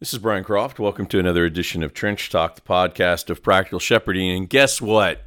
This 0.00 0.12
is 0.12 0.20
Brian 0.20 0.44
Croft. 0.44 0.78
Welcome 0.78 1.06
to 1.06 1.18
another 1.18 1.44
edition 1.44 1.82
of 1.82 1.92
Trench 1.92 2.30
Talk, 2.30 2.54
the 2.54 2.60
podcast 2.60 3.30
of 3.30 3.42
practical 3.42 3.80
shepherding. 3.80 4.30
And 4.30 4.48
guess 4.48 4.80
what? 4.80 5.22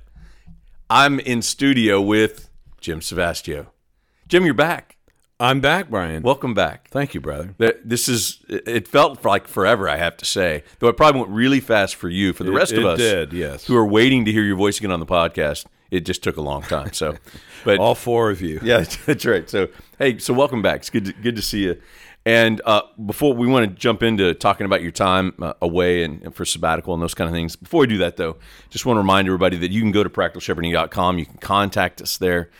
I'm 0.89 1.19
in 1.19 1.41
studio 1.41 1.99
with 2.01 2.49
Jim 2.79 3.01
Savastio. 3.01 3.67
Jim, 4.29 4.45
you're 4.45 4.53
back. 4.53 4.97
I'm 5.41 5.59
back, 5.59 5.89
Brian. 5.89 6.23
Welcome 6.23 6.53
back. 6.53 6.87
Thank 6.89 7.13
you, 7.13 7.19
brother. 7.19 7.53
This 7.83 8.07
is, 8.07 8.39
it 8.47 8.87
felt 8.87 9.25
like 9.25 9.47
forever, 9.47 9.89
I 9.89 9.97
have 9.97 10.15
to 10.17 10.25
say. 10.25 10.63
Though 10.79 10.87
it 10.87 10.95
probably 10.97 11.19
went 11.21 11.33
really 11.33 11.59
fast 11.59 11.95
for 11.95 12.07
you. 12.07 12.31
For 12.31 12.43
the 12.45 12.51
It- 12.51 12.55
rest 12.55 12.71
of 12.73 12.79
it 12.79 12.85
us 12.85 12.99
did, 12.99 13.33
yes. 13.33 13.65
who 13.65 13.75
are 13.75 13.85
waiting 13.85 14.23
to 14.25 14.31
hear 14.31 14.43
your 14.43 14.55
voice 14.55 14.77
again 14.77 14.91
on 14.91 14.99
the 15.01 15.05
podcast, 15.05 15.65
it 15.89 16.01
just 16.05 16.23
took 16.23 16.37
a 16.37 16.41
long 16.41 16.61
time. 16.61 16.93
So, 16.93 17.17
but 17.65 17.79
All 17.79 17.95
four 17.95 18.29
of 18.29 18.41
you. 18.41 18.59
Yeah, 18.63 18.85
that's 19.05 19.25
right. 19.25 19.49
So, 19.49 19.67
hey, 19.99 20.17
so 20.19 20.33
welcome 20.33 20.61
back. 20.61 20.81
It's 20.81 20.89
good 20.89 21.05
to, 21.05 21.13
good 21.13 21.35
to 21.35 21.41
see 21.41 21.63
you. 21.65 21.81
And 22.25 22.61
uh, 22.65 22.83
before 23.03 23.33
we 23.33 23.47
want 23.47 23.67
to 23.67 23.75
jump 23.75 24.03
into 24.03 24.33
talking 24.35 24.65
about 24.65 24.83
your 24.83 24.91
time 24.91 25.33
uh, 25.41 25.53
away 25.61 26.03
and, 26.03 26.21
and 26.21 26.35
for 26.35 26.45
sabbatical 26.45 26.93
and 26.93 27.01
those 27.01 27.15
kind 27.15 27.27
of 27.27 27.33
things, 27.33 27.55
before 27.55 27.81
we 27.81 27.87
do 27.87 27.97
that, 27.99 28.17
though, 28.17 28.37
just 28.69 28.85
want 28.85 28.97
to 28.97 29.01
remind 29.01 29.27
everybody 29.27 29.57
that 29.57 29.71
you 29.71 29.81
can 29.81 29.91
go 29.91 30.03
to 30.03 30.09
practicalshepherding.com. 30.09 31.17
You 31.17 31.25
can 31.25 31.37
contact 31.37 32.01
us 32.01 32.17
there. 32.17 32.51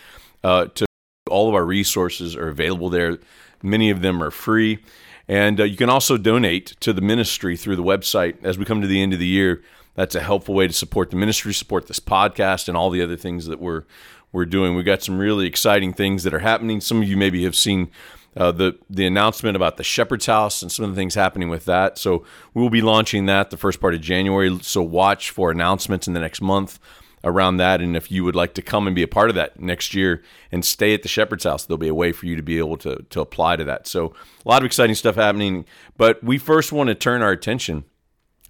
Uh, 0.43 0.65
to 0.73 0.85
all 1.29 1.47
of 1.47 1.53
our 1.53 1.65
resources 1.65 2.35
are 2.35 2.47
available 2.47 2.89
there. 2.89 3.19
Many 3.61 3.91
of 3.91 4.01
them 4.01 4.23
are 4.23 4.31
free, 4.31 4.79
and 5.27 5.59
uh, 5.59 5.65
you 5.65 5.77
can 5.77 5.89
also 5.89 6.17
donate 6.17 6.75
to 6.79 6.93
the 6.93 7.01
ministry 7.01 7.55
through 7.55 7.75
the 7.75 7.83
website. 7.83 8.43
As 8.43 8.57
we 8.57 8.65
come 8.65 8.81
to 8.81 8.87
the 8.87 9.01
end 9.01 9.13
of 9.13 9.19
the 9.19 9.27
year, 9.27 9.61
that's 9.93 10.15
a 10.15 10.21
helpful 10.21 10.55
way 10.55 10.65
to 10.65 10.73
support 10.73 11.11
the 11.11 11.15
ministry, 11.15 11.53
support 11.53 11.87
this 11.87 11.99
podcast, 11.99 12.67
and 12.67 12.75
all 12.75 12.89
the 12.89 13.03
other 13.03 13.15
things 13.15 13.45
that 13.45 13.59
we're 13.59 13.83
we're 14.31 14.45
doing. 14.45 14.75
We've 14.75 14.85
got 14.85 15.03
some 15.03 15.19
really 15.19 15.45
exciting 15.45 15.93
things 15.93 16.23
that 16.23 16.33
are 16.33 16.39
happening. 16.39 16.81
Some 16.81 17.01
of 17.01 17.07
you 17.07 17.17
maybe 17.17 17.43
have 17.43 17.55
seen 17.55 17.91
uh, 18.35 18.51
the 18.51 18.77
the 18.89 19.05
announcement 19.05 19.55
about 19.55 19.77
the 19.77 19.83
Shepherd's 19.83 20.25
House 20.25 20.61
and 20.61 20.71
some 20.71 20.85
of 20.85 20.91
the 20.91 20.95
things 20.95 21.15
happening 21.15 21.49
with 21.49 21.65
that. 21.65 21.97
So 21.97 22.25
we 22.53 22.61
will 22.61 22.69
be 22.69 22.81
launching 22.81 23.25
that 23.25 23.49
the 23.49 23.57
first 23.57 23.81
part 23.81 23.93
of 23.93 24.01
January. 24.01 24.57
So 24.61 24.81
watch 24.81 25.31
for 25.31 25.51
announcements 25.51 26.07
in 26.07 26.13
the 26.13 26.19
next 26.19 26.41
month 26.41 26.79
around 27.23 27.57
that. 27.57 27.81
And 27.81 27.95
if 27.95 28.11
you 28.11 28.23
would 28.23 28.35
like 28.35 28.53
to 28.55 28.61
come 28.61 28.87
and 28.87 28.95
be 28.95 29.03
a 29.03 29.07
part 29.07 29.29
of 29.29 29.35
that 29.35 29.59
next 29.59 29.93
year 29.93 30.23
and 30.51 30.63
stay 30.63 30.93
at 30.93 31.03
the 31.03 31.09
Shepherd's 31.09 31.43
House, 31.43 31.65
there'll 31.65 31.77
be 31.77 31.87
a 31.87 31.93
way 31.93 32.11
for 32.11 32.25
you 32.25 32.35
to 32.35 32.41
be 32.41 32.57
able 32.57 32.77
to 32.77 33.05
to 33.09 33.21
apply 33.21 33.57
to 33.57 33.63
that. 33.65 33.85
So 33.85 34.13
a 34.45 34.49
lot 34.49 34.61
of 34.61 34.65
exciting 34.65 34.95
stuff 34.95 35.15
happening. 35.15 35.65
But 35.97 36.23
we 36.23 36.37
first 36.37 36.71
want 36.71 36.87
to 36.87 36.95
turn 36.95 37.21
our 37.21 37.31
attention 37.31 37.83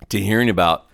to 0.10 0.20
hearing 0.20 0.50
about 0.50 0.88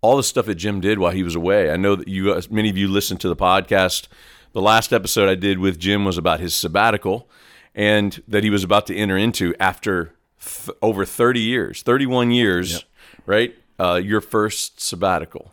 all 0.00 0.16
the 0.16 0.22
stuff 0.22 0.46
that 0.46 0.56
Jim 0.56 0.80
did 0.80 0.98
while 0.98 1.12
he 1.12 1.22
was 1.22 1.36
away. 1.36 1.70
I 1.70 1.76
know 1.76 1.94
that 1.94 2.08
you 2.08 2.40
many 2.50 2.70
of 2.70 2.76
you 2.76 2.88
listened 2.88 3.20
to 3.20 3.28
the 3.28 3.36
podcast. 3.36 4.08
The 4.52 4.62
last 4.62 4.92
episode 4.92 5.28
I 5.28 5.34
did 5.34 5.58
with 5.58 5.78
Jim 5.78 6.04
was 6.04 6.18
about 6.18 6.40
his 6.40 6.54
sabbatical 6.54 7.28
and 7.76 8.22
that 8.26 8.42
he 8.42 8.50
was 8.50 8.64
about 8.64 8.86
to 8.86 8.96
enter 8.96 9.16
into 9.16 9.54
after 9.60 10.14
th- 10.42 10.76
over 10.82 11.04
30 11.04 11.40
years, 11.40 11.82
31 11.82 12.30
years, 12.32 12.84
right? 13.26 13.54
Uh, 13.78 14.00
your 14.02 14.22
first 14.22 14.80
sabbatical. 14.80 15.52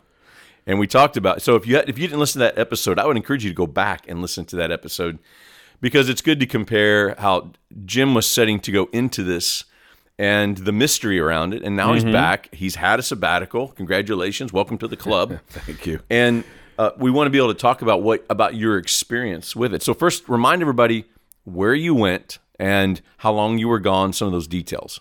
And 0.66 0.78
we 0.78 0.86
talked 0.86 1.18
about 1.18 1.42
so 1.42 1.56
if 1.56 1.66
you 1.66 1.76
had, 1.76 1.88
if 1.90 1.98
you 1.98 2.06
didn't 2.06 2.20
listen 2.20 2.40
to 2.40 2.46
that 2.46 2.58
episode, 2.58 2.98
I 2.98 3.04
would 3.06 3.18
encourage 3.18 3.44
you 3.44 3.50
to 3.50 3.54
go 3.54 3.66
back 3.66 4.08
and 4.08 4.22
listen 4.22 4.46
to 4.46 4.56
that 4.56 4.72
episode 4.72 5.18
because 5.82 6.08
it's 6.08 6.22
good 6.22 6.40
to 6.40 6.46
compare 6.46 7.14
how 7.18 7.50
Jim 7.84 8.14
was 8.14 8.26
setting 8.26 8.58
to 8.60 8.72
go 8.72 8.88
into 8.90 9.22
this 9.22 9.64
and 10.18 10.56
the 10.56 10.72
mystery 10.72 11.20
around 11.20 11.52
it. 11.52 11.62
And 11.62 11.76
now 11.76 11.92
he's 11.92 12.04
back. 12.04 12.54
He's 12.54 12.76
had 12.76 12.98
a 12.98 13.02
sabbatical. 13.02 13.68
Congratulations. 13.68 14.54
Welcome 14.54 14.78
to 14.78 14.88
the 14.88 14.96
club. 14.96 15.38
Thank 15.48 15.84
you. 15.86 16.00
and 16.08 16.44
uh, 16.78 16.90
we 16.96 17.10
want 17.10 17.26
to 17.26 17.30
be 17.30 17.38
able 17.38 17.52
to 17.54 17.60
talk 17.60 17.82
about 17.82 18.02
what 18.02 18.24
about 18.30 18.54
your 18.56 18.78
experience 18.78 19.54
with 19.54 19.74
it. 19.74 19.82
So 19.82 19.92
first, 19.94 20.28
remind 20.28 20.62
everybody 20.62 21.04
where 21.44 21.74
you 21.74 21.94
went 21.94 22.38
and 22.58 23.00
how 23.18 23.32
long 23.32 23.58
you 23.58 23.68
were 23.68 23.80
gone. 23.80 24.12
Some 24.12 24.26
of 24.26 24.32
those 24.32 24.48
details. 24.48 25.00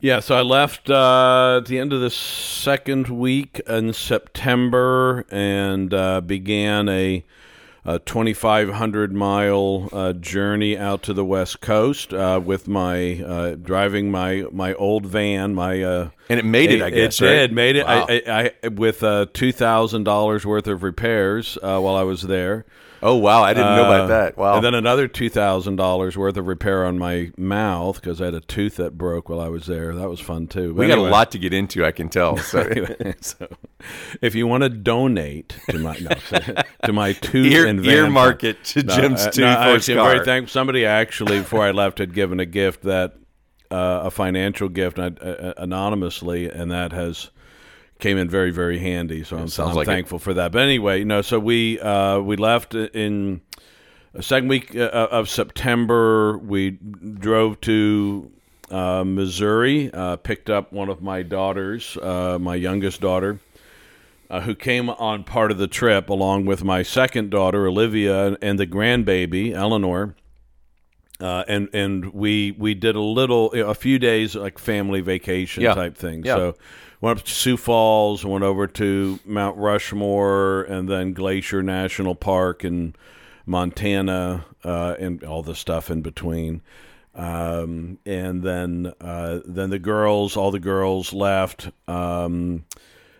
Yeah, 0.00 0.20
so 0.20 0.36
I 0.36 0.42
left 0.42 0.90
uh, 0.90 1.60
at 1.62 1.66
the 1.66 1.78
end 1.78 1.94
of 1.94 2.00
the 2.02 2.10
second 2.10 3.08
week 3.08 3.60
in 3.66 3.94
September 3.94 5.24
and 5.30 5.94
uh, 5.94 6.20
began 6.20 6.90
a, 6.90 7.24
a 7.86 8.00
2,500 8.00 9.14
mile 9.14 9.88
uh, 9.92 10.12
journey 10.12 10.76
out 10.76 11.02
to 11.04 11.14
the 11.14 11.24
West 11.24 11.62
Coast 11.62 12.12
uh, 12.12 12.38
with 12.44 12.68
my 12.68 13.22
uh, 13.22 13.54
driving 13.54 14.10
my 14.10 14.44
my 14.52 14.74
old 14.74 15.06
van. 15.06 15.54
My 15.54 15.82
uh, 15.82 16.10
And 16.28 16.38
it 16.38 16.44
made 16.44 16.70
it, 16.70 16.82
I 16.82 16.90
guess. 16.90 17.18
it 17.22 17.24
right? 17.24 17.32
did 17.32 17.52
made 17.52 17.76
it. 17.76 17.86
Wow. 17.86 18.04
I, 18.06 18.22
I, 18.26 18.52
I 18.62 18.68
with 18.68 19.02
uh, 19.02 19.26
two 19.32 19.52
thousand 19.52 20.04
dollars 20.04 20.44
worth 20.44 20.66
of 20.66 20.82
repairs 20.82 21.56
uh, 21.62 21.80
while 21.80 21.96
I 21.96 22.02
was 22.02 22.22
there. 22.22 22.66
Oh 23.04 23.14
wow, 23.16 23.42
I 23.42 23.54
didn't 23.54 23.76
know 23.76 23.84
about 23.84 24.00
Uh, 24.00 24.06
that. 24.08 24.36
Wow. 24.36 24.56
And 24.56 24.64
then 24.64 24.74
another 24.74 25.06
two 25.06 25.28
thousand 25.28 25.76
dollars 25.76 26.16
worth 26.16 26.36
of 26.36 26.46
repair 26.48 26.84
on 26.84 26.98
my 26.98 27.30
mouth 27.38 28.00
because 28.00 28.20
I 28.20 28.24
had 28.24 28.34
a 28.34 28.40
tooth 28.40 28.76
that 28.76 28.98
broke 28.98 29.28
while 29.28 29.38
I 29.40 29.48
was 29.48 29.66
there. 29.66 29.94
That 29.94 30.08
was 30.10 30.18
fun 30.18 30.48
too. 30.48 30.74
But 30.74 30.80
we 30.80 30.88
got 30.88 30.98
a 30.98 31.02
lot 31.02 31.30
to 31.32 31.38
get 31.38 31.52
into. 31.54 31.84
I 31.84 31.92
can 31.92 32.08
tell. 32.08 32.36
So. 32.54 32.60
anyway, 32.60 33.14
so 33.20 33.46
if 34.20 34.34
you 34.34 34.46
want 34.46 34.62
to 34.64 34.68
donate 34.68 35.56
to 35.70 35.78
my 35.78 35.96
no, 36.00 36.10
to 36.84 36.92
my 36.92 37.12
tooth 37.12 37.52
Ear, 37.52 37.66
and 37.66 37.80
van 37.80 37.92
earmark 38.06 38.40
fund- 38.40 38.56
it 38.56 38.64
to 38.64 38.82
No, 38.82 38.96
Jim's 38.96 39.20
uh, 39.26 39.30
tooth 39.30 39.38
no, 39.44 39.46
actually, 39.48 39.98
I'm 39.98 40.04
very 40.06 40.24
thankful. 40.24 40.52
Somebody 40.52 40.84
actually 40.84 41.38
before 41.38 41.62
I 41.62 41.70
left 41.70 41.98
had 41.98 42.14
given 42.14 42.40
a 42.40 42.46
gift 42.46 42.82
that 42.82 43.14
uh, 43.70 44.02
a 44.04 44.10
financial 44.10 44.68
gift 44.68 44.98
uh, 44.98 45.10
uh, 45.20 45.52
anonymously, 45.58 46.48
and 46.50 46.70
that 46.70 46.92
has 46.92 47.30
came 48.04 48.18
in 48.18 48.28
very 48.28 48.50
very 48.50 48.78
handy. 48.78 49.24
So 49.24 49.36
I'm, 49.38 49.48
I'm 49.58 49.74
like 49.74 49.88
it. 49.88 49.90
thankful 49.90 50.18
for 50.18 50.34
that. 50.34 50.52
But 50.52 50.60
anyway, 50.62 50.98
you 50.98 51.06
know, 51.06 51.22
so 51.22 51.38
we 51.38 51.80
uh, 51.80 52.18
we 52.20 52.36
left 52.36 52.74
in 52.74 53.40
the 54.12 54.22
second 54.22 54.48
week 54.48 54.76
uh, 54.76 55.08
of 55.10 55.28
September. 55.30 56.36
We 56.36 56.72
drove 56.72 57.60
to 57.62 58.30
uh, 58.70 59.04
Missouri, 59.04 59.90
uh, 59.92 60.16
picked 60.16 60.50
up 60.50 60.70
one 60.70 60.90
of 60.90 61.00
my 61.00 61.22
daughters, 61.22 61.96
uh, 61.96 62.38
my 62.38 62.56
youngest 62.56 63.00
daughter, 63.00 63.40
uh, 64.28 64.40
who 64.42 64.54
came 64.54 64.90
on 64.90 65.24
part 65.24 65.50
of 65.50 65.56
the 65.56 65.66
trip 65.66 66.10
along 66.10 66.44
with 66.44 66.62
my 66.62 66.82
second 66.82 67.30
daughter, 67.30 67.66
Olivia, 67.66 68.36
and 68.42 68.58
the 68.58 68.66
grandbaby, 68.66 69.52
Eleanor. 69.52 70.14
Uh, 71.20 71.44
and 71.48 71.68
and 71.72 72.12
we 72.12 72.52
we 72.58 72.74
did 72.74 72.96
a 72.96 73.00
little 73.00 73.50
a 73.52 73.74
few 73.74 73.98
days 73.98 74.34
like 74.36 74.58
family 74.58 75.00
vacation 75.00 75.62
Yeah. 75.62 75.74
type 75.74 75.96
thing. 75.96 76.24
Yeah. 76.24 76.36
So 76.36 76.54
went 77.04 77.18
up 77.18 77.26
to 77.26 77.34
Sioux 77.34 77.58
Falls, 77.58 78.24
went 78.24 78.44
over 78.44 78.66
to 78.66 79.20
Mount 79.26 79.58
Rushmore, 79.58 80.62
and 80.62 80.88
then 80.88 81.12
Glacier 81.12 81.62
National 81.62 82.14
Park 82.14 82.64
in 82.64 82.94
Montana, 83.44 84.46
uh, 84.64 84.94
and 84.98 85.22
all 85.22 85.42
the 85.42 85.54
stuff 85.54 85.90
in 85.90 86.00
between. 86.00 86.62
Um, 87.14 87.98
and 88.06 88.42
then 88.42 88.94
uh, 89.02 89.40
then 89.44 89.68
the 89.68 89.78
girls, 89.78 90.34
all 90.34 90.50
the 90.50 90.58
girls 90.58 91.12
left. 91.12 91.68
Um, 91.86 92.64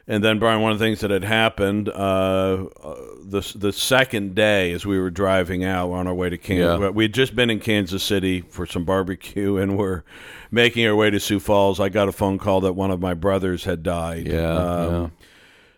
and 0.06 0.22
then 0.22 0.38
Brian, 0.38 0.60
one 0.60 0.72
of 0.72 0.78
the 0.78 0.84
things 0.84 1.00
that 1.00 1.10
had 1.10 1.25
happened 1.25 1.88
uh, 1.88 1.92
uh, 2.82 2.94
the 3.25 3.53
the 3.56 3.72
second 3.72 4.34
day 4.34 4.72
as 4.72 4.84
we 4.84 4.98
were 4.98 5.10
driving 5.10 5.65
out, 5.65 5.91
on 5.92 6.06
our 6.06 6.15
way 6.15 6.28
to 6.31 6.37
Kansas. 6.38 6.81
Yeah. 6.81 6.91
We 6.91 7.04
had 7.04 7.15
just 7.15 7.34
been 7.34 7.50
in 7.50 7.60
Kansas 7.60 8.03
City 8.03 8.43
for 8.43 8.66
some 8.66 8.84
barbecue, 8.84 9.56
and 9.62 9.78
we're 9.78 10.03
making 10.50 10.87
our 10.87 10.94
way 10.94 11.10
to 11.10 11.19
Sioux 11.19 11.41
Falls. 11.41 11.81
I 11.81 11.88
got 11.88 12.09
a 12.09 12.12
phone 12.12 12.38
call 12.38 12.60
that 12.62 12.75
one 12.75 12.91
of 12.91 13.00
my 13.00 13.14
brothers 13.14 13.64
had 13.64 13.82
died. 13.82 14.26
Yeah, 14.28 14.53
Um, 14.53 14.93
yeah. 14.93 15.09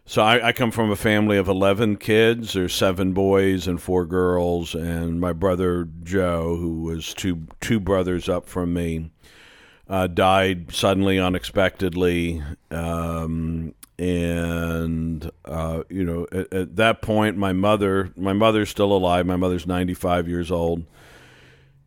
So 0.09 0.23
I, 0.23 0.49
I 0.49 0.53
come 0.53 0.71
from 0.71 0.91
a 0.93 0.97
family 0.97 1.37
of 1.37 1.49
eleven 1.49 1.97
kids. 1.97 2.53
There's 2.53 2.73
seven 2.75 3.13
boys 3.13 3.67
and 3.67 3.81
four 3.83 4.07
girls, 4.07 4.75
and 4.75 5.21
my 5.21 5.33
brother 5.33 5.89
Joe, 6.05 6.57
who 6.57 6.83
was 6.83 7.13
two 7.15 7.47
two 7.61 7.81
brothers 7.81 8.29
up 8.29 8.49
from 8.49 8.73
me, 8.73 9.11
uh, 9.89 10.07
died 10.07 10.73
suddenly, 10.73 11.19
unexpectedly. 11.19 12.41
Um, 12.71 13.75
and 13.99 15.31
uh, 15.45 15.83
you 15.89 16.05
know, 16.05 16.27
at, 16.33 16.53
at 16.53 16.77
that 16.77 17.03
point, 17.03 17.37
my 17.37 17.53
mother, 17.53 18.13
my 18.17 18.33
mother's 18.33 18.69
still 18.69 18.93
alive. 18.93 19.27
My 19.27 19.37
mother's 19.37 19.67
95 19.67 20.29
years 20.29 20.51
old, 20.51 20.85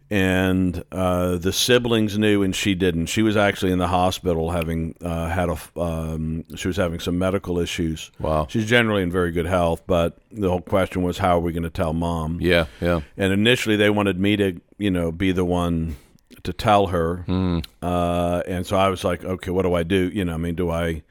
and 0.10 0.84
uh, 0.92 1.38
the 1.38 1.54
siblings 1.54 2.18
knew, 2.18 2.42
and 2.42 2.56
she 2.56 2.74
didn't. 2.74 3.08
She 3.08 3.22
was 3.22 3.38
actually 3.38 3.72
in 3.72 3.78
the 3.78 3.88
hospital 3.88 4.52
having 4.52 4.96
uh, 5.02 5.30
had 5.30 5.50
a 5.50 5.58
Um, 5.80 6.46
she 6.56 6.68
was 6.68 6.78
having 6.78 7.00
some 7.00 7.20
medical 7.20 7.60
issues. 7.60 8.12
Wow. 8.20 8.48
She's 8.50 8.66
generally 8.66 9.04
in 9.04 9.12
very 9.12 9.32
good 9.32 9.46
health, 9.46 9.84
but 9.86 10.18
the 10.32 10.50
whole 10.50 10.62
question 10.62 11.04
was, 11.04 11.20
how 11.20 11.38
are 11.38 11.42
we 11.42 11.52
going 11.52 11.64
to 11.64 11.70
tell 11.70 11.94
mom? 11.94 12.40
Yeah, 12.42 12.66
yeah. 12.82 13.02
And 13.18 13.32
initially, 13.32 13.76
they 13.76 13.92
wanted 13.92 14.20
me 14.20 14.36
to, 14.38 14.60
you 14.80 14.90
know, 14.90 15.12
be 15.12 15.32
the 15.32 15.46
one 15.46 15.96
to 16.42 16.54
tell 16.54 16.88
her. 16.88 17.26
Uh, 17.82 18.42
and 18.48 18.66
so 18.66 18.78
I 18.78 18.90
was 18.90 19.04
like, 19.04 19.24
okay, 19.24 19.52
what 19.52 19.62
do 19.64 19.76
I 19.76 19.84
do? 19.84 20.10
You 20.12 20.26
know, 20.26 20.34
I 20.34 20.38
mean, 20.38 20.56
do 20.56 20.72
I 20.72 21.04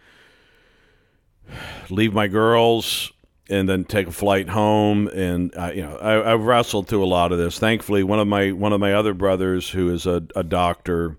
leave 1.91 2.13
my 2.13 2.29
girls 2.29 3.13
and 3.51 3.69
then 3.69 3.85
take 3.85 4.09
a 4.09 4.13
flight 4.13 4.49
home? 4.49 5.09
And 5.09 5.55
I, 5.57 5.73
you 5.73 5.83
know, 5.83 5.97
I, 5.97 6.13
I 6.15 6.35
wrestled 6.35 6.89
through 6.89 7.05
a 7.05 7.07
lot 7.07 7.33
of 7.33 7.39
this. 7.39 7.59
Thankfully, 7.59 8.03
one 8.03 8.21
of 8.21 8.29
my 8.29 8.53
one 8.53 8.73
of 8.73 8.81
my 8.81 8.93
other 8.93 9.15
brothers, 9.15 9.71
who 9.71 9.91
is 9.91 10.07
a, 10.07 10.23
a 10.37 10.45
doctor, 10.45 11.17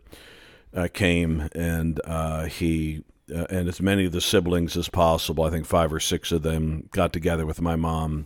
uh, 0.74 0.88
came 0.94 1.50
and 1.54 2.00
uh, 2.06 2.46
he. 2.46 3.04
Uh, 3.32 3.46
and 3.52 3.68
as 3.68 3.80
many 3.80 4.06
of 4.06 4.12
the 4.12 4.22
siblings 4.22 4.76
as 4.76 4.90
possible, 4.90 5.44
I 5.44 5.52
think 5.52 5.68
five 5.68 5.94
or 5.94 6.00
six 6.00 6.32
of 6.32 6.42
them, 6.42 6.90
got 6.92 7.14
together 7.14 7.46
with 7.46 7.62
my 7.62 7.76
mom 7.76 8.26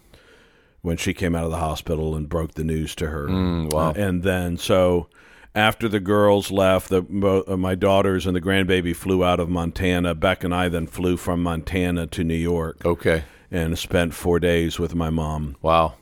when 0.82 0.96
she 0.96 1.14
came 1.14 1.36
out 1.36 1.44
of 1.44 1.52
the 1.52 1.58
hospital 1.58 2.16
and 2.16 2.30
broke 2.30 2.54
the 2.54 2.64
news 2.64 2.96
to 2.96 3.08
her. 3.08 3.28
Mm, 3.28 3.74
wow. 3.74 3.92
And 3.92 4.24
then 4.24 4.58
so 4.58 5.10
after 5.56 5.88
the 5.88 6.00
girls 6.00 6.52
left, 6.52 6.90
the, 6.90 7.44
uh, 7.48 7.56
my 7.58 7.76
daughters 7.76 8.26
and 8.26 8.36
the 8.36 8.42
grandbaby 8.42 8.96
flew 8.96 9.24
out 9.24 9.40
of 9.40 9.50
Montana. 9.50 10.16
Beck 10.16 10.44
and 10.44 10.54
I 10.54 10.70
then 10.70 10.88
flew 10.88 11.18
from 11.18 11.44
Montana 11.44 12.08
to 12.08 12.24
New 12.24 12.34
York 12.36 12.84
Okay. 12.86 13.24
and 13.52 13.78
spent 13.78 14.14
four 14.14 14.40
days 14.40 14.80
with 14.80 14.96
my 14.96 15.10
mom 15.10 15.56
Wow. 15.62 15.94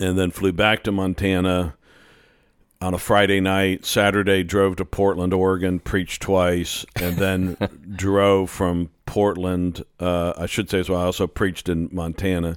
and 0.00 0.18
then 0.18 0.30
flew 0.30 0.52
back 0.52 0.82
to 0.84 0.92
Montana 0.92 1.74
on 2.80 2.94
a 2.94 2.98
Friday 2.98 3.40
night. 3.40 3.84
Saturday, 3.84 4.42
drove 4.42 4.76
to 4.76 4.84
Portland, 4.84 5.32
Oregon, 5.34 5.78
preached 5.80 6.22
twice, 6.22 6.84
and 7.00 7.16
then 7.16 7.56
drove 7.96 8.50
from 8.50 8.90
Portland. 9.06 9.84
Uh, 10.00 10.32
I 10.36 10.46
should 10.46 10.70
say 10.70 10.80
as 10.80 10.88
well. 10.88 11.00
I 11.00 11.04
also 11.04 11.26
preached 11.26 11.68
in 11.68 11.88
Montana. 11.92 12.56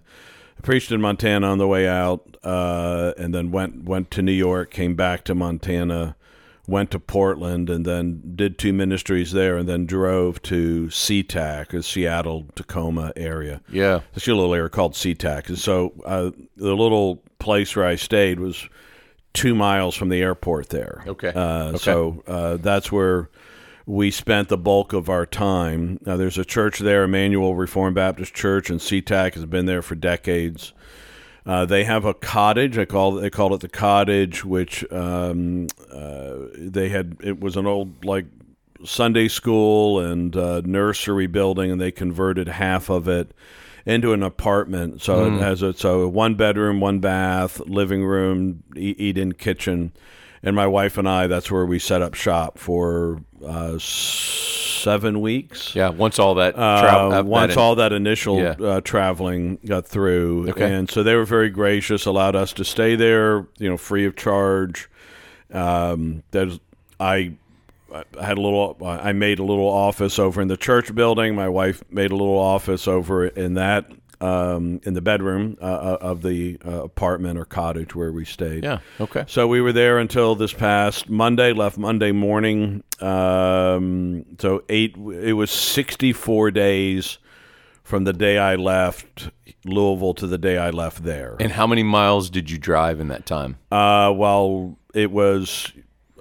I 0.58 0.62
preached 0.62 0.92
in 0.92 1.02
Montana 1.02 1.48
on 1.48 1.58
the 1.60 1.68
way 1.68 1.88
out, 1.88 2.38
uh, 2.44 3.14
and 3.18 3.34
then 3.34 3.52
went 3.52 3.84
went 3.86 4.12
to 4.12 4.22
New 4.22 4.32
York. 4.32 4.70
Came 4.72 4.96
back 4.96 5.24
to 5.26 5.34
Montana. 5.36 6.16
Went 6.72 6.90
to 6.92 7.00
Portland 7.00 7.70
and 7.70 7.86
then 7.86 8.34
did 8.36 8.58
two 8.58 8.72
ministries 8.72 9.34
there, 9.34 9.58
and 9.58 9.68
then 9.68 9.86
drove 9.86 10.42
to 10.44 10.88
SeaTac, 10.88 11.74
a 11.74 11.84
Seattle 11.84 12.46
Tacoma 12.56 13.12
area. 13.18 13.62
Yeah. 13.70 14.00
It's 14.16 14.26
a 14.28 14.34
little 14.34 14.56
area 14.56 14.70
called 14.70 14.94
SeaTac. 14.94 15.50
And 15.50 15.60
so 15.60 15.94
uh, 16.06 16.32
the 16.56 16.74
little 16.74 17.22
place 17.40 17.76
where 17.76 17.86
I 17.86 17.98
stayed 17.98 18.40
was 18.40 18.70
two 19.34 19.54
miles 19.54 19.96
from 19.96 20.08
the 20.10 20.22
airport 20.22 20.70
there. 20.70 21.04
Okay. 21.08 21.34
Uh, 21.36 21.70
Okay. 21.72 21.78
So 21.78 22.24
uh, 22.26 22.58
that's 22.58 22.90
where 22.92 23.30
we 23.86 24.10
spent 24.12 24.48
the 24.48 24.58
bulk 24.58 24.94
of 24.94 25.10
our 25.10 25.26
time. 25.26 26.00
Now, 26.06 26.16
there's 26.16 26.38
a 26.38 26.46
church 26.46 26.80
there, 26.80 27.04
Emmanuel 27.04 27.56
Reformed 27.56 27.96
Baptist 27.96 28.34
Church, 28.34 28.70
and 28.70 28.80
SeaTac 28.80 29.34
has 29.34 29.46
been 29.46 29.66
there 29.66 29.82
for 29.82 29.96
decades. 29.96 30.74
Uh, 31.46 31.66
they 31.66 31.84
have 31.84 32.06
a 32.06 32.14
cottage. 32.14 32.78
I 32.78 32.86
call 32.86 33.14
they 33.14 33.30
call 33.30 33.54
it 33.56 33.62
the 33.62 33.70
cottage, 33.70 34.46
which 34.46 34.90
um, 34.92 35.68
uh, 35.92 36.36
they 36.56 36.90
had. 36.90 37.18
It 37.22 37.40
was 37.40 37.58
an 37.58 37.66
old 37.66 38.06
like 38.06 38.26
Sunday 38.84 39.28
school 39.28 40.00
and 40.00 40.36
uh, 40.36 40.62
nursery 40.66 41.28
building, 41.28 41.72
and 41.72 41.82
they 41.82 41.92
converted 41.92 42.48
half 42.48 42.90
of 42.90 43.08
it 43.08 43.34
into 43.86 44.14
an 44.14 44.22
apartment. 44.24 45.02
So 45.02 45.26
it 45.36 45.40
has 45.40 45.62
a 45.64 45.74
so 45.74 46.08
one 46.08 46.36
bedroom, 46.36 46.80
one 46.80 47.00
bath, 47.00 47.60
living 47.62 48.06
room, 48.06 48.64
e- 48.76 48.96
eat-in 48.98 49.34
kitchen, 49.34 49.92
and 50.44 50.56
my 50.56 50.68
wife 50.68 50.98
and 50.98 51.08
I. 51.08 51.28
That's 51.28 51.52
where 51.52 51.66
we 51.66 51.80
set 51.80 52.02
up 52.02 52.14
shop 52.14 52.58
for 52.58 53.22
uh, 53.46 53.78
seven 53.80 55.22
weeks. 55.22 55.76
Yeah. 55.76 55.90
Once 55.90 56.20
all 56.20 56.36
that 56.36 56.58
Uh, 56.58 56.82
travel, 56.82 57.24
once 57.24 57.56
that- 57.56 57.60
all 57.62 57.76
that 57.76 57.94
initial 57.94 58.38
Yeah. 58.40 58.56
uh, 58.60 58.82
traveling 58.82 59.60
got 59.66 59.86
through, 59.86 60.50
Okay. 60.50 60.74
and 60.74 60.90
so 60.90 61.04
they 61.04 61.16
were 61.16 61.26
very 61.26 61.50
gracious, 61.50 62.06
allowed 62.06 62.36
us 62.36 62.54
to 62.54 62.64
stay 62.66 62.96
there, 62.96 63.46
you 63.58 63.70
know, 63.70 63.78
free 63.78 64.06
of 64.06 64.16
charge. 64.16 64.90
Um, 65.54 66.24
there's, 66.32 66.60
I, 67.00 67.34
I 67.94 68.04
had 68.26 68.38
a 68.38 68.42
little, 68.42 68.78
I 68.84 69.12
made 69.12 69.40
a 69.40 69.44
little 69.44 69.68
office 69.68 70.18
over 70.18 70.42
in 70.42 70.48
the 70.48 70.58
church 70.58 70.96
building. 70.96 71.36
My 71.36 71.50
wife 71.50 71.84
made 71.92 72.12
a 72.12 72.16
little 72.16 72.38
office 72.40 72.88
over 72.88 73.28
in 73.28 73.56
that, 73.56 73.92
um, 74.22 74.80
in 74.84 74.94
the 74.94 75.02
bedroom 75.02 75.58
uh, 75.62 75.98
of 76.00 76.22
the 76.22 76.58
uh, 76.66 76.84
apartment 76.84 77.38
or 77.40 77.46
cottage 77.46 77.96
where 77.96 78.12
we 78.12 78.24
stayed. 78.26 78.64
yeah. 78.64 78.80
Okay. 79.00 79.26
So 79.28 79.48
we 79.48 79.60
were 79.62 79.74
there 79.74 79.98
until 79.98 80.36
this 80.36 80.54
past 80.54 81.10
Monday. 81.10 81.54
Left 81.54 81.78
Monday 81.78 82.12
morning. 82.12 82.84
Um, 83.00 84.26
so 84.40 84.64
eight. 84.70 84.96
It 84.96 85.34
was 85.34 85.52
sixty-four 85.52 86.52
days 86.52 87.18
from 87.84 88.04
the 88.04 88.14
day 88.14 88.38
I 88.38 88.56
left 88.56 89.30
Louisville 89.66 90.14
to 90.14 90.28
the 90.28 90.38
day 90.38 90.58
I 90.58 90.70
left 90.70 91.04
there. 91.04 91.36
And 91.40 91.52
how 91.52 91.68
many 91.68 91.84
miles 91.84 92.30
did 92.30 92.50
you 92.50 92.58
drive 92.58 93.00
in 93.00 93.10
that 93.10 93.26
time? 93.26 93.58
Uh, 93.72 94.14
well, 94.16 94.78
it 94.94 95.12
was. 95.12 95.72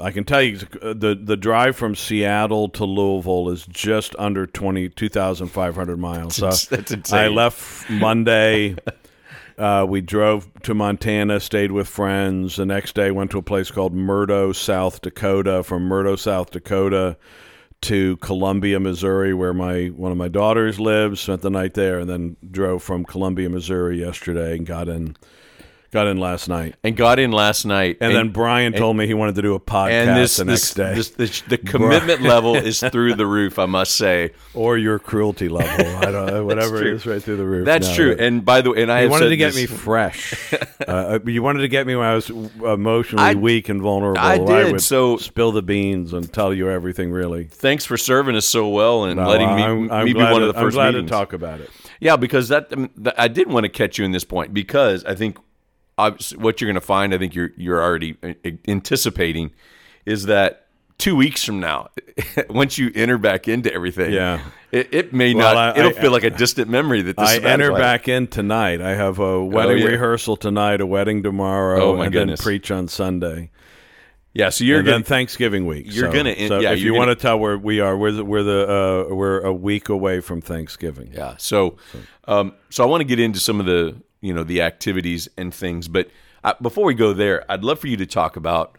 I 0.01 0.11
can 0.11 0.25
tell 0.25 0.43
you 0.43 0.57
the 0.57 1.19
the 1.23 1.37
drive 1.37 1.77
from 1.77 1.95
Seattle 1.95 2.69
to 2.71 2.85
Louisville 2.85 3.51
is 3.51 3.67
just 3.67 4.15
under 4.19 4.47
20, 4.47 4.89
2,500 4.89 5.97
miles. 5.99 6.37
So 6.37 6.47
That's- 6.51 6.67
that's 6.67 7.13
I 7.13 7.29
left 7.29 7.89
Monday. 7.91 8.77
Uh, 9.59 9.85
we 9.87 10.01
drove 10.01 10.49
to 10.63 10.73
Montana, 10.73 11.39
stayed 11.39 11.71
with 11.71 11.87
friends. 11.87 12.57
The 12.57 12.65
next 12.65 12.95
day, 12.95 13.11
went 13.11 13.31
to 13.33 13.39
a 13.39 13.43
place 13.43 13.71
called 13.71 13.93
Murdo, 13.93 14.53
South 14.53 15.03
Dakota. 15.03 15.63
From 15.63 15.83
Murdo, 15.83 16.17
South 16.17 16.51
Dakota, 16.51 17.19
to 17.83 18.17
Columbia, 18.19 18.81
Missouri, 18.81 19.35
where 19.35 19.53
my 19.53 19.89
one 19.89 20.13
of 20.13 20.17
my 20.19 20.29
daughters 20.29 20.81
lives. 20.81 21.21
Spent 21.21 21.43
the 21.43 21.51
night 21.51 21.75
there, 21.75 21.99
and 21.99 22.09
then 22.09 22.37
drove 22.51 22.83
from 22.83 23.05
Columbia, 23.05 23.51
Missouri, 23.51 24.01
yesterday, 24.01 24.57
and 24.57 24.65
got 24.65 24.89
in, 24.89 25.15
got 25.91 26.07
in 26.07 26.19
last 26.19 26.49
night. 26.49 26.77
And 26.85 26.97
got 26.97 27.19
in 27.19 27.33
last 27.33 27.65
night. 27.65 27.99
And, 28.01 28.15
then 28.15 28.31
Brian 28.31 28.73
told 28.73 28.97
me 28.97 29.07
he 29.07 29.15
wanted 29.15 29.35
to 29.37 29.43
do 29.43 29.55
a 29.55 29.61
podcast 29.61 29.91
and 29.91 30.17
this, 30.17 30.37
the 30.37 30.45
this, 30.45 30.63
next 30.63 30.75
day, 30.75 30.95
this, 30.95 31.11
this, 31.11 31.41
the 31.43 31.59
commitment 31.59 32.23
level 32.23 32.55
is 32.57 32.81
through 32.93 33.15
the 33.15 33.27
roof, 33.27 33.59
I 33.59 33.67
must 33.67 33.97
say. 33.97 34.31
or 34.55 34.79
your 34.79 34.99
cruelty 34.99 35.49
level. 35.49 35.87
I 35.97 36.11
don't 36.11 36.27
know, 36.27 36.45
whatever 36.51 36.79
true. 36.81 36.91
it 36.91 36.95
is, 36.95 37.07
right 37.07 37.23
through 37.23 37.37
the 37.37 37.45
roof. 37.47 37.65
That's 37.67 37.89
No, 37.89 37.95
true. 37.95 38.17
but- 38.17 38.25
And 38.25 38.45
by 38.45 38.61
the 38.61 38.71
way, 38.73 38.83
and 38.83 38.93
I 38.93 39.03
You 39.03 39.11
wanted 39.11 39.31
to 39.31 39.37
get 39.37 39.53
this- 39.55 39.71
me 39.71 39.77
fresh. 39.77 40.53
uh, 40.87 41.19
you 41.27 41.43
wanted 41.43 41.61
to 41.61 41.69
get 41.69 41.87
me 41.87 41.97
when 41.97 42.07
I 42.07 42.15
was 42.15 42.31
emotionally 42.31 43.25
I- 43.25 43.35
weak 43.35 43.69
and 43.69 43.81
vulnerable. 43.83 44.21
I 44.21 44.39
where 44.39 44.65
did, 44.65 44.73
would 44.73 44.83
so- 44.83 45.17
spill 45.17 45.53
the 45.53 45.63
beans 45.63 46.13
and 46.13 46.33
tell 46.33 46.55
you 46.55 46.69
everything. 46.71 47.11
Really, 47.11 47.45
Thanks 47.45 47.85
for 47.85 47.97
serving 47.97 48.37
us 48.37 48.47
so 48.47 48.69
well 48.69 49.05
and 49.05 49.17
No, 49.17 49.29
letting 49.29 49.49
me, 49.57 49.63
I'm, 49.63 49.91
I'm 49.91 50.05
me 50.05 50.13
be 50.13 50.19
one 50.21 50.41
to, 50.41 50.49
of 50.49 50.55
the 50.55 50.61
first 50.61 50.77
I'm 50.77 50.83
glad 50.83 50.95
meetings. 50.95 51.11
to 51.11 51.17
talk 51.17 51.33
about 51.33 51.61
it. 51.61 51.71
Yeah, 51.99 52.17
because 52.17 52.49
that, 52.49 52.73
um, 52.73 52.91
I 53.19 53.29
did 53.29 53.49
want 53.51 53.65
to 53.65 53.69
catch 53.69 53.99
you 53.99 54.05
in 54.05 54.13
this 54.13 54.25
point 54.25 54.55
because 54.55 55.05
I 55.05 55.15
think 55.15 55.37
obviously 55.37 55.50
what 56.37 56.61
you're 56.61 56.67
going 56.69 56.75
to 56.75 56.81
find, 56.81 57.13
I 57.15 57.19
think 57.19 57.35
you're 57.35 57.51
you're 57.57 57.83
already 57.83 58.17
uh, 58.23 58.51
anticipating, 58.69 59.51
is 60.07 60.27
that 60.27 60.67
two 60.99 61.17
weeks 61.17 61.45
from 61.45 61.61
now, 61.61 61.89
once 62.51 62.77
you 62.79 62.91
enter 62.95 63.17
back 63.19 63.49
into 63.49 63.73
everything, 63.73 64.13
Yeah. 64.13 64.41
it, 64.71 64.93
it 64.93 65.13
may 65.15 65.35
Well, 65.35 65.55
not. 65.55 65.77
I- 65.77 65.79
it'll 65.81 65.97
I- 65.97 66.01
feel 66.01 66.13
like 66.13 66.25
a 66.25 66.31
distant 66.31 66.69
memory 66.71 67.03
that 67.03 67.17
this 67.17 67.29
I 67.29 67.37
enter 67.39 67.71
has. 67.71 67.79
back 67.81 68.07
in 68.09 68.27
tonight. 68.27 68.81
I 68.83 68.95
have 68.95 69.19
a 69.19 69.43
wedding 69.43 69.79
yeah. 69.79 69.87
rehearsal 69.87 70.37
tonight, 70.37 70.81
a 70.83 70.87
wedding 70.87 71.23
tomorrow, 71.23 71.83
Oh, 71.93 71.97
my 71.97 72.05
and 72.05 72.13
goodness. 72.13 72.41
then 72.41 72.45
preach 72.45 72.71
on 72.71 72.87
Sunday. 72.89 73.51
Yeah, 74.33 74.51
so 74.51 74.63
you're 74.63 74.79
and 74.79 74.87
going 74.87 74.99
then 74.99 75.03
Thanksgiving 75.05 75.67
week. 75.67 75.87
you're 75.89 76.07
so, 76.07 76.13
gonna- 76.13 76.37
So 76.49 76.61
yeah, 76.61 76.73
if 76.73 76.85
gonna- 76.85 76.99
want 76.99 77.09
to 77.09 77.17
tell 77.17 77.39
where 77.41 77.59
we 77.59 77.81
are, 77.81 77.97
we're 77.97 78.13
the, 78.13 78.25
we're 78.25 78.43
the 78.45 79.07
uh, 79.11 79.15
we're 79.15 79.41
a 79.41 79.53
week 79.53 79.89
away 79.89 80.21
from 80.21 80.41
Thanksgiving. 80.41 81.11
Yeah. 81.15 81.35
So, 81.39 81.79
um, 82.29 82.53
so 82.69 82.85
I 82.85 82.87
want 82.87 83.01
to 83.01 83.05
get 83.07 83.19
into 83.19 83.41
some 83.41 83.59
of 83.59 83.67
the 83.67 83.97
you 84.21 84.33
know 84.35 84.43
the 84.45 84.63
activities 84.63 85.29
and 85.37 85.53
things, 85.55 85.89
but 85.89 86.09
uh, 86.45 86.55
before 86.63 86.85
we 86.85 86.95
go 86.95 87.13
there, 87.13 87.45
I'd 87.51 87.65
love 87.65 87.79
for 87.81 87.87
you 87.89 87.97
to 87.99 88.07
talk 88.07 88.37
about 88.37 88.77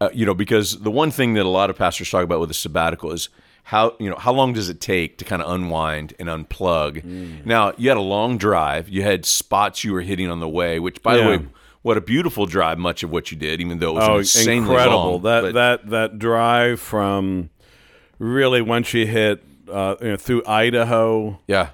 uh, 0.00 0.10
you 0.12 0.24
know 0.26 0.34
because 0.34 0.80
the 0.80 0.90
one 0.90 1.10
thing 1.10 1.34
that 1.34 1.44
a 1.44 1.48
lot 1.48 1.70
of 1.70 1.76
pastors 1.76 2.10
talk 2.10 2.24
about 2.24 2.40
with 2.40 2.50
a 2.50 2.54
sabbatical 2.54 3.12
is 3.12 3.28
how 3.64 3.94
you 4.00 4.08
know 4.10 4.16
how 4.16 4.32
long 4.32 4.52
does 4.52 4.68
it 4.68 4.80
take 4.80 5.18
to 5.18 5.24
kind 5.24 5.42
of 5.42 5.50
unwind 5.52 6.14
and 6.18 6.28
unplug. 6.28 7.02
Mm. 7.04 7.44
Now 7.46 7.72
you 7.76 7.88
had 7.88 7.98
a 7.98 8.02
long 8.02 8.38
drive, 8.38 8.88
you 8.88 9.02
had 9.02 9.24
spots 9.26 9.84
you 9.84 9.92
were 9.92 10.00
hitting 10.02 10.30
on 10.30 10.40
the 10.40 10.48
way, 10.48 10.78
which 10.80 11.02
by 11.02 11.16
Yeah. 11.16 11.22
the 11.24 11.28
way. 11.38 11.46
What 11.82 11.96
a 11.96 12.02
beautiful 12.02 12.44
drive! 12.44 12.78
Much 12.78 13.02
of 13.02 13.10
what 13.10 13.30
you 13.30 13.38
did, 13.38 13.58
even 13.62 13.78
though 13.78 13.92
it 13.92 13.94
was 14.00 14.08
Oh, 14.08 14.18
insanely 14.18 14.58
incredible! 14.58 15.12
long, 15.12 15.22
that 15.22 15.40
but- 15.42 15.54
that 15.54 15.90
that 15.90 16.18
drive 16.18 16.78
from 16.78 17.48
really 18.18 18.60
once 18.60 18.92
you 18.92 19.06
hit 19.06 19.42
uh, 19.72 19.94
you 20.02 20.08
know, 20.08 20.16
through 20.16 20.42
Idaho, 20.46 21.38
yeah, 21.46 21.70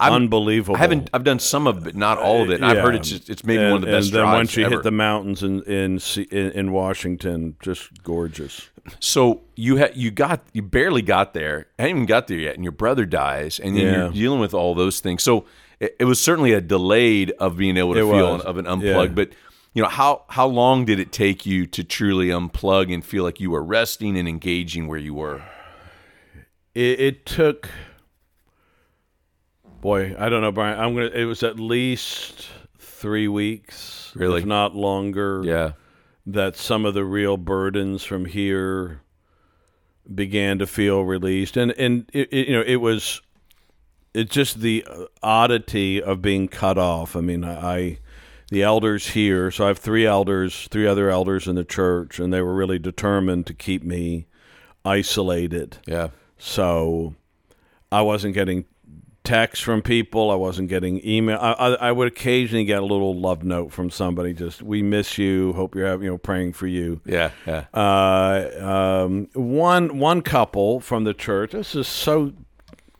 I'm- 0.00 0.12
unbelievable. 0.14 0.76
I 0.76 0.78
haven't. 0.78 1.10
I've 1.12 1.24
done 1.24 1.38
some 1.38 1.66
of 1.66 1.86
it, 1.86 1.94
not 1.94 2.18
all 2.18 2.42
of 2.42 2.50
it. 2.50 2.54
and 2.54 2.64
I've 2.64 2.78
heard 2.78 2.94
it's 2.94 3.12
it's 3.12 3.44
maybe 3.44 3.62
and, 3.62 3.72
one 3.72 3.82
of 3.82 3.88
the 3.88 3.92
best 3.96 4.08
And 4.08 4.16
then 4.16 4.24
once 4.26 4.56
you 4.56 4.64
ever. 4.66 4.76
hit 4.76 4.82
the 4.84 4.90
mountains 4.90 5.42
in 5.42 5.62
in 5.64 6.00
in, 6.30 6.50
in 6.52 6.72
Washington, 6.72 7.56
just 7.62 8.02
gorgeous. 8.02 8.68
So 8.98 9.42
you 9.56 9.76
had 9.76 9.96
you 9.96 10.10
got 10.10 10.42
you 10.52 10.62
barely 10.62 11.02
got 11.02 11.34
there. 11.34 11.66
I 11.78 11.82
hadn't 11.82 11.96
even 11.98 12.06
got 12.06 12.26
there 12.28 12.38
yet, 12.38 12.54
and 12.54 12.64
your 12.64 12.72
brother 12.72 13.04
dies, 13.04 13.58
and 13.60 13.76
then 13.76 13.84
Yeah. 13.84 13.96
you're 14.04 14.10
dealing 14.12 14.40
with 14.40 14.54
all 14.54 14.74
those 14.74 15.00
things. 15.00 15.22
So 15.22 15.44
it, 15.78 15.96
it 16.00 16.04
was 16.04 16.20
certainly 16.20 16.52
a 16.52 16.60
delayed 16.60 17.30
of 17.38 17.56
being 17.56 17.76
able 17.76 17.94
to 17.94 18.00
It 18.00 18.10
feel 18.10 18.32
was. 18.34 18.42
of 18.42 18.56
an 18.56 18.64
Yeah. 18.64 18.70
unplug. 18.72 19.14
But 19.14 19.30
you 19.74 19.82
know 19.82 19.88
how 19.88 20.22
how 20.28 20.46
long 20.46 20.84
did 20.86 20.98
it 20.98 21.12
take 21.12 21.44
you 21.46 21.66
to 21.66 21.84
truly 21.84 22.28
unplug 22.28 22.92
and 22.92 23.04
feel 23.04 23.22
like 23.22 23.38
you 23.38 23.50
were 23.50 23.62
resting 23.62 24.16
and 24.18 24.26
engaging 24.28 24.88
where 24.88 24.98
you 24.98 25.14
were? 25.14 25.42
It, 26.74 27.00
it 27.00 27.26
took, 27.26 27.68
boy, 29.80 30.14
I 30.18 30.28
don't 30.28 30.40
know, 30.42 30.52
Brian. 30.52 30.78
I'm 30.78 30.94
gonna. 30.94 31.06
It 31.06 31.24
was 31.24 31.42
at 31.42 31.58
least 31.58 32.48
three 32.78 33.28
weeks, 33.28 34.12
Really? 34.14 34.40
if 34.40 34.46
not 34.46 34.74
longer. 34.74 35.42
Yeah, 35.44 35.72
that 36.26 36.56
some 36.56 36.84
of 36.84 36.94
the 36.94 37.04
real 37.04 37.36
burdens 37.36 38.04
from 38.04 38.24
here 38.26 39.02
began 40.12 40.58
to 40.58 40.66
feel 40.66 41.02
released 41.02 41.56
and 41.56 41.70
and 41.72 42.10
it, 42.12 42.28
it, 42.32 42.48
you 42.48 42.54
know 42.56 42.64
it 42.66 42.76
was 42.76 43.20
it's 44.12 44.34
just 44.34 44.60
the 44.60 44.84
oddity 45.22 46.02
of 46.02 46.20
being 46.20 46.48
cut 46.48 46.76
off 46.76 47.14
i 47.14 47.20
mean 47.20 47.44
i 47.44 47.96
the 48.50 48.60
elders 48.60 49.10
here 49.10 49.52
so 49.52 49.64
i 49.66 49.68
have 49.68 49.78
three 49.78 50.04
elders 50.04 50.66
three 50.68 50.86
other 50.86 51.10
elders 51.10 51.46
in 51.46 51.54
the 51.54 51.62
church 51.64 52.18
and 52.18 52.32
they 52.32 52.42
were 52.42 52.54
really 52.54 52.78
determined 52.78 53.46
to 53.46 53.54
keep 53.54 53.84
me 53.84 54.26
isolated 54.84 55.78
yeah, 55.86 56.08
so 56.38 57.14
I 57.92 58.02
wasn't 58.02 58.34
getting 58.34 58.64
texts 59.24 59.64
from 59.64 59.82
people. 59.82 60.30
I 60.30 60.34
wasn't 60.34 60.68
getting 60.68 61.06
email. 61.06 61.38
I, 61.40 61.52
I, 61.52 61.68
I 61.74 61.92
would 61.92 62.08
occasionally 62.08 62.64
get 62.64 62.78
a 62.82 62.84
little 62.84 63.18
love 63.18 63.44
note 63.44 63.72
from 63.72 63.90
somebody. 63.90 64.32
Just 64.32 64.62
we 64.62 64.82
miss 64.82 65.18
you. 65.18 65.52
Hope 65.52 65.74
you're 65.74 65.86
having, 65.86 66.04
you 66.04 66.10
know 66.12 66.18
praying 66.18 66.54
for 66.54 66.66
you. 66.66 67.00
Yeah, 67.04 67.30
yeah. 67.46 67.66
Uh, 67.72 69.04
um, 69.04 69.28
one 69.34 69.98
one 69.98 70.22
couple 70.22 70.80
from 70.80 71.04
the 71.04 71.14
church. 71.14 71.52
This 71.52 71.74
is 71.74 71.88
so 71.88 72.32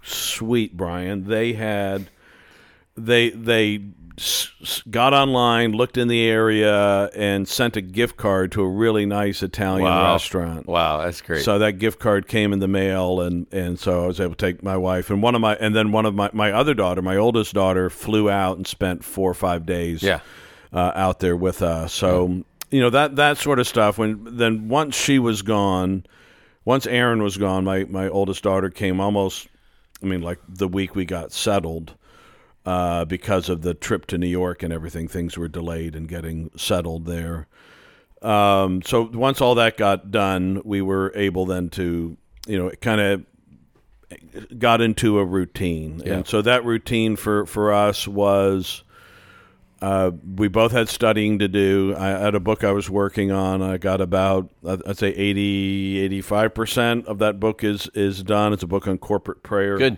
sweet, 0.02 0.76
Brian. 0.76 1.24
They 1.24 1.54
had 1.54 2.10
they 2.96 3.30
they 3.30 3.78
got 4.90 5.12
online, 5.14 5.72
looked 5.72 5.96
in 5.96 6.08
the 6.08 6.26
area, 6.28 7.06
and 7.14 7.48
sent 7.48 7.76
a 7.76 7.80
gift 7.80 8.16
card 8.16 8.52
to 8.52 8.62
a 8.62 8.68
really 8.68 9.06
nice 9.06 9.42
Italian 9.42 9.84
Wow. 9.88 10.12
restaurant. 10.12 10.66
Wow, 10.66 10.98
that's 11.02 11.20
great. 11.22 11.44
So 11.44 11.58
that 11.58 11.72
gift 11.78 11.98
card 11.98 12.28
came 12.28 12.52
in 12.52 12.58
the 12.58 12.68
mail, 12.68 13.20
and, 13.20 13.46
and 13.52 13.78
so 13.78 14.04
I 14.04 14.06
was 14.06 14.20
able 14.20 14.34
to 14.34 14.46
take 14.46 14.62
my 14.62 14.76
wife 14.76 15.10
and 15.10 15.22
one 15.22 15.34
of 15.34 15.40
my 15.40 15.56
and 15.56 15.74
then 15.74 15.92
one 15.92 16.06
of 16.06 16.14
my 16.14 16.30
my 16.32 16.52
other 16.52 16.74
daughter, 16.74 17.02
my 17.02 17.16
oldest 17.16 17.54
daughter, 17.54 17.88
flew 17.90 18.28
out 18.28 18.56
and 18.56 18.66
spent 18.66 19.04
four 19.04 19.30
or 19.30 19.34
five 19.34 19.64
days 19.66 20.02
yeah, 20.02 20.20
uh, 20.72 20.92
out 20.94 21.20
there 21.20 21.36
with 21.36 21.62
us. 21.62 21.92
So 21.92 22.44
you 22.70 22.80
know 22.80 22.90
that 22.90 23.16
that 23.16 23.38
sort 23.38 23.58
of 23.58 23.66
stuff. 23.66 23.98
When 23.98 24.36
then 24.36 24.68
once 24.68 24.94
she 24.96 25.18
was 25.18 25.42
gone, 25.42 26.04
once 26.64 26.86
Aaron 26.86 27.22
was 27.22 27.36
gone, 27.36 27.64
my 27.64 27.84
my 27.84 28.08
oldest 28.08 28.42
daughter 28.42 28.70
came 28.70 29.00
almost. 29.00 29.48
I 30.02 30.06
mean, 30.06 30.22
like 30.22 30.38
the 30.48 30.68
week 30.68 30.94
we 30.94 31.04
got 31.04 31.32
settled. 31.32 31.94
Uh, 32.66 33.06
because 33.06 33.48
of 33.48 33.62
the 33.62 33.72
trip 33.72 34.04
to 34.06 34.18
New 34.18 34.26
York 34.28 34.62
and 34.62 34.70
everything, 34.72 35.08
things 35.08 35.38
were 35.38 35.48
delayed 35.48 35.96
and 35.96 36.06
getting 36.08 36.50
settled 36.56 37.06
there. 37.06 37.46
Um, 38.20 38.82
so 38.82 39.02
once 39.14 39.40
all 39.40 39.54
that 39.54 39.78
got 39.78 40.10
done, 40.10 40.60
we 40.64 40.82
were 40.82 41.10
able 41.14 41.46
then 41.46 41.70
to, 41.70 42.18
you 42.46 42.58
know, 42.58 42.70
kind 42.82 43.00
of 43.00 43.24
got 44.58 44.80
into 44.82 45.18
a 45.18 45.24
routine, 45.24 46.02
Yeah. 46.04 46.14
and 46.16 46.26
so 46.26 46.42
that 46.42 46.64
routine 46.64 47.16
for 47.16 47.46
for 47.46 47.72
us 47.72 48.06
was. 48.06 48.82
Uh, 49.82 50.10
we 50.36 50.46
both 50.46 50.72
had 50.72 50.90
studying 50.90 51.38
to 51.38 51.48
do. 51.48 51.94
I 51.96 52.08
had 52.08 52.34
a 52.34 52.40
book 52.40 52.64
I 52.64 52.72
was 52.72 52.90
working 52.90 53.30
on. 53.32 53.62
I 53.62 53.78
got 53.78 54.02
about, 54.02 54.50
I'd 54.62 54.98
say 54.98 55.08
80, 55.08 56.20
85% 56.22 57.06
of 57.06 57.18
that 57.20 57.40
book 57.40 57.64
is, 57.64 57.88
is 57.94 58.22
done. 58.22 58.52
It's 58.52 58.62
a 58.62 58.66
book 58.66 58.86
on 58.86 58.98
corporate 58.98 59.42
prayer. 59.42 59.78
good. 59.78 59.96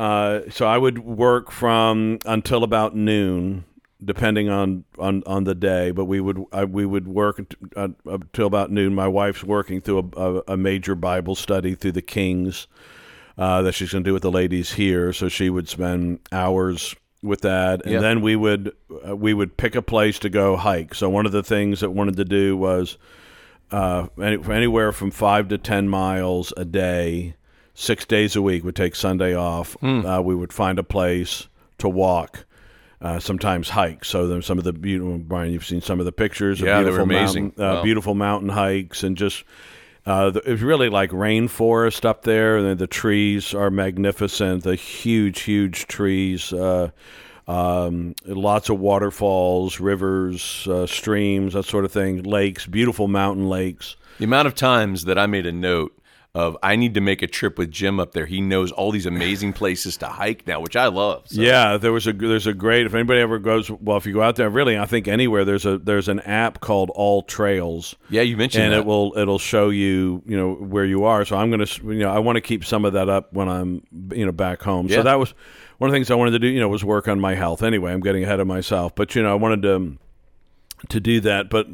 Uh, 0.00 0.50
so 0.50 0.66
I 0.66 0.78
would 0.78 0.98
work 1.00 1.50
from 1.50 2.18
until 2.24 2.64
about 2.64 2.96
noon, 2.96 3.64
depending 4.02 4.48
on, 4.48 4.84
on, 4.98 5.22
on 5.26 5.44
the 5.44 5.54
day. 5.54 5.90
But 5.90 6.06
we 6.06 6.20
would 6.20 6.42
I, 6.52 6.64
we 6.64 6.86
would 6.86 7.06
work 7.06 7.38
unt- 7.38 7.54
uh, 7.76 7.88
until 8.06 8.46
about 8.46 8.70
noon. 8.70 8.94
My 8.94 9.08
wife's 9.08 9.44
working 9.44 9.82
through 9.82 10.10
a, 10.16 10.20
a, 10.20 10.42
a 10.54 10.56
major 10.56 10.94
Bible 10.94 11.34
study 11.34 11.74
through 11.74 11.92
the 11.92 12.02
Kings 12.02 12.66
uh, 13.36 13.60
that 13.62 13.72
she's 13.72 13.92
going 13.92 14.04
to 14.04 14.08
do 14.08 14.14
with 14.14 14.22
the 14.22 14.30
ladies 14.30 14.72
here. 14.72 15.12
So 15.12 15.28
she 15.28 15.50
would 15.50 15.68
spend 15.68 16.20
hours 16.32 16.96
with 17.22 17.42
that, 17.42 17.84
and 17.84 17.92
Yeah. 17.94 18.00
then 18.00 18.22
we 18.22 18.34
would 18.36 18.72
uh, 19.06 19.14
we 19.14 19.34
would 19.34 19.58
pick 19.58 19.74
a 19.74 19.82
place 19.82 20.18
to 20.20 20.30
go 20.30 20.56
hike. 20.56 20.94
So 20.94 21.10
one 21.10 21.26
of 21.26 21.32
the 21.32 21.42
things 21.42 21.80
that 21.80 21.90
wanted 21.90 22.16
to 22.16 22.24
do 22.24 22.56
was 22.56 22.96
uh, 23.70 24.06
any, 24.18 24.38
anywhere 24.50 24.92
from 24.92 25.10
five 25.10 25.48
to 25.48 25.58
ten 25.58 25.88
miles 25.90 26.54
a 26.56 26.64
day, 26.64 27.34
six 27.74 28.04
days 28.04 28.36
a 28.36 28.42
week. 28.42 28.64
Would 28.64 28.76
take 28.76 28.94
Sunday 28.94 29.34
off. 29.34 29.74
Hmm. 29.80 30.04
Uh, 30.04 30.20
we 30.20 30.34
would 30.34 30.52
find 30.52 30.78
a 30.78 30.84
place 30.84 31.48
to 31.78 31.88
walk. 31.88 32.44
Uh, 33.02 33.18
sometimes 33.18 33.70
hike. 33.70 34.04
So 34.04 34.26
then 34.26 34.42
some 34.42 34.58
of 34.58 34.64
the 34.64 34.74
beautiful 34.74 35.16
Brian, 35.16 35.52
you've 35.52 35.64
seen 35.64 35.80
some 35.80 36.00
of 36.00 36.04
the 36.04 36.12
pictures. 36.12 36.60
of 36.60 36.66
Yeah, 36.66 36.82
they 36.82 36.90
were 36.90 36.98
beautiful 36.98 37.16
amazing. 37.16 37.44
Mountain, 37.44 37.64
uh, 37.64 37.74
Wow. 37.76 37.82
Beautiful 37.82 38.14
mountain 38.14 38.48
hikes 38.50 39.02
and 39.02 39.16
just. 39.16 39.44
Uh, 40.06 40.30
the, 40.30 40.40
it's 40.50 40.60
really 40.62 40.88
like 40.90 41.10
rainforest 41.10 42.04
up 42.04 42.22
there. 42.24 42.58
and 42.58 42.78
The 42.78 42.86
trees 42.86 43.54
are 43.54 43.70
magnificent. 43.70 44.64
The 44.64 44.74
huge, 44.74 45.40
huge 45.40 45.86
trees. 45.86 46.52
Uh, 46.52 46.90
um, 47.48 48.14
lots 48.26 48.68
of 48.68 48.78
waterfalls, 48.78 49.80
rivers, 49.80 50.66
uh, 50.68 50.86
streams, 50.86 51.54
that 51.54 51.64
sort 51.64 51.84
of 51.84 51.92
thing. 51.92 52.22
Lakes, 52.22 52.66
beautiful 52.66 53.08
mountain 53.08 53.48
lakes. 53.48 53.96
The 54.18 54.24
amount 54.24 54.46
of 54.46 54.54
times 54.54 55.06
that 55.06 55.18
I 55.18 55.26
made 55.26 55.46
a 55.46 55.52
note 55.52 55.96
of 56.32 56.56
I 56.62 56.76
need 56.76 56.94
to 56.94 57.00
make 57.00 57.22
a 57.22 57.26
trip 57.26 57.58
with 57.58 57.72
Jim 57.72 57.98
up 57.98 58.12
there. 58.12 58.24
He 58.24 58.40
knows 58.40 58.70
all 58.70 58.92
these 58.92 59.04
amazing 59.06 59.52
places 59.52 59.96
to 59.96 60.06
hike 60.06 60.46
now, 60.46 60.60
which 60.60 60.76
I 60.76 60.86
love. 60.86 61.24
So, 61.26 61.40
Yeah, 61.42 61.76
there 61.76 61.90
was 61.92 62.06
a 62.06 62.12
there's 62.12 62.46
a 62.46 62.54
great 62.54 62.86
if 62.86 62.94
anybody 62.94 63.20
ever 63.20 63.40
goes 63.40 63.68
well 63.68 63.96
if 63.96 64.06
you 64.06 64.12
go 64.12 64.22
out 64.22 64.36
there 64.36 64.48
really 64.48 64.78
I 64.78 64.86
think 64.86 65.08
anywhere 65.08 65.44
there's 65.44 65.66
a 65.66 65.78
there's 65.78 66.08
an 66.08 66.20
app 66.20 66.60
called 66.60 66.90
AllTrails 66.96 67.94
yeah, 68.10 68.22
you 68.22 68.36
mentioned 68.36 68.62
it. 68.62 68.66
and 68.66 68.74
that. 68.74 68.78
it 68.80 68.86
will 68.86 69.12
it'll 69.16 69.40
show 69.40 69.70
you 69.70 70.22
you 70.24 70.36
know 70.36 70.52
where 70.54 70.84
you 70.84 71.02
are 71.04 71.24
so 71.24 71.36
I'm 71.36 71.50
gonna 71.50 71.66
you 71.82 71.94
know 71.98 72.10
I 72.12 72.20
want 72.20 72.36
to 72.36 72.40
keep 72.40 72.64
some 72.64 72.84
of 72.84 72.92
that 72.92 73.08
up 73.08 73.32
when 73.32 73.48
I'm 73.48 73.82
you 74.12 74.24
know 74.24 74.32
back 74.32 74.62
home 74.62 74.86
Yeah. 74.86 74.98
so 74.98 75.02
that 75.02 75.18
was 75.18 75.34
one 75.78 75.90
of 75.90 75.92
the 75.92 75.96
things 75.96 76.12
I 76.12 76.14
wanted 76.14 76.30
to 76.32 76.38
do 76.38 76.46
you 76.46 76.60
know 76.60 76.68
was 76.68 76.84
work 76.84 77.08
on 77.08 77.18
my 77.18 77.34
health 77.34 77.62
anyway 77.64 77.92
I'm 77.92 78.00
getting 78.00 78.22
ahead 78.22 78.38
of 78.38 78.46
myself 78.46 78.94
but 78.94 79.16
you 79.16 79.22
know 79.24 79.32
I 79.32 79.34
wanted 79.34 79.62
to 79.62 79.98
to 80.90 81.00
do 81.00 81.20
that 81.22 81.50
but 81.50 81.66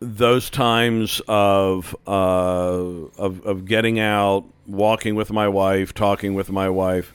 those 0.00 0.50
times 0.50 1.20
of 1.26 1.96
uh, 2.06 2.10
of 2.10 3.44
of 3.46 3.64
getting 3.64 3.98
out 3.98 4.44
walking 4.66 5.14
with 5.14 5.30
my 5.32 5.48
wife 5.48 5.94
talking 5.94 6.34
with 6.34 6.50
my 6.50 6.68
wife 6.68 7.14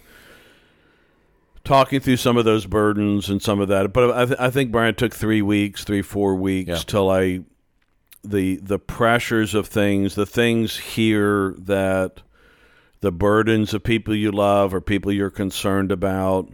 talking 1.64 2.00
through 2.00 2.18
some 2.18 2.38
of 2.38 2.46
those 2.46 2.66
burdens 2.66 3.30
and 3.30 3.42
some 3.42 3.60
of 3.60 3.68
that. 3.68 3.94
But 3.94 4.12
I, 4.12 4.26
th- 4.26 4.40
I 4.40 4.50
think 4.50 4.72
Brian 4.72 4.90
it 4.90 4.98
took 4.98 5.14
three 5.14 5.42
weeks, 5.44 5.84
three 5.84 6.02
four 6.02 6.36
weeks 6.36 6.70
Yeah. 6.70 6.76
till 6.78 7.10
I 7.10 7.42
the 8.24 8.56
the 8.58 8.80
pressures 8.80 9.54
of 9.54 9.68
things, 9.68 10.16
the 10.16 10.26
things 10.26 10.78
here 10.78 11.54
that 11.60 12.22
the 13.02 13.12
burdens 13.12 13.74
of 13.74 13.84
people 13.84 14.16
you 14.16 14.32
love 14.32 14.74
or 14.74 14.82
people 14.82 15.12
you're 15.12 15.30
concerned 15.30 15.92
about. 15.92 16.50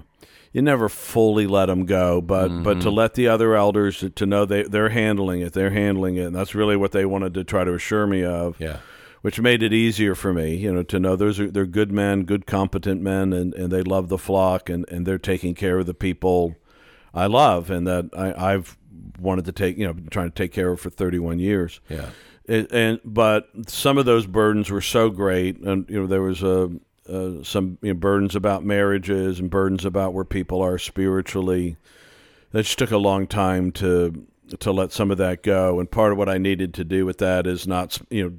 You 0.58 0.64
never 0.64 0.90
fully 0.90 1.46
let 1.46 1.68
them 1.68 1.86
go, 1.86 2.20
but 2.20 2.48
but 2.64 2.82
to 2.82 2.88
mm-hmm. 2.88 2.90
let 2.90 3.14
the 3.14 3.28
other 3.28 3.54
elders 3.54 4.00
to, 4.00 4.10
to 4.10 4.26
know 4.26 4.44
they 4.44 4.64
they're 4.64 4.90
handling 4.90 5.42
it, 5.42 5.54
they're 5.54 5.70
handling 5.70 6.16
it, 6.16 6.24
and 6.24 6.36
that's 6.36 6.56
really 6.56 6.76
what 6.76 6.94
they 6.94 7.06
wanted 7.06 7.36
to 7.36 7.44
try 7.44 7.64
to 7.64 7.76
assure 7.76 8.08
me 8.08 8.24
of 8.24 8.60
yeah. 8.60 8.78
which 9.22 9.40
made 9.40 9.62
it 9.62 9.72
easier 9.72 10.16
for 10.16 10.34
me, 10.34 10.56
you 10.56 10.74
know, 10.74 10.82
to 10.82 11.00
know 11.00 11.16
those 11.16 11.40
are 11.40 11.52
they're 11.52 11.68
good 11.68 11.92
men, 11.92 12.24
good 12.24 12.48
competent 12.48 13.04
men, 13.04 13.34
and, 13.34 13.54
and 13.54 13.72
they 13.72 13.84
love 13.84 14.10
the 14.10 14.18
flock, 14.18 14.68
and, 14.68 14.84
and 14.90 15.06
they're 15.06 15.20
taking 15.20 15.54
care 15.54 15.78
of 15.78 15.86
the 15.86 15.94
people 15.94 16.56
I 17.14 17.28
love, 17.28 17.70
and 17.70 17.86
that 17.86 18.10
I, 18.18 18.54
I've 18.54 18.80
wanted 19.20 19.46
to 19.46 19.52
take, 19.52 19.78
you 19.78 19.86
know, 19.86 19.94
been 19.94 20.08
trying 20.08 20.32
to 20.32 20.36
take 20.36 20.54
care 20.54 20.72
of 20.72 20.80
for 20.80 20.90
31 20.90 21.38
years. 21.38 21.82
Yeah. 21.88 22.10
It, 22.46 22.72
and 22.72 23.00
but 23.06 23.48
some 23.68 24.00
of 24.00 24.06
those 24.06 24.26
burdens 24.26 24.72
were 24.72 24.82
so 24.82 25.12
great, 25.12 25.60
and 25.60 25.88
you 25.88 26.00
know, 26.00 26.08
there 26.08 26.24
was 26.24 26.42
a. 26.42 26.72
Uh, 27.10 27.44
some 27.44 27.78
you 27.82 27.94
know, 27.94 28.00
burdens 28.00 28.36
about 28.36 28.64
marriages 28.66 29.40
and 29.40 29.50
burdens 29.50 29.86
about 29.86 30.14
where 30.14 30.26
people 30.26 30.62
are 30.62 30.78
spiritually. 30.78 31.78
That 32.52 32.64
just 32.64 32.78
took 32.80 32.92
a 32.92 32.98
long 32.98 33.28
time 33.28 33.72
to 33.74 34.26
to 34.60 34.72
let 34.72 34.92
some 34.92 35.12
of 35.12 35.18
that 35.18 35.44
go. 35.44 35.80
And 35.80 35.90
part 35.90 36.12
of 36.12 36.18
what 36.18 36.30
I 36.30 36.38
needed 36.38 36.74
to 36.76 36.84
do 36.84 37.06
with 37.06 37.18
that 37.20 37.48
is 37.48 37.68
not 37.68 38.00
you 38.10 38.24
know 38.24 38.34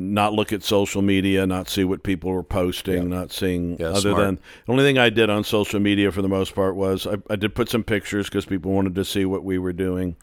not 0.00 0.32
look 0.32 0.52
at 0.52 0.62
social 0.62 1.02
media, 1.02 1.44
not 1.44 1.68
see 1.68 1.82
what 1.82 2.04
people 2.04 2.30
were 2.30 2.44
posting, 2.44 3.10
not 3.10 3.32
seeing 3.32 3.76
Yeah, 3.80 3.88
other 3.88 4.00
smart. 4.12 4.16
than 4.18 4.34
the 4.66 4.72
only 4.72 4.84
thing 4.84 4.96
I 4.96 5.10
did 5.10 5.28
on 5.28 5.42
social 5.42 5.80
media 5.80 6.12
for 6.12 6.22
the 6.22 6.28
most 6.28 6.54
part 6.54 6.76
was 6.76 7.04
I, 7.06 7.16
I 7.28 7.34
did 7.34 7.54
put 7.56 7.68
some 7.68 7.82
pictures 7.82 8.26
because 8.26 8.46
people 8.46 8.70
wanted 8.70 8.94
to 8.94 9.04
see 9.04 9.24
what 9.24 9.42
we 9.42 9.58
were 9.58 9.72
doing, 9.72 10.14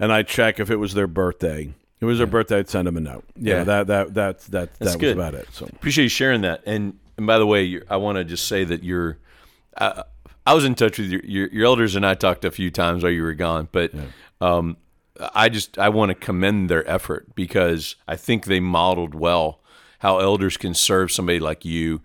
and 0.00 0.12
I 0.12 0.24
check 0.24 0.58
if 0.58 0.70
it 0.70 0.76
was 0.76 0.94
their 0.94 1.06
birthday. 1.06 1.72
It 2.02 2.04
was 2.04 2.18
her 2.18 2.26
birthday, 2.26 2.58
I'd 2.58 2.68
send 2.68 2.86
them 2.88 2.96
a 2.96 3.00
note. 3.00 3.24
Yeah, 3.36 3.58
Yeah. 3.58 3.64
that 3.64 3.86
that 3.86 4.14
that 4.14 4.40
that 4.40 4.50
That's 4.50 4.78
that 4.78 4.84
was 4.86 4.96
good. 4.96 5.16
about 5.16 5.34
it. 5.34 5.48
So 5.52 5.66
Appreciate 5.66 6.02
you 6.04 6.08
sharing 6.10 6.40
that. 6.42 6.62
And 6.66 6.98
and 7.16 7.26
by 7.26 7.38
the 7.38 7.46
way, 7.46 7.80
I 7.88 7.96
want 7.96 8.16
to 8.18 8.24
just 8.24 8.46
say 8.48 8.64
that 8.64 8.82
you're. 8.82 9.18
I, 9.78 10.02
I 10.44 10.54
was 10.54 10.64
in 10.64 10.74
touch 10.74 10.98
with 10.98 11.08
your, 11.08 11.20
your 11.24 11.48
your 11.48 11.64
elders 11.66 11.94
and 11.94 12.04
I 12.04 12.14
talked 12.14 12.44
a 12.44 12.50
few 12.50 12.70
times 12.72 13.04
while 13.04 13.12
you 13.12 13.22
were 13.22 13.34
gone, 13.34 13.68
but 13.70 13.92
um, 14.40 14.76
I 15.34 15.48
just 15.48 15.78
I 15.78 15.88
want 15.90 16.08
to 16.10 16.14
commend 16.16 16.68
their 16.68 16.88
effort 16.90 17.34
because 17.36 17.94
I 18.08 18.16
think 18.16 18.46
they 18.46 18.58
modeled 18.58 19.14
well 19.14 19.60
how 20.00 20.18
elders 20.18 20.56
can 20.56 20.74
serve 20.74 21.12
somebody 21.12 21.38
like 21.38 21.64
you, 21.64 22.00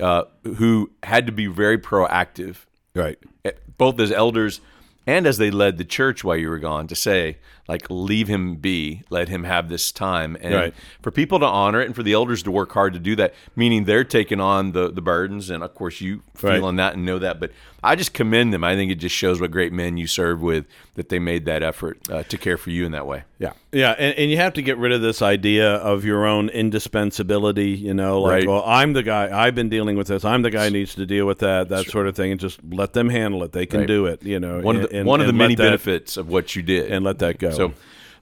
uh, 0.00 0.22
who 0.56 0.90
had 1.02 1.26
to 1.26 1.32
be 1.32 1.46
very 1.46 1.76
proactive 1.76 2.64
right. 2.94 3.18
eh, 3.44 3.50
both 3.76 4.00
as 4.00 4.10
elders 4.10 4.62
and 5.06 5.26
as 5.26 5.38
they 5.38 5.50
led 5.50 5.78
the 5.78 5.84
church 5.84 6.22
while 6.22 6.36
you 6.36 6.48
were 6.48 6.58
gone 6.58 6.86
to 6.86 6.94
say 6.94 7.38
like 7.68 7.86
leave 7.90 8.28
him 8.28 8.56
be 8.56 9.02
let 9.10 9.28
him 9.28 9.44
have 9.44 9.68
this 9.68 9.90
time 9.92 10.36
and 10.40 10.54
Right. 10.54 10.74
for 11.00 11.10
people 11.10 11.38
to 11.40 11.46
honor 11.46 11.80
it 11.80 11.86
and 11.86 11.94
for 11.94 12.02
the 12.02 12.12
elders 12.12 12.42
to 12.44 12.50
work 12.50 12.72
hard 12.72 12.92
to 12.92 12.98
do 12.98 13.16
that 13.16 13.34
meaning 13.56 13.84
they're 13.84 14.04
taking 14.04 14.40
on 14.40 14.72
the 14.72 14.90
the 14.92 15.02
burdens 15.02 15.50
and 15.50 15.62
of 15.64 15.74
course 15.74 16.00
you 16.00 16.22
feel 16.34 16.50
Right. 16.50 16.62
on 16.62 16.76
that 16.76 16.94
and 16.94 17.04
know 17.04 17.18
that 17.18 17.40
but 17.40 17.50
i 17.82 17.94
just 17.96 18.12
commend 18.14 18.52
them 18.52 18.62
i 18.64 18.74
think 18.76 18.90
it 18.90 18.96
just 18.96 19.14
shows 19.14 19.40
what 19.40 19.50
great 19.50 19.72
men 19.72 19.96
you 19.96 20.06
serve 20.06 20.40
with 20.42 20.64
that 20.94 21.08
they 21.08 21.18
made 21.18 21.44
that 21.46 21.62
effort 21.62 21.98
uh, 22.10 22.22
to 22.24 22.36
care 22.38 22.56
for 22.56 22.70
you 22.70 22.84
in 22.86 22.92
that 22.92 23.06
way 23.06 23.24
Yeah, 23.38 23.52
yeah, 23.72 23.92
and, 23.98 24.16
and 24.18 24.30
you 24.30 24.36
have 24.36 24.52
to 24.54 24.62
get 24.62 24.78
rid 24.78 24.92
of 24.92 25.00
this 25.02 25.20
idea 25.22 25.74
of 25.76 26.04
your 26.04 26.26
own 26.26 26.48
indispensability. 26.92 27.70
You 27.70 27.94
know, 27.94 28.20
like, 28.20 28.32
Right. 28.32 28.48
well, 28.48 28.62
I'm 28.66 28.92
the 28.92 29.02
guy. 29.02 29.30
I've 29.46 29.54
been 29.54 29.68
dealing 29.68 29.96
with 29.96 30.06
this. 30.08 30.24
I'm 30.24 30.42
the 30.42 30.50
guy 30.50 30.66
who 30.66 30.70
needs 30.70 30.94
to 30.94 31.06
deal 31.06 31.26
with 31.26 31.40
that, 31.40 31.68
that 31.70 31.86
sort 31.86 32.06
of 32.06 32.14
thing, 32.14 32.30
and 32.30 32.40
just 32.40 32.60
let 32.70 32.92
them 32.92 33.08
handle 33.08 33.42
it. 33.42 33.52
They 33.52 33.66
can 33.66 33.80
Right. 33.80 33.86
do 33.88 34.06
it. 34.06 34.22
You 34.22 34.38
know, 34.38 34.60
one 34.60 34.76
of 34.76 34.82
the, 34.82 34.96
and- 34.96 35.06
one 35.06 35.20
of 35.20 35.26
the 35.26 35.32
many 35.32 35.54
that- 35.54 35.62
benefits 35.64 36.16
of 36.16 36.28
what 36.28 36.54
you 36.54 36.62
did 36.62 36.90
and 36.92 37.04
let 37.04 37.18
that 37.20 37.38
go. 37.38 37.50
So 37.50 37.72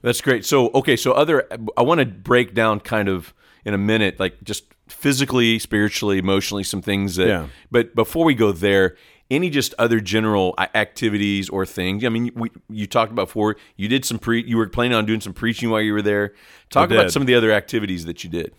that's 0.01 0.21
great. 0.21 0.45
So 0.45 0.69
okay, 0.73 0.95
so 0.95 1.11
other 1.11 1.47
I 1.77 1.83
want 1.83 1.99
to 1.99 2.05
break 2.05 2.53
down 2.55 2.79
kind 2.79 3.07
of 3.09 3.33
in 3.65 3.73
a 3.73 3.77
minute, 3.77 4.19
like 4.19 4.43
just 4.43 4.63
physically, 4.87 5.59
spiritually, 5.59 6.17
emotionally, 6.17 6.63
some 6.63 6.81
things 6.81 7.15
that. 7.17 7.27
Yeah. 7.27 7.47
But 7.69 7.93
before 7.95 8.25
we 8.25 8.33
go 8.33 8.51
there, 8.51 8.95
any 9.31 9.49
just 9.49 9.73
other 9.79 9.99
general 9.99 10.53
activities 10.59 11.49
or 11.49 11.65
things? 11.65 12.05
I 12.05 12.09
mean, 12.09 12.31
we, 12.35 12.51
you 12.69 12.85
talked 12.85 13.11
about 13.11 13.27
before. 13.27 13.55
You 13.77 13.87
did 13.87 14.05
some 14.05 14.19
pre. 14.19 14.43
You 14.43 14.57
were 14.57 14.69
planning 14.69 14.95
on 14.95 15.05
doing 15.05 15.21
some 15.21 15.33
preaching 15.33 15.71
while 15.71 15.81
you 15.81 15.93
were 15.93 16.03
there. 16.03 16.33
Talk 16.69 16.91
about 16.91 17.11
some 17.11 17.21
of 17.21 17.27
the 17.27 17.35
other 17.35 17.51
activities 17.51 18.05
that 18.05 18.23
you 18.23 18.29
did. 18.29 18.53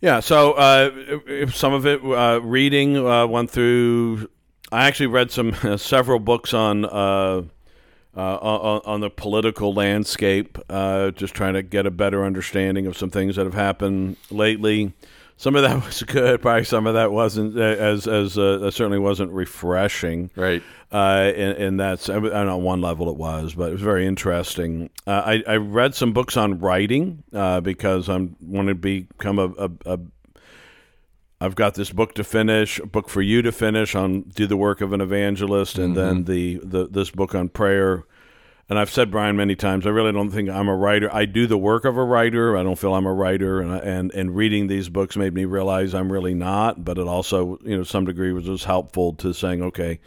Yeah, 0.00 0.20
so 0.20 0.52
uh, 0.52 1.50
some 1.50 1.72
of 1.72 1.86
it 1.86 2.04
uh, 2.04 2.40
reading 2.42 2.96
uh, 2.98 3.26
went 3.26 3.50
through. 3.50 4.28
I 4.70 4.86
actually 4.86 5.06
read 5.06 5.30
some 5.30 5.54
several 5.78 6.18
books 6.18 6.52
on 6.52 6.84
uh, 6.84 7.42
uh, 8.16 8.36
on, 8.36 8.80
on 8.84 9.00
the 9.00 9.10
political 9.10 9.72
landscape, 9.72 10.58
uh, 10.68 11.12
just 11.12 11.34
trying 11.34 11.54
to 11.54 11.62
get 11.62 11.86
a 11.86 11.90
better 11.90 12.24
understanding 12.24 12.86
of 12.86 12.96
some 12.96 13.10
things 13.10 13.36
that 13.36 13.46
have 13.46 13.54
happened 13.54 14.16
lately. 14.30 14.92
Some 15.38 15.54
of 15.54 15.62
that 15.62 15.84
was 15.86 16.02
good, 16.02 16.42
probably 16.42 16.64
some 16.64 16.86
of 16.86 16.94
that 16.94 17.12
wasn't 17.12 17.56
uh, 17.56 17.62
as 17.62 18.06
as 18.06 18.36
uh, 18.36 18.70
certainly 18.70 18.98
wasn't 18.98 19.32
refreshing. 19.32 20.30
Right. 20.36 20.62
Uh, 20.92 21.32
and, 21.34 21.56
and 21.58 21.80
that's 21.80 22.08
and 22.08 22.26
on 22.26 22.62
one 22.62 22.80
level 22.80 23.08
it 23.08 23.16
was, 23.16 23.54
but 23.54 23.70
it 23.70 23.72
was 23.72 23.82
very 23.82 24.06
interesting. 24.06 24.90
Uh, 25.06 25.22
I, 25.24 25.42
I 25.46 25.56
read 25.56 25.94
some 25.94 26.12
books 26.12 26.36
on 26.36 26.58
writing 26.58 27.22
uh, 27.32 27.60
because 27.60 28.08
I'm 28.08 28.36
want 28.40 28.68
to 28.68 28.74
become 28.74 29.38
a, 29.38 29.48
a, 29.58 29.70
a. 29.86 30.00
I've 31.40 31.54
got 31.54 31.74
this 31.74 31.90
book 31.90 32.14
to 32.14 32.24
finish, 32.24 32.80
a 32.80 32.86
book 32.86 33.08
for 33.08 33.22
you 33.22 33.42
to 33.42 33.52
finish 33.52 33.94
on 33.94 34.22
do 34.22 34.48
the 34.48 34.56
work 34.56 34.80
of 34.80 34.92
an 34.92 35.00
evangelist, 35.00 35.78
and 35.78 35.96
then 35.96 36.24
the, 36.24 36.58
the 36.64 36.88
this 36.88 37.10
book 37.10 37.36
on 37.36 37.48
prayer. 37.48 38.04
And 38.70 38.78
I've 38.78 38.90
said 38.90 39.10
Brian 39.10 39.34
many 39.34 39.56
times, 39.56 39.86
I 39.86 39.90
really 39.90 40.12
don't 40.12 40.30
think 40.30 40.50
I'm 40.50 40.68
a 40.68 40.76
writer. 40.76 41.08
I 41.14 41.24
do 41.24 41.46
the 41.46 41.56
work 41.56 41.86
of 41.86 41.96
a 41.96 42.04
writer. 42.04 42.54
I 42.54 42.62
don't 42.62 42.78
feel 42.78 42.92
I'm 42.92 43.06
a 43.06 43.14
writer, 43.14 43.60
and 43.60 43.72
and 43.72 44.12
and 44.12 44.36
reading 44.36 44.66
these 44.66 44.90
books 44.90 45.16
made 45.16 45.32
me 45.32 45.46
realize 45.46 45.94
I'm 45.94 46.12
really 46.12 46.34
not. 46.34 46.84
But 46.84 46.98
it 46.98 47.06
also, 47.06 47.58
you 47.64 47.78
know, 47.78 47.82
some 47.82 48.04
degree 48.04 48.30
was, 48.30 48.46
was 48.46 48.64
helpful 48.64 49.14
to 49.14 49.32
saying, 49.32 49.62
okay, 49.62 50.00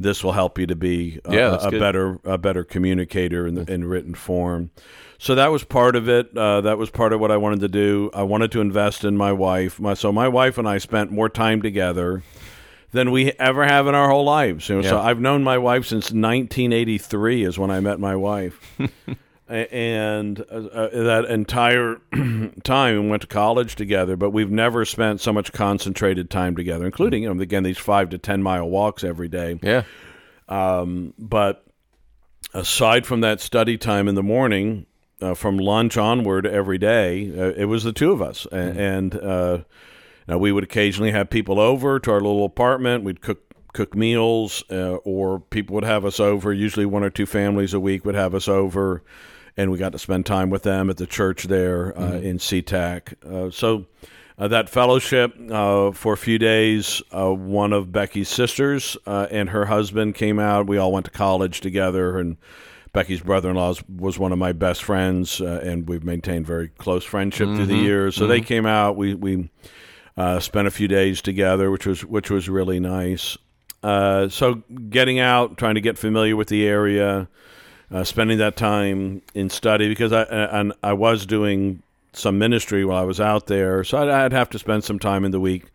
this 0.00 0.24
will 0.24 0.32
help 0.32 0.58
you 0.58 0.66
to 0.66 0.74
be 0.74 1.20
a, 1.26 1.32
Yeah, 1.32 1.58
a 1.60 1.70
better 1.70 2.18
a 2.24 2.38
better 2.38 2.64
communicator 2.64 3.46
in 3.46 3.54
the, 3.54 3.72
in 3.72 3.84
written 3.84 4.14
form. 4.16 4.70
So 5.18 5.36
that 5.36 5.52
was 5.52 5.62
part 5.62 5.94
of 5.94 6.08
it. 6.08 6.36
Uh, 6.36 6.60
that 6.62 6.76
was 6.76 6.90
part 6.90 7.12
of 7.12 7.20
what 7.20 7.30
I 7.30 7.36
wanted 7.36 7.60
to 7.60 7.68
do. 7.68 8.10
I 8.14 8.24
wanted 8.24 8.50
to 8.52 8.60
invest 8.60 9.04
in 9.04 9.16
my 9.16 9.32
wife. 9.32 9.78
My, 9.78 9.94
so 9.94 10.12
my 10.12 10.26
wife 10.26 10.58
and 10.58 10.68
I 10.68 10.78
spent 10.78 11.12
more 11.12 11.28
time 11.28 11.62
together 11.62 12.22
than 12.92 13.10
we 13.10 13.32
ever 13.32 13.64
have 13.64 13.86
in 13.86 13.94
our 13.94 14.08
whole 14.08 14.24
lives. 14.24 14.68
You 14.68 14.76
know, 14.76 14.82
So 14.82 14.98
I've 15.00 15.20
known 15.20 15.42
my 15.44 15.58
wife 15.58 15.84
since 15.86 16.06
1983 16.06 17.44
is 17.44 17.58
when 17.58 17.70
I 17.70 17.80
met 17.80 18.00
my 18.00 18.16
wife. 18.16 18.60
And 19.50 20.40
uh, 20.40 20.54
uh, 20.54 21.02
that 21.04 21.24
entire 21.30 22.02
time 22.64 23.02
we 23.02 23.08
went 23.08 23.22
to 23.22 23.28
college 23.28 23.76
together, 23.76 24.14
but 24.14 24.28
we've 24.28 24.50
never 24.50 24.84
spent 24.84 25.22
so 25.22 25.32
much 25.32 25.52
concentrated 25.54 26.28
time 26.28 26.54
together, 26.54 26.84
including 26.84 27.22
you 27.22 27.32
know 27.34 27.40
again 27.40 27.62
these 27.62 27.78
five 27.78 28.10
to 28.10 28.18
ten 28.18 28.42
mile 28.42 28.68
walks 28.68 29.02
every 29.04 29.28
day. 29.28 29.58
Yeah. 29.62 29.84
But 30.48 31.64
aside 32.52 33.06
from 33.06 33.22
that 33.22 33.40
study 33.40 33.78
time 33.78 34.06
in 34.06 34.14
the 34.16 34.22
morning, 34.22 34.84
uh, 35.22 35.32
from 35.32 35.56
lunch 35.56 35.96
onward 35.96 36.46
every 36.46 36.76
day, 36.76 37.32
uh, 37.34 37.52
it 37.56 37.64
was 37.64 37.84
the 37.84 37.92
two 37.94 38.12
of 38.12 38.20
us, 38.20 38.46
A- 38.52 38.54
and 38.56 39.14
uh, 39.14 39.58
now 40.28 40.38
we 40.38 40.52
would 40.52 40.64
occasionally 40.64 41.10
have 41.10 41.30
people 41.30 41.58
over 41.58 41.98
to 41.98 42.10
our 42.10 42.20
little 42.20 42.44
apartment. 42.44 43.02
We'd 43.04 43.20
cook 43.20 43.40
cook 43.72 43.94
meals, 43.94 44.62
uh, 44.70 44.94
or 44.96 45.40
people 45.40 45.74
would 45.74 45.84
have 45.84 46.04
us 46.04 46.20
over. 46.20 46.52
Usually, 46.52 46.86
one 46.86 47.02
or 47.02 47.10
two 47.10 47.26
families 47.26 47.74
a 47.74 47.80
week 47.80 48.04
would 48.04 48.14
have 48.14 48.34
us 48.34 48.48
over, 48.48 49.02
and 49.56 49.70
we 49.70 49.78
got 49.78 49.92
to 49.92 49.98
spend 49.98 50.26
time 50.26 50.50
with 50.50 50.62
them 50.62 50.90
at 50.90 50.96
the 50.96 51.06
church 51.06 51.44
there 51.44 51.98
uh, 51.98 52.18
in 52.18 52.38
SeaTac. 52.38 53.14
Uh, 53.24 53.50
so. 53.50 53.86
Uh, 54.40 54.46
that 54.46 54.68
fellowship 54.68 55.34
uh, 55.50 55.90
for 55.90 56.12
a 56.12 56.16
few 56.16 56.38
days. 56.38 57.02
Uh, 57.10 57.32
one 57.32 57.72
of 57.72 57.90
Becky's 57.90 58.28
sisters 58.28 58.96
uh, 59.04 59.26
and 59.32 59.50
her 59.50 59.64
husband 59.64 60.14
came 60.14 60.38
out. 60.38 60.68
We 60.68 60.78
all 60.78 60.92
went 60.92 61.06
to 61.06 61.10
college 61.10 61.60
together, 61.60 62.20
and 62.20 62.36
Becky's 62.92 63.20
brother-in-law 63.20 63.74
was 63.96 64.16
one 64.16 64.30
of 64.30 64.38
my 64.38 64.52
best 64.52 64.84
friends, 64.84 65.40
uh, 65.40 65.60
and 65.64 65.88
we've 65.88 66.04
maintained 66.04 66.46
very 66.46 66.68
close 66.68 67.04
friendship 67.04 67.48
through 67.48 67.66
the 67.66 67.74
years. 67.74 68.14
So 68.14 68.28
they 68.28 68.40
came 68.40 68.64
out. 68.64 68.96
We 68.96 69.14
we 69.14 69.50
uh, 70.18 70.40
spent 70.40 70.66
a 70.66 70.70
few 70.70 70.88
days 70.88 71.22
together, 71.22 71.70
which 71.70 71.86
was 71.86 72.04
which 72.04 72.28
was 72.30 72.48
really 72.48 72.80
nice. 72.80 73.38
Uh, 73.82 74.28
so 74.28 74.56
getting 74.90 75.20
out, 75.20 75.56
trying 75.56 75.76
to 75.76 75.80
get 75.80 75.96
familiar 75.96 76.34
with 76.34 76.48
the 76.48 76.66
area, 76.66 77.28
uh, 77.92 78.02
spending 78.02 78.38
that 78.38 78.56
time 78.56 79.22
in 79.34 79.48
study 79.48 79.88
because 79.88 80.12
I 80.12 80.24
and 80.24 80.72
I 80.82 80.92
was 80.94 81.24
doing 81.24 81.82
some 82.12 82.36
ministry 82.36 82.84
while 82.84 83.00
I 83.00 83.04
was 83.04 83.20
out 83.20 83.46
there, 83.46 83.84
so 83.84 83.98
I'd, 83.98 84.08
I'd 84.08 84.32
have 84.32 84.50
to 84.50 84.58
spend 84.58 84.82
some 84.82 84.98
time 84.98 85.24
in 85.24 85.30
the 85.30 85.38
week 85.38 85.66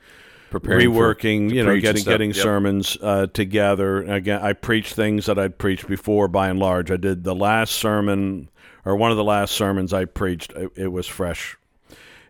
Preparing 0.49 0.91
reworking, 0.91 1.49
to 1.49 1.55
you 1.55 1.63
know, 1.63 1.79
getting 1.79 2.03
getting 2.03 2.29
Yep. 2.31 2.43
sermons 2.43 2.97
uh, 3.01 3.27
together. 3.27 4.01
And 4.01 4.11
again, 4.11 4.41
I 4.41 4.51
preached 4.51 4.93
things 4.93 5.25
that 5.27 5.39
I'd 5.39 5.57
preached 5.57 5.87
before. 5.87 6.27
By 6.27 6.49
and 6.49 6.59
large, 6.59 6.91
I 6.91 6.97
did 6.97 7.23
the 7.23 7.33
last 7.33 7.71
sermon 7.71 8.49
or 8.83 8.97
one 8.97 9.11
of 9.11 9.17
the 9.17 9.23
last 9.23 9.53
sermons 9.53 9.93
I 9.93 10.03
preached. 10.03 10.51
It, 10.51 10.71
it 10.75 10.87
was 10.91 11.07
fresh. 11.07 11.57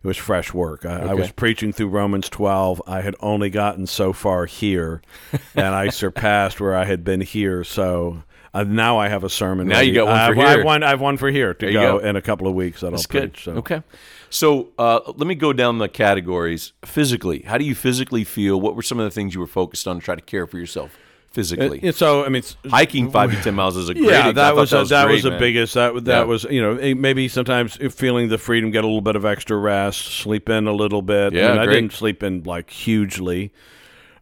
It 0.04 0.08
was 0.08 0.18
fresh 0.18 0.54
work. 0.54 0.86
I, 0.86 1.00
I 1.00 1.14
was 1.14 1.32
preaching 1.32 1.72
through 1.72 1.88
Romans 1.88 2.28
12. 2.30 2.82
I 2.86 3.00
had 3.00 3.16
only 3.22 3.50
gotten 3.50 3.88
so 3.88 4.12
far 4.12 4.46
here, 4.46 5.02
and 5.56 5.68
I 5.68 5.90
surpassed 5.90 6.60
where 6.60 6.76
I 6.76 6.84
had 6.84 7.06
been 7.06 7.22
here. 7.22 7.64
So 7.64 8.24
uh, 8.54 8.64
now 8.64 8.98
I 9.00 9.08
have 9.08 9.24
a 9.24 9.30
sermon. 9.30 9.70
Now 9.70 9.80
you 9.80 9.94
got 9.94 10.08
one 10.08 10.16
I 10.18 10.28
for 10.28 10.34
I 10.34 10.36
here. 10.36 10.58
have 10.58 10.66
one. 10.66 10.84
I 10.84 10.90
have 10.90 11.00
one 11.00 11.16
for 11.16 11.32
here 11.32 11.54
to 11.54 11.72
go, 11.72 12.00
go. 12.00 12.06
in 12.06 12.18
a 12.18 12.22
couple 12.22 12.48
of 12.48 12.54
weeks 12.54 12.82
that 12.82 12.92
That's 12.92 13.06
I'll 13.06 13.22
good. 13.22 13.34
preach. 13.34 13.46
So. 13.46 13.52
Okay. 13.54 13.82
So 14.30 14.70
uh, 14.78 15.00
let 15.06 15.26
me 15.26 15.36
go 15.36 15.54
down 15.54 15.78
the 15.78 15.88
categories 15.88 16.74
physically. 16.84 17.44
How 17.44 17.58
do 17.58 17.64
you 17.64 17.76
physically 17.76 18.26
feel? 18.26 18.60
What 18.60 18.76
were 18.76 18.82
some 18.82 19.00
of 19.00 19.06
the 19.06 19.12
things 19.12 19.34
you 19.34 19.40
were 19.40 19.48
focused 19.48 19.88
on 19.88 20.00
to 20.00 20.02
try 20.04 20.16
to 20.16 20.22
care 20.22 20.46
for 20.46 20.58
yourself 20.58 20.98
physically? 21.34 21.86
Uh, 21.88 21.92
so 21.92 22.24
I 22.24 22.30
mean, 22.30 22.44
Hiking 22.70 23.12
five 23.12 23.32
to 23.32 23.42
ten 23.44 23.54
miles 23.56 23.76
is 23.76 23.90
a 23.90 23.94
great. 23.94 24.06
yeah, 24.06 24.32
that 24.32 24.56
was, 24.56 24.70
that 24.72 24.80
was 24.80 24.90
that 24.90 25.06
great, 25.06 25.14
was 25.16 25.24
the 25.24 25.32
man. 25.32 25.40
biggest. 25.40 25.74
That 25.74 26.06
that 26.06 26.20
Yeah. 26.20 26.24
was 26.24 26.44
you 26.46 26.62
know 26.62 26.78
eh, 26.78 26.94
maybe 26.94 27.28
sometimes 27.28 27.76
feeling 27.94 28.30
the 28.30 28.38
freedom, 28.38 28.72
get 28.72 28.84
a 28.84 28.88
little 28.88 29.02
bit 29.02 29.16
of 29.16 29.26
extra 29.26 29.58
rest, 29.58 30.00
sleep 30.06 30.48
in 30.50 30.68
a 30.68 30.74
little 30.74 31.02
bit. 31.02 31.34
Yeah, 31.34 31.50
I, 31.50 31.52
mean, 31.52 31.60
I 31.60 31.66
didn't 31.66 31.92
sleep 31.94 32.24
in 32.24 32.44
like 32.44 32.70
hugely, 32.70 33.52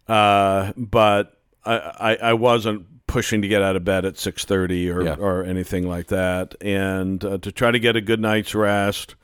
uh, 0.08 0.72
but 0.76 1.38
I, 1.66 1.76
I 1.78 2.16
I 2.30 2.34
wasn't 2.34 2.86
pushing 3.08 3.42
to 3.42 3.48
get 3.48 3.62
out 3.62 3.76
of 3.76 3.84
bed 3.84 4.06
at 4.06 4.18
six 4.18 4.46
thirty 4.46 4.90
or 4.90 5.04
Yeah. 5.04 5.16
or 5.20 5.44
anything 5.44 5.88
like 5.88 6.08
that, 6.08 6.56
and 6.62 7.24
uh, 7.24 7.38
to 7.40 7.52
try 7.52 7.72
to 7.72 7.80
get 7.80 7.96
a 7.96 8.02
good 8.02 8.20
night's 8.20 8.56
rest. 8.56 9.16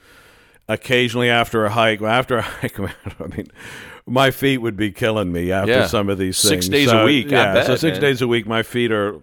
Occasionally 0.70 1.30
after 1.30 1.64
a 1.64 1.70
hike, 1.70 2.02
well, 2.02 2.12
after 2.12 2.38
a 2.40 2.42
hike, 2.42 2.78
I 2.80 3.28
mean, 3.34 3.48
my 4.08 4.32
feet 4.32 4.60
would 4.60 4.78
be 4.78 4.92
killing 4.92 5.32
me 5.32 5.52
after 5.52 5.72
Yeah. 5.72 5.88
some 5.88 6.10
of 6.10 6.18
these 6.18 6.42
things. 6.42 6.66
Six 6.66 6.70
days 6.70 6.88
a 6.88 6.92
So, 6.92 7.06
week, 7.06 7.28
I 7.28 7.56
Yeah, 7.56 7.64
so 7.64 7.76
six 7.76 7.96
man. 7.96 8.02
days 8.02 8.22
a 8.22 8.28
week, 8.28 8.48
my 8.48 8.64
feet 8.64 8.92
are. 8.92 9.20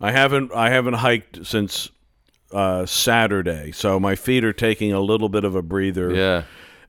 I 0.00 0.12
haven't 0.12 0.52
I 0.54 0.70
haven't 0.70 0.94
hiked 0.94 1.44
since 1.44 1.90
uh, 2.52 2.86
Saturday, 2.86 3.72
so 3.72 3.98
my 4.00 4.14
feet 4.14 4.44
are 4.44 4.52
taking 4.52 4.92
a 4.92 5.00
little 5.00 5.28
bit 5.28 5.44
of 5.44 5.54
a 5.54 5.62
breather. 5.62 6.14
Yeah. 6.14 6.42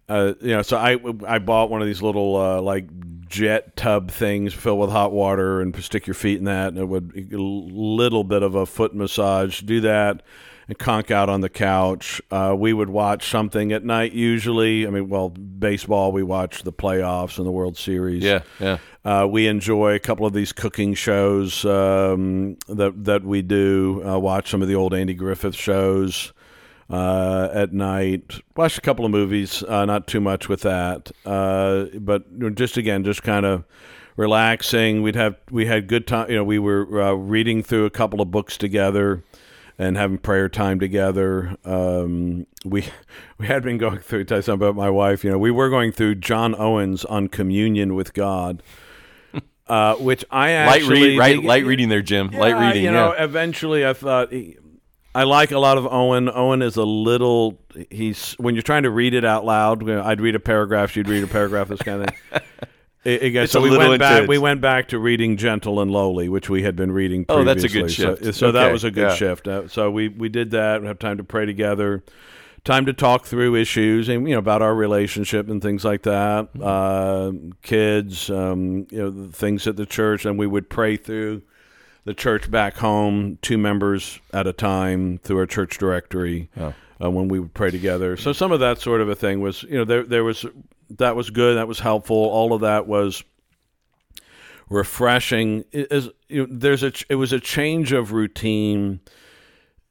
Uh, 0.08 0.34
you 0.42 0.50
know, 0.52 0.62
so 0.62 0.78
I 0.78 0.98
I 1.28 1.40
bought 1.40 1.70
one 1.70 1.82
of 1.82 1.88
these 1.88 2.02
little 2.02 2.36
uh, 2.38 2.62
like 2.62 2.88
jet 3.28 3.76
tub 3.76 4.10
things 4.10 4.54
filled 4.54 4.80
with 4.80 4.90
hot 4.92 5.12
water 5.12 5.60
and 5.62 5.76
stick 5.84 6.08
your 6.08 6.14
feet 6.16 6.38
in 6.40 6.46
that, 6.46 6.70
and 6.70 6.78
it 6.78 6.86
would 6.86 7.12
a 7.34 7.38
little 7.38 8.24
bit 8.24 8.42
of 8.44 8.56
a 8.56 8.66
foot 8.66 8.94
massage. 8.96 9.62
Do 9.62 9.82
that 9.82 10.22
and 10.70 10.78
conk 10.78 11.10
out 11.10 11.30
on 11.30 11.42
the 11.42 11.50
couch. 11.50 12.22
Uh, 12.30 12.56
we 12.58 12.72
would 12.74 12.92
watch 12.92 13.28
something 13.28 13.72
at 13.72 13.84
night 13.84 14.14
usually. 14.14 14.86
I 14.86 14.92
mean, 14.92 15.10
well, 15.10 15.30
baseball. 15.30 16.12
We 16.12 16.22
watch 16.22 16.62
the 16.62 16.72
playoffs 16.72 17.40
and 17.40 17.48
the 17.48 17.52
World 17.52 17.76
Series. 17.76 18.24
Yeah. 18.24 18.42
Yeah. 18.60 18.78
Uh, 19.04 19.28
we 19.30 19.48
enjoy 19.48 19.96
a 19.96 20.00
couple 20.00 20.28
of 20.28 20.34
these 20.34 20.54
cooking 20.54 20.94
shows 20.94 21.66
um, 21.66 22.58
that 22.68 23.04
that 23.06 23.24
we 23.24 23.42
do. 23.42 24.04
Uh, 24.06 24.20
watch 24.20 24.52
some 24.52 24.62
of 24.62 24.68
the 24.68 24.76
old 24.76 24.94
Andy 24.94 25.16
Griffith 25.16 25.56
shows 25.56 26.34
uh, 26.88 27.50
at 27.52 27.74
night. 27.74 28.40
Watch 28.56 28.78
a 28.78 28.82
couple 28.82 29.06
of 29.06 29.12
movies. 29.12 29.64
Uh, 29.64 29.86
not 29.86 30.06
too 30.06 30.22
much 30.22 30.48
with 30.48 30.62
that, 30.62 31.12
uh, 31.26 31.86
but 31.96 32.56
just 32.56 32.78
again, 32.78 33.04
just 33.04 33.24
kind 33.24 33.46
of 33.46 33.64
relaxing. 34.18 35.02
We'd 35.02 35.16
have 35.16 35.38
we 35.50 35.66
had 35.66 35.88
good 35.88 36.06
time. 36.06 36.30
You 36.30 36.36
know, 36.36 36.44
we 36.44 36.60
were 36.60 37.02
uh, 37.02 37.14
reading 37.14 37.64
through 37.64 37.86
a 37.86 37.90
couple 37.90 38.22
of 38.22 38.30
books 38.30 38.56
together. 38.56 39.24
And 39.80 39.96
having 39.96 40.18
prayer 40.18 40.50
time 40.50 40.80
together, 40.80 41.56
um, 41.64 42.46
we 42.66 42.86
we 43.38 43.48
had 43.48 43.64
been 43.64 43.78
going 43.78 44.00
through. 44.00 44.26
Tell 44.26 44.40
you 44.40 44.42
something 44.42 44.68
about 44.68 44.76
my 44.76 44.90
wife. 44.90 45.24
You 45.24 45.32
know, 45.32 45.38
we 45.38 45.52
were 45.52 45.70
going 45.70 45.92
through 45.94 46.16
John 46.16 46.54
Owens 46.54 47.06
on 47.06 47.30
communion 47.30 47.96
with 47.96 48.14
God, 48.14 48.62
uh, 49.68 49.96
which 49.96 50.26
I 50.30 50.66
Light 50.66 50.82
actually 50.82 51.02
read, 51.02 51.18
right? 51.18 51.44
Light 51.44 51.66
reading 51.66 51.88
there, 51.88 52.02
Jim. 52.02 52.30
Light 52.32 52.60
reading. 52.60 52.84
You 52.84 52.92
know, 52.92 53.14
yeah. 53.14 53.24
eventually 53.24 53.88
I 53.88 53.94
thought 53.94 54.34
he- 54.34 54.58
I 55.16 55.24
like 55.24 55.52
a 55.52 55.60
lot 55.60 55.78
of 55.78 55.88
Owen. 55.88 56.30
Owen 56.30 56.62
is 56.62 56.76
a 56.76 56.84
little. 56.84 57.60
He's 57.90 58.34
when 58.34 58.56
you're 58.56 58.62
trying 58.62 58.84
to 58.84 58.92
read 58.92 59.14
it 59.14 59.26
out 59.26 59.44
loud. 59.44 59.90
I'd 59.90 60.22
read 60.22 60.36
a 60.36 60.40
paragraph. 60.40 60.92
She'd 60.92 61.08
read 61.08 61.24
a 61.24 61.28
paragraph. 61.28 61.70
This 61.70 61.82
kind 61.82 62.04
of 62.04 62.10
thing. 62.10 62.42
It, 63.04 63.24
it 63.24 63.32
got- 63.32 63.44
It's 63.44 63.54
so 63.54 63.62
we 63.62 63.76
went 63.76 64.00
back. 64.00 64.28
We 64.28 64.38
went 64.38 64.62
back 64.62 64.90
to 64.90 65.00
reading 65.00 65.38
Gentle 65.38 65.80
and 65.80 65.90
Lowly, 65.92 66.28
which 66.30 66.50
we 66.50 66.64
had 66.64 66.76
been 66.76 66.92
reading. 66.92 67.26
Oh, 67.30 67.44
that's 67.44 67.64
a 67.64 67.70
good 67.70 67.92
shift. 67.92 68.24
So, 68.26 68.32
so 68.32 68.52
that 68.52 68.72
was 68.72 68.84
a 68.84 68.92
good 68.92 69.10
yeah. 69.10 69.16
shift. 69.16 69.48
Uh, 69.48 69.68
so 69.68 69.90
we 69.90 70.10
we 70.10 70.28
did 70.30 70.52
that. 70.52 70.82
We 70.82 70.88
have 70.88 71.00
time 71.00 71.18
to 71.18 71.24
pray 71.24 71.46
together. 71.46 72.04
time 72.66 72.86
to 72.86 72.94
talk 72.94 73.26
through 73.26 73.56
issues 73.56 74.10
and 74.10 74.28
you 74.28 74.36
know 74.36 74.40
about 74.40 74.62
our 74.62 74.76
relationship 74.76 75.50
and 75.50 75.62
things 75.62 75.86
like 75.86 76.04
that. 76.04 76.50
Uh, 76.62 77.32
kids, 77.62 78.30
um, 78.30 78.86
you 78.90 78.98
know, 79.00 79.30
things 79.32 79.66
at 79.66 79.78
the 79.78 79.86
church, 79.86 80.26
and 80.26 80.38
we 80.38 80.46
would 80.46 80.70
pray 80.70 80.98
through 80.98 81.42
the 82.04 82.14
church 82.14 82.52
back 82.52 82.76
home, 82.78 83.38
two 83.42 83.58
members 83.58 84.20
at 84.34 84.46
a 84.48 84.54
time 84.54 85.20
through 85.20 85.38
our 85.38 85.46
church 85.46 85.78
directory. 85.78 86.50
Oh. 86.58 86.74
Uh, 87.02 87.10
when 87.10 87.30
we 87.30 87.40
would 87.40 87.54
pray 87.54 87.72
together, 87.72 88.18
so 88.18 88.34
some 88.34 88.52
of 88.52 88.60
that 88.60 88.78
sort 88.78 89.00
of 89.00 89.08
a 89.08 89.16
thing 89.16 89.40
was, 89.40 89.64
you 89.64 89.78
know, 89.78 89.86
there 89.86 90.04
there 90.04 90.26
was 90.26 90.46
that 90.98 91.16
was 91.16 91.30
good, 91.30 91.58
that 91.58 91.68
was 91.68 91.80
helpful. 91.80 92.16
All 92.16 92.54
of 92.54 92.62
that 92.62 92.88
was 92.88 93.24
refreshing. 94.70 95.66
It 95.72 95.88
is 95.92 96.10
you 96.28 96.46
know, 96.46 96.54
there's 96.58 96.84
a 96.84 96.92
it 97.10 97.16
was 97.16 97.34
a 97.34 97.40
change 97.40 97.92
of 97.92 98.12
routine 98.12 99.00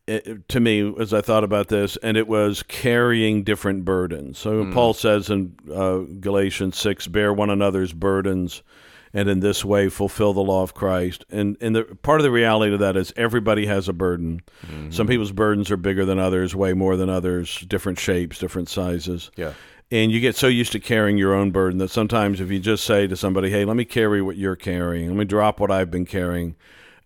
it, 0.06 0.48
to 0.48 0.61
me 0.61 0.94
as 0.98 1.12
I 1.12 1.20
thought 1.20 1.44
about 1.44 1.68
this, 1.68 1.96
and 2.02 2.16
it 2.16 2.28
was 2.28 2.62
carrying 2.62 3.42
different 3.42 3.84
burdens. 3.84 4.38
So 4.38 4.64
Hmm. 4.64 4.72
Paul 4.72 4.94
says 4.94 5.30
in 5.30 5.54
uh, 5.72 5.98
Galatians 6.20 6.78
six, 6.78 7.06
"Bear 7.06 7.32
one 7.32 7.50
another's 7.50 7.92
burdens." 7.92 8.62
And 9.14 9.26
in 9.30 9.40
this 9.40 9.64
way, 9.64 9.88
fulfill 9.88 10.34
the 10.34 10.42
law 10.42 10.62
of 10.62 10.74
Christ. 10.74 11.24
And 11.30 11.56
and 11.62 11.74
the 11.74 11.84
part 12.02 12.20
of 12.20 12.24
the 12.24 12.30
reality 12.30 12.74
of 12.74 12.80
that 12.80 12.94
is 12.94 13.11
everybody 13.16 13.64
has 13.64 13.88
a 13.88 13.94
burden. 13.94 14.42
Mm-hmm. 14.66 14.90
Some 14.90 15.06
people's 15.06 15.32
burdens 15.32 15.70
are 15.70 15.78
bigger 15.78 16.04
than 16.04 16.18
others, 16.18 16.54
way 16.54 16.74
more 16.74 16.94
than 16.94 17.08
others, 17.08 17.58
different 17.61 17.98
shapes, 17.98 18.38
different 18.38 18.68
sizes 18.68 19.30
Yeah. 19.34 19.54
And 19.90 20.12
you 20.12 20.20
get 20.20 20.37
so 20.37 20.46
used 20.46 20.72
to 20.72 20.81
carrying 20.81 21.16
your 21.16 21.35
own 21.35 21.51
burden 21.51 21.79
that 21.79 21.90
sometimes 21.90 22.40
if 22.40 22.51
you 22.51 22.59
just 22.59 22.85
say 22.85 23.07
to 23.07 23.16
somebody 23.16 23.51
hey 23.51 23.64
let 23.64 23.77
me 23.77 23.85
carry 23.85 24.20
what 24.22 24.37
you're 24.37 24.57
carrying. 24.57 25.09
Let 25.09 25.16
me 25.16 25.24
drop 25.24 25.61
what 25.61 25.70
i've 25.70 25.90
been 25.90 26.07
carrying. 26.07 26.57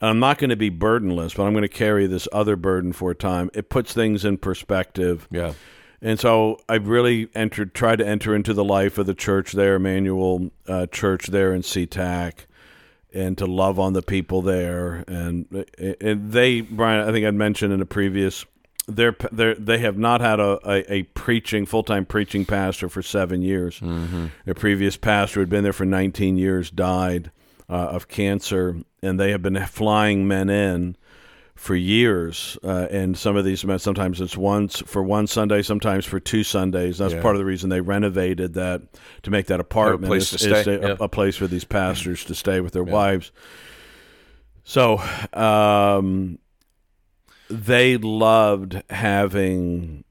And 0.01 0.11
i'm 0.11 0.19
not 0.19 0.39
going 0.39 0.51
to 0.51 0.57
be 0.57 0.71
burdenless 0.71 1.35
but 1.35 1.45
i'm 1.45 1.53
going 1.53 1.63
to 1.63 1.69
carry 1.69 2.07
this 2.07 2.29
other 2.33 2.57
burden 2.57 2.93
for 2.93 3.11
a 3.13 3.15
time. 3.15 3.51
It 3.55 3.69
puts 3.69 3.93
things 3.93 4.25
in 4.25 4.39
perspective. 4.39 5.29
Yeah. 5.31 5.55
and 6.01 6.19
so 6.19 6.59
i 6.69 6.75
really 6.77 7.29
entered 7.35 7.75
tried 7.75 7.97
to 7.97 8.07
enter 8.07 8.35
into 8.35 8.55
the 8.55 8.65
life 8.65 8.99
of 8.99 9.07
the 9.07 9.15
church 9.15 9.53
there 9.53 9.77
emmanuel 9.77 10.51
uh, 10.67 10.87
church 10.87 11.29
there 11.29 11.53
in 11.53 11.63
SeaTac 11.63 12.47
and 13.15 13.37
to 13.37 13.45
love 13.45 13.79
on 13.79 13.93
the 13.93 14.01
people 14.01 14.41
there. 14.41 15.05
And, 15.07 15.67
and 16.01 16.33
they 16.33 16.63
brian 16.63 17.09
i 17.09 17.13
think 17.13 17.27
i'd 17.27 17.35
mentioned 17.35 17.73
in 17.73 17.81
a 17.81 17.87
previous 17.87 18.45
they're, 18.89 19.17
they're 19.31 19.55
they 19.55 19.79
have 19.79 19.97
not 19.97 20.21
had 20.21 20.41
a, 20.41 20.59
a, 20.69 20.93
a 20.93 21.03
preaching 21.05 21.67
full 21.67 21.83
time 21.85 22.05
preaching 22.05 22.45
pastor 22.45 22.89
for 22.89 23.03
seven 23.03 23.43
years. 23.43 23.79
Mm-hmm. 23.81 24.27
Their 24.45 24.55
previous 24.55 24.97
pastor 24.97 25.41
had 25.41 25.49
been 25.49 25.63
there 25.65 25.73
for 25.73 25.85
19 25.87 26.37
years, 26.37 26.71
died 26.71 27.31
uh, 27.71 27.75
of 27.75 28.09
cancer, 28.09 28.77
and 29.03 29.19
they 29.21 29.31
have 29.31 29.43
been 29.43 29.65
flying 29.67 30.27
men 30.27 30.51
in 30.51 30.97
for 31.55 31.77
years. 31.77 32.59
Uh, 32.65 32.89
and 32.91 33.17
some 33.17 33.37
of 33.37 33.45
these 33.45 33.65
men, 33.65 33.79
sometimes 33.79 34.21
it's 34.21 34.37
once 34.37 34.81
for 34.85 35.01
one 35.03 35.29
Sunday, 35.29 35.63
sometimes 35.63 36.05
for 36.05 36.19
two 36.19 36.43
Sundays. 36.43 36.99
That's 36.99 37.15
Yeah. 37.15 37.23
part 37.23 37.37
of 37.37 37.39
the 37.39 37.45
reason 37.45 37.71
they 37.71 37.81
renovated 37.81 38.55
that 38.55 38.83
to 39.23 39.31
make 39.31 39.47
that 39.47 39.61
apartment 39.61 40.11
place 40.11 40.31
to 40.31 40.37
is- 40.37 40.45
is 40.45 40.67
a- 40.67 40.71
yeah. 40.81 40.97
a 40.99 41.09
place 41.09 41.37
for 41.37 41.47
these 41.47 41.65
pastors 41.65 42.25
to 42.25 42.35
stay 42.35 42.61
with 42.61 42.73
their 42.73 42.83
wives. 42.83 43.31
So, 44.65 44.99
um, 45.33 46.39
they 47.51 47.97
loved 47.97 48.83
having 48.91 50.05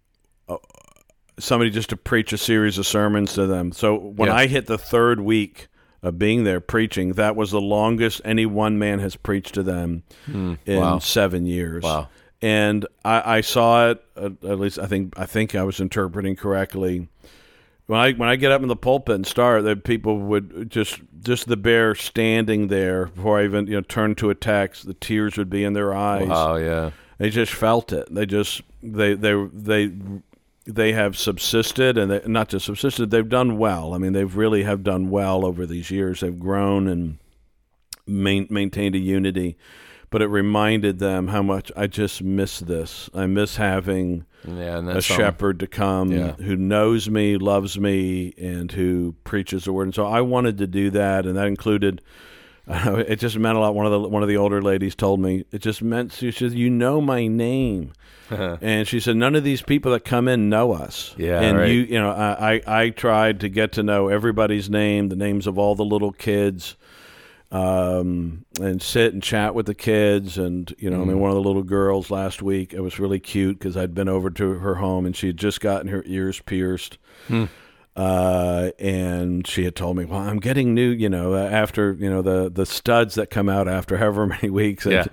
uh, 0.49 0.57
somebody 1.39 1.69
just 1.71 1.89
to 1.89 1.97
preach 1.97 2.33
a 2.33 2.37
series 2.37 2.77
of 2.77 2.85
sermons 2.85 3.33
to 3.33 3.47
them. 3.47 3.71
So 3.71 3.95
when 3.95 4.27
Yeah. 4.29 4.35
I 4.35 4.47
hit 4.47 4.67
the 4.67 4.77
third 4.77 5.21
week 5.21 5.67
of 6.03 6.17
being 6.19 6.43
there 6.43 6.59
preaching, 6.59 7.13
that 7.13 7.35
was 7.35 7.51
the 7.51 7.61
longest 7.61 8.21
any 8.25 8.45
one 8.45 8.77
man 8.79 8.99
has 8.99 9.15
preached 9.15 9.53
to 9.55 9.63
them 9.63 10.03
in 10.27 10.57
Hmm. 10.65 10.75
Wow. 10.75 10.99
seven 10.99 11.45
years. 11.45 11.83
Wow. 11.83 12.09
And 12.43 12.87
I, 13.05 13.37
I 13.37 13.41
saw 13.41 13.91
it. 13.91 14.03
Uh, 14.17 14.31
at 14.43 14.59
least 14.59 14.79
I 14.79 14.87
think 14.87 15.13
I 15.17 15.27
think 15.27 15.53
I 15.53 15.61
was 15.63 15.79
interpreting 15.79 16.35
correctly. 16.35 17.07
When 17.85 17.99
I 17.99 18.13
when 18.13 18.29
I 18.29 18.35
get 18.35 18.51
up 18.51 18.63
in 18.63 18.67
the 18.67 18.75
pulpit 18.75 19.13
and 19.15 19.27
start, 19.27 19.63
that 19.65 19.83
people 19.83 20.17
would 20.17 20.71
just 20.71 21.01
just 21.21 21.47
the 21.47 21.57
bear 21.57 21.93
standing 21.93 22.67
there 22.69 23.07
before 23.07 23.39
I 23.39 23.43
even 23.43 23.67
you 23.67 23.73
know 23.73 23.81
turned 23.81 24.17
to 24.19 24.31
a 24.31 24.35
text, 24.35 24.87
the 24.87 24.95
tears 24.95 25.37
would 25.37 25.51
be 25.51 25.63
in 25.63 25.73
their 25.73 25.93
eyes. 25.93 26.29
Oh 26.31 26.55
yeah. 26.55 26.91
They 27.21 27.29
just 27.29 27.53
felt 27.53 27.93
it. 27.93 28.07
They 28.13 28.25
just 28.25 28.61
they 28.81 29.13
they 29.13 29.33
they 29.53 29.91
they 30.65 30.93
have 30.93 31.15
subsisted 31.17 31.97
and 31.97 32.09
they, 32.11 32.21
not 32.25 32.49
just 32.49 32.65
subsisted. 32.65 33.11
They've 33.11 33.29
done 33.29 33.59
well. 33.59 33.93
I 33.93 33.99
mean, 33.99 34.13
they've 34.13 34.35
really 34.35 34.63
have 34.63 34.83
done 34.83 35.09
well 35.11 35.45
over 35.45 35.67
these 35.67 35.91
years. 35.91 36.21
They've 36.21 36.39
grown 36.39 36.87
and 36.87 37.19
main, 38.07 38.47
maintained 38.49 38.95
a 38.95 38.99
unity. 38.99 39.55
But 40.09 40.21
it 40.21 40.27
reminded 40.27 40.99
them 40.99 41.27
how 41.27 41.41
much 41.41 41.71
I 41.77 41.87
just 41.87 42.21
miss 42.23 42.59
this. 42.59 43.09
I 43.13 43.27
miss 43.27 43.55
having 43.57 44.25
Yeah, 44.45 44.79
a 44.79 44.81
that's 44.81 45.05
something. 45.05 45.23
shepherd 45.25 45.59
to 45.61 45.67
come 45.67 46.11
Yeah. 46.11 46.33
who 46.33 46.55
knows 46.57 47.07
me, 47.09 47.37
loves 47.37 47.79
me, 47.79 48.33
and 48.37 48.71
who 48.71 49.15
preaches 49.23 49.63
the 49.65 49.73
word. 49.73 49.83
And 49.83 49.95
so 49.95 50.05
I 50.07 50.21
wanted 50.21 50.57
to 50.57 50.67
do 50.67 50.89
that, 50.89 51.25
and 51.27 51.37
that 51.37 51.47
included. 51.47 52.01
it 52.67 53.17
just 53.17 53.37
meant 53.37 53.57
a 53.57 53.59
lot. 53.59 53.73
One 53.73 53.85
of 53.85 53.91
the 53.91 53.99
one 53.99 54.21
of 54.21 54.29
the 54.29 54.37
older 54.37 54.61
ladies 54.61 54.95
told 54.95 55.19
me 55.19 55.45
it 55.51 55.59
just 55.59 55.81
meant 55.81 56.13
she 56.13 56.31
said, 56.31 56.53
"You 56.53 56.69
know 56.69 57.01
my 57.01 57.27
name," 57.27 57.93
and 58.29 58.87
she 58.87 58.99
said, 58.99 59.15
"None 59.15 59.35
of 59.35 59.43
these 59.43 59.61
people 59.61 59.91
that 59.93 60.05
come 60.05 60.27
in 60.27 60.49
know 60.49 60.73
us." 60.73 61.15
Yeah, 61.17 61.41
and 61.41 61.57
right. 61.57 61.69
you, 61.69 61.81
you 61.81 61.99
know, 61.99 62.11
I, 62.11 62.61
I 62.67 62.81
I 62.83 62.89
tried 62.89 63.39
to 63.41 63.49
get 63.49 63.71
to 63.73 63.83
know 63.83 64.09
everybody's 64.09 64.69
name, 64.69 65.09
the 65.09 65.15
names 65.15 65.47
of 65.47 65.57
all 65.57 65.73
the 65.73 65.83
little 65.83 66.11
kids, 66.11 66.75
um, 67.51 68.45
and 68.59 68.79
sit 68.79 69.13
and 69.13 69.23
chat 69.23 69.55
with 69.55 69.65
the 69.65 69.75
kids. 69.75 70.37
And 70.37 70.73
you 70.77 70.89
know, 70.91 71.01
I 71.01 71.05
mean, 71.05 71.19
one 71.19 71.31
of 71.31 71.35
the 71.35 71.43
little 71.43 71.63
girls 71.63 72.11
last 72.11 72.43
week, 72.43 72.73
it 72.73 72.81
was 72.81 72.99
really 72.99 73.19
cute 73.19 73.57
because 73.57 73.75
I'd 73.75 73.95
been 73.95 74.09
over 74.09 74.29
to 74.29 74.53
her 74.59 74.75
home 74.75 75.05
and 75.07 75.15
she 75.15 75.27
had 75.27 75.37
just 75.37 75.61
gotten 75.61 75.87
her 75.87 76.03
ears 76.05 76.39
pierced. 76.41 76.99
Uh, 77.93 78.71
and 78.79 79.45
she 79.45 79.65
had 79.65 79.75
told 79.75 79.97
me, 79.97 80.05
"Well, 80.05 80.21
I'm 80.21 80.39
getting 80.39 80.73
new, 80.73 80.89
you 80.91 81.09
know, 81.09 81.33
uh, 81.33 81.39
after 81.39 81.91
you 81.99 82.09
know 82.09 82.21
the 82.21 82.49
the 82.49 82.65
studs 82.65 83.15
that 83.15 83.29
come 83.29 83.49
out 83.49 83.67
after 83.67 83.97
however 83.97 84.25
many 84.41 84.49
weeks." 84.49 84.85
And, 84.85 84.93
Yeah. 84.93 85.05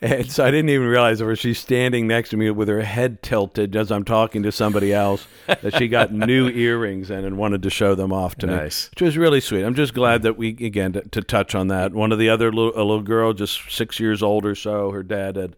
and 0.00 0.32
so 0.32 0.42
I 0.42 0.50
didn't 0.50 0.70
even 0.70 0.86
realize 0.86 1.18
that 1.18 1.36
she's 1.36 1.58
standing 1.58 2.06
next 2.06 2.30
to 2.30 2.38
me 2.38 2.50
with 2.50 2.68
her 2.68 2.80
head 2.80 3.22
tilted 3.22 3.76
as 3.76 3.92
I'm 3.92 4.02
talking 4.04 4.42
to 4.44 4.50
somebody 4.52 4.94
else 4.94 5.26
that 5.46 5.76
she 5.76 5.88
got 5.88 6.10
new 6.14 6.48
earrings 6.54 7.10
in 7.10 7.26
and 7.26 7.36
wanted 7.36 7.62
to 7.64 7.70
show 7.70 7.94
them 7.94 8.14
off 8.14 8.34
to 8.36 8.46
Nice. 8.46 8.86
me, 8.86 8.90
which 8.92 9.02
was 9.02 9.18
really 9.18 9.40
sweet. 9.40 9.62
I'm 9.62 9.74
just 9.74 9.92
glad 9.92 10.22
that 10.22 10.38
we 10.38 10.48
again 10.48 10.94
to, 10.94 11.02
to 11.02 11.20
touch 11.20 11.54
on 11.54 11.68
that. 11.68 11.92
One 11.92 12.12
of 12.12 12.18
the 12.18 12.30
other 12.30 12.50
little, 12.50 12.72
a 12.74 12.80
little 12.82 13.02
girl, 13.02 13.34
just 13.34 13.70
six 13.70 14.00
years 14.00 14.22
old 14.22 14.46
or 14.46 14.54
so, 14.54 14.90
her 14.92 15.02
dad 15.02 15.36
had 15.36 15.54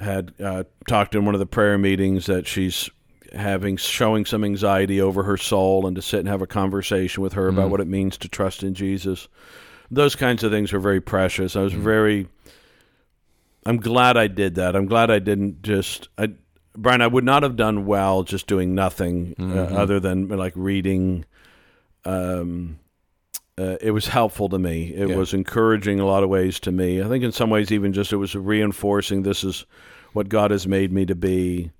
had 0.00 0.32
uh, 0.42 0.64
talked 0.88 1.14
in 1.14 1.24
one 1.26 1.34
of 1.36 1.38
the 1.38 1.46
prayer 1.46 1.78
meetings 1.78 2.26
that 2.26 2.48
she's 2.48 2.90
having 3.32 3.76
showing 3.76 4.24
some 4.24 4.44
anxiety 4.44 5.00
over 5.00 5.22
her 5.22 5.36
soul 5.36 5.86
and 5.86 5.96
to 5.96 6.02
sit 6.02 6.20
and 6.20 6.28
have 6.28 6.42
a 6.42 6.46
conversation 6.46 7.22
with 7.22 7.32
her 7.34 7.48
about 7.48 7.70
what 7.70 7.80
it 7.80 7.86
means 7.86 8.18
to 8.18 8.28
trust 8.28 8.62
in 8.62 8.74
Jesus. 8.74 9.28
Those 9.90 10.14
kinds 10.16 10.42
of 10.44 10.50
things 10.52 10.72
are 10.72 10.78
very 10.80 11.00
precious. 11.00 11.56
I 11.56 11.62
was 11.62 11.72
very 11.72 12.28
I'm 13.66 13.76
glad 13.78 14.16
I 14.16 14.26
did 14.26 14.54
that. 14.54 14.74
I'm 14.74 14.86
glad 14.86 15.10
I 15.10 15.18
didn't 15.18 15.62
just 15.62 16.08
I 16.18 16.30
Brian, 16.76 17.02
I 17.02 17.06
would 17.08 17.24
not 17.24 17.42
have 17.42 17.56
done 17.56 17.84
well 17.86 18.22
just 18.22 18.46
doing 18.46 18.74
nothing 18.74 19.34
uh, 19.38 19.74
other 19.74 20.00
than 20.00 20.28
like 20.28 20.52
reading 20.56 21.24
um 22.04 22.78
uh, 23.58 23.76
it 23.82 23.90
was 23.90 24.06
helpful 24.06 24.48
to 24.48 24.58
me. 24.58 24.94
It 24.94 25.08
Yeah. 25.10 25.16
was 25.16 25.34
encouraging 25.34 26.00
a 26.00 26.06
lot 26.06 26.22
of 26.22 26.30
ways 26.30 26.58
to 26.60 26.72
me. 26.72 27.02
I 27.02 27.08
think 27.08 27.22
in 27.22 27.32
some 27.32 27.50
ways, 27.50 27.70
even 27.70 27.92
just 27.92 28.10
it 28.12 28.16
was 28.16 28.34
reinforcing 28.34 29.22
this 29.22 29.44
is 29.44 29.66
what 30.14 30.30
God 30.30 30.50
has 30.50 30.66
made 30.66 30.92
me 30.92 31.04
to 31.04 31.14
be 31.14 31.70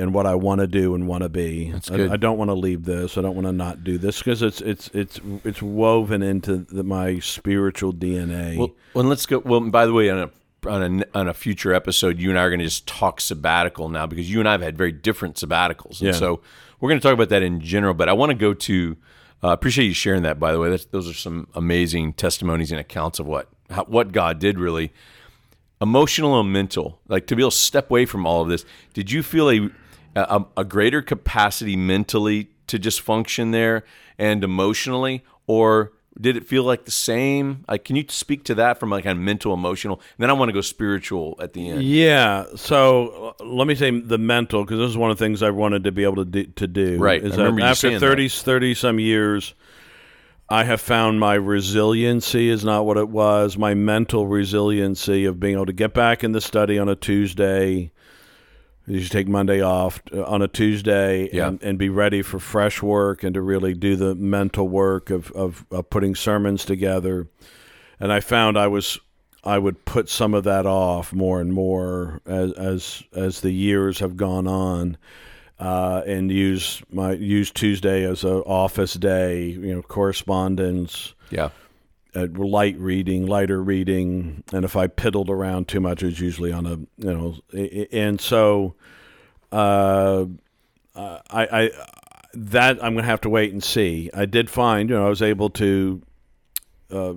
and 0.00 0.14
what 0.14 0.26
I 0.26 0.34
want 0.34 0.60
to 0.60 0.66
do 0.66 0.94
and 0.94 1.06
want 1.06 1.22
to 1.22 1.28
be. 1.28 1.72
I. 1.90 2.12
I 2.12 2.16
don't 2.16 2.38
want 2.38 2.48
to 2.50 2.54
leave 2.54 2.84
this. 2.84 3.18
I 3.18 3.22
don't 3.22 3.34
want 3.34 3.46
to 3.46 3.52
not 3.52 3.84
do 3.84 3.98
this 3.98 4.18
because 4.18 4.42
it's 4.42 4.60
it's 4.60 4.88
it's 4.94 5.20
it's 5.44 5.60
woven 5.62 6.22
into 6.22 6.58
the, 6.58 6.82
my 6.82 7.18
spiritual 7.20 7.92
DNA. 7.92 8.56
Well, 8.58 8.70
well, 8.94 9.04
let's 9.04 9.26
go. 9.26 9.38
Well, 9.38 9.60
by 9.60 9.86
the 9.86 9.92
way, 9.92 10.08
on 10.10 10.18
a 10.18 10.30
on 10.68 11.02
a 11.02 11.18
on 11.18 11.28
a 11.28 11.34
future 11.34 11.72
episode, 11.74 12.18
you 12.18 12.30
and 12.30 12.38
I 12.38 12.42
are 12.42 12.50
going 12.50 12.58
to 12.60 12.64
just 12.66 12.86
talk 12.86 13.20
sabbatical 13.20 13.88
now 13.88 14.06
because 14.06 14.30
you 14.30 14.40
and 14.40 14.48
I 14.48 14.52
have 14.52 14.62
had 14.62 14.76
very 14.78 14.92
different 14.92 15.36
sabbaticals, 15.36 16.00
and 16.00 16.08
Yeah. 16.08 16.12
so 16.12 16.40
we're 16.80 16.88
going 16.88 17.00
to 17.00 17.06
talk 17.06 17.14
about 17.14 17.28
that 17.28 17.42
in 17.42 17.60
general. 17.60 17.94
But 17.94 18.08
I 18.08 18.12
want 18.14 18.30
to 18.30 18.34
go 18.36 18.54
to. 18.54 18.96
uh, 19.42 19.48
appreciate 19.48 19.86
you 19.86 19.94
sharing 19.94 20.22
that. 20.22 20.38
By 20.38 20.52
the 20.52 20.58
way, 20.58 20.68
That's, 20.70 20.84
those 20.86 21.08
are 21.08 21.14
some 21.14 21.46
amazing 21.54 22.12
testimonies 22.14 22.70
and 22.72 22.80
accounts 22.80 23.18
of 23.18 23.26
what 23.26 23.48
how, 23.70 23.84
what 23.84 24.12
God 24.12 24.38
did 24.38 24.58
really 24.58 24.92
emotional 25.80 26.38
and 26.38 26.52
mental 26.52 27.00
like 27.08 27.26
to 27.26 27.34
be 27.34 27.42
able 27.42 27.50
to 27.50 27.56
step 27.56 27.90
away 27.90 28.04
from 28.04 28.26
all 28.26 28.42
of 28.42 28.48
this 28.48 28.66
did 28.92 29.10
you 29.10 29.22
feel 29.22 29.50
a 29.50 29.70
a, 30.16 30.44
a 30.56 30.64
greater 30.64 31.02
capacity 31.02 31.76
mentally 31.76 32.50
to 32.66 32.78
just 32.78 33.00
function 33.00 33.50
there 33.50 33.84
and 34.18 34.44
emotionally 34.44 35.24
or 35.46 35.92
did 36.20 36.36
it 36.36 36.46
feel 36.46 36.64
like 36.64 36.84
the 36.84 36.90
same 36.90 37.64
like 37.68 37.84
can 37.84 37.96
you 37.96 38.04
speak 38.08 38.44
to 38.44 38.54
that 38.54 38.78
from 38.78 38.90
like 38.90 39.06
a 39.06 39.14
mental 39.14 39.54
emotional 39.54 39.96
and 39.96 40.18
then 40.18 40.30
i 40.30 40.32
want 40.32 40.48
to 40.48 40.52
go 40.52 40.60
spiritual 40.60 41.36
at 41.40 41.52
the 41.52 41.68
end 41.68 41.82
Yeah. 41.82 42.44
So 42.56 43.34
uh, 43.40 43.44
let 43.44 43.66
me 43.66 43.74
say 43.74 43.90
the 43.90 44.18
mental, 44.18 44.64
because 44.64 44.78
this 44.78 44.90
is 44.90 44.96
one 44.96 45.10
of 45.10 45.18
the 45.18 45.24
things 45.24 45.42
I 45.42 45.50
wanted 45.50 45.84
to 45.84 45.92
be 45.92 46.04
able 46.04 46.16
to 46.16 46.24
do. 46.24 46.44
To 46.44 46.66
do 46.66 46.98
Right. 46.98 47.22
Is 47.22 47.36
that 47.36 47.58
after 47.60 47.74
saying 47.74 48.00
30, 48.00 48.28
30 48.28 48.74
some 48.74 48.98
years, 48.98 49.54
I 50.48 50.64
have 50.64 50.80
found 50.80 51.20
my 51.20 51.34
resiliency 51.34 52.48
is 52.48 52.64
not 52.64 52.84
what 52.84 52.96
it 52.96 53.08
was. 53.08 53.56
My 53.56 53.74
mental 53.74 54.26
resiliency 54.26 55.24
of 55.24 55.38
being 55.38 55.54
able 55.54 55.66
to 55.66 55.72
get 55.72 55.94
back 55.94 56.24
in 56.24 56.32
the 56.32 56.40
study 56.40 56.78
on 56.78 56.88
a 56.88 56.96
Tuesday, 56.96 57.92
You 58.86 59.00
should 59.00 59.12
take 59.12 59.28
Monday 59.28 59.60
off 59.62 60.00
uh, 60.12 60.22
on 60.24 60.42
a 60.42 60.48
Tuesday 60.48 61.28
Yeah. 61.32 61.48
and, 61.48 61.62
and 61.62 61.78
be 61.78 61.88
ready 61.88 62.22
for 62.22 62.38
fresh 62.38 62.82
work 62.82 63.22
and 63.22 63.34
to 63.34 63.40
really 63.42 63.74
do 63.74 63.94
the 63.96 64.14
mental 64.14 64.68
work 64.68 65.10
of, 65.10 65.30
of, 65.32 65.64
of 65.70 65.88
putting 65.90 66.14
sermons 66.14 66.64
together. 66.64 67.28
And 68.00 68.12
I 68.12 68.20
found 68.20 68.58
I 68.58 68.66
was 68.66 68.98
I 69.44 69.58
would 69.58 69.84
put 69.86 70.08
some 70.08 70.34
of 70.34 70.44
that 70.44 70.66
off 70.66 71.12
more 71.12 71.40
and 71.40 71.52
more 71.52 72.20
as 72.26 72.52
as, 72.52 73.02
as 73.14 73.40
the 73.40 73.52
years 73.52 73.98
have 74.00 74.16
gone 74.16 74.46
on. 74.46 74.96
Uh, 75.58 76.00
and 76.06 76.30
use 76.32 76.82
my 76.90 77.12
use 77.12 77.50
Tuesday 77.50 78.02
as 78.04 78.24
a 78.24 78.36
office 78.44 78.94
day, 78.94 79.44
you 79.48 79.74
know, 79.74 79.82
correspondence, 79.82 81.12
Yeah. 81.30 81.50
Light 82.14 82.78
reading, 82.78 83.26
lighter 83.26 83.62
reading, 83.62 84.44
and 84.52 84.64
if 84.64 84.76
I 84.76 84.86
piddled 84.86 85.28
around 85.28 85.68
too 85.68 85.80
much, 85.80 86.02
it's 86.02 86.20
usually 86.20 86.52
on 86.52 86.66
a 86.66 86.76
you 86.76 86.86
know, 86.98 87.36
and 87.92 88.20
so 88.20 88.74
uh, 89.52 90.26
I, 90.94 91.20
I 91.30 91.70
that 92.34 92.82
I'm 92.82 92.94
gonna 92.94 93.06
have 93.06 93.20
to 93.22 93.30
wait 93.30 93.52
and 93.52 93.62
see. 93.62 94.10
I 94.14 94.26
did 94.26 94.50
find 94.50 94.90
you 94.90 94.96
know 94.96 95.06
I 95.06 95.08
was 95.08 95.22
able 95.22 95.50
to 95.50 96.02
uh, 96.90 97.14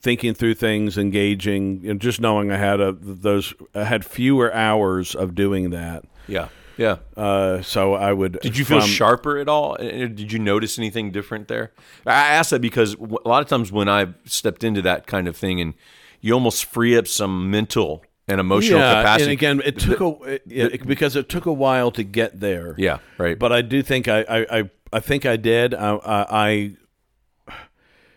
thinking 0.00 0.34
through 0.34 0.54
things, 0.54 0.98
engaging, 0.98 1.82
you 1.82 1.92
know, 1.92 1.98
just 1.98 2.20
knowing 2.20 2.50
I 2.50 2.56
had 2.56 2.80
a 2.80 2.92
those 2.92 3.54
I 3.74 3.84
had 3.84 4.04
fewer 4.04 4.52
hours 4.54 5.14
of 5.14 5.34
doing 5.34 5.70
that. 5.70 6.04
Yeah. 6.28 6.48
Yeah. 6.76 6.96
Uh, 7.16 7.62
so 7.62 7.94
I 7.94 8.12
would. 8.12 8.38
Did 8.40 8.56
you 8.58 8.64
feel 8.64 8.80
from- 8.80 8.88
sharper 8.88 9.38
at 9.38 9.48
all? 9.48 9.76
Uh, 9.80 9.84
Did 10.08 10.30
you 10.32 10.38
notice 10.38 10.78
anything 10.78 11.10
different 11.10 11.48
there? 11.48 11.72
I 12.06 12.12
ask 12.12 12.50
that 12.50 12.60
because 12.60 12.94
a 12.94 13.28
lot 13.28 13.42
of 13.42 13.48
times 13.48 13.72
when 13.72 13.88
I've 13.88 14.14
stepped 14.24 14.62
into 14.64 14.82
that 14.82 15.06
kind 15.06 15.26
of 15.28 15.36
thing, 15.36 15.60
and 15.60 15.74
you 16.20 16.34
almost 16.34 16.64
free 16.66 16.96
up 16.96 17.06
some 17.06 17.50
mental 17.50 18.04
and 18.28 18.40
emotional 18.40 18.80
yeah, 18.80 19.02
capacity. 19.02 19.24
and 19.24 19.32
again, 19.32 19.62
it 19.64 19.78
took 19.78 20.00
a 20.00 20.32
it, 20.34 20.42
it- 20.46 20.86
because 20.86 21.16
it 21.16 21.28
took 21.28 21.46
a 21.46 21.52
while 21.52 21.90
to 21.92 22.02
get 22.02 22.40
there. 22.40 22.74
yeah, 22.76 22.98
right. 23.18 23.38
but 23.38 23.52
I 23.52 23.62
do 23.62 23.82
think 23.82 24.08
I 24.08 24.22
I, 24.22 24.58
I, 24.58 24.70
I 24.92 25.00
think 25.00 25.24
I 25.26 25.36
did. 25.36 25.74
I, 25.74 25.94
I, 25.94 26.26
I 26.48 26.76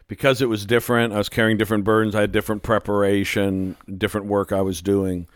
because 0.08 0.42
it 0.42 0.48
was 0.48 0.66
different. 0.66 1.14
I 1.14 1.18
was 1.18 1.30
carrying 1.30 1.58
different 1.58 1.84
burdens. 1.84 2.16
I 2.16 2.22
had 2.22 2.32
different 2.32 2.64
preparation, 2.64 3.76
different 3.98 4.28
work 4.28 4.52
I 4.52 4.62
was 4.62 4.82
doing. 4.82 5.28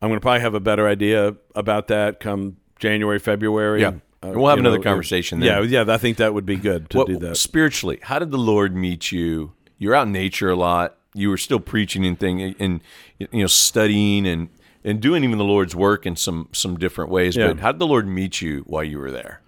I'm 0.00 0.08
going 0.08 0.18
to 0.18 0.22
probably 0.22 0.40
have 0.40 0.54
a 0.54 0.60
better 0.60 0.86
idea 0.88 1.36
about 1.54 1.88
that 1.88 2.20
come 2.20 2.56
January, 2.78 3.18
February. 3.18 3.80
Yeah. 3.80 3.92
Uh, 4.22 4.32
we'll 4.34 4.48
have 4.48 4.58
you 4.58 4.62
know, 4.62 4.70
another 4.70 4.82
conversation 4.82 5.40
then. 5.40 5.68
Yeah, 5.68 5.82
yeah. 5.82 5.92
I 5.92 5.98
think 5.98 6.16
that 6.16 6.32
would 6.32 6.46
be 6.46 6.56
good 6.56 6.88
to 6.90 7.04
do 7.04 7.18
that. 7.18 7.36
spiritually, 7.36 7.98
how 8.02 8.18
did 8.18 8.30
the 8.30 8.38
Lord 8.38 8.74
meet 8.74 9.12
you? 9.12 9.52
You're 9.78 9.94
out 9.94 10.06
in 10.06 10.12
nature 10.12 10.50
a 10.50 10.56
lot. 10.56 10.96
You 11.12 11.28
were 11.28 11.36
still 11.36 11.60
preaching 11.60 12.06
and 12.06 12.18
thing 12.18 12.54
and 12.58 12.80
you 13.18 13.28
know 13.32 13.46
studying 13.46 14.26
and 14.26 14.48
and 14.82 15.00
doing 15.00 15.24
even 15.24 15.38
the 15.38 15.44
Lord's 15.44 15.76
work 15.76 16.06
in 16.06 16.16
some 16.16 16.48
some 16.52 16.78
different 16.78 17.10
ways. 17.10 17.36
Yeah. 17.36 17.48
But 17.48 17.60
how 17.60 17.72
did 17.72 17.78
the 17.78 17.86
Lord 17.86 18.06
meet 18.06 18.40
you 18.40 18.60
while 18.66 18.84
you 18.84 18.98
were 18.98 19.10
there? 19.10 19.40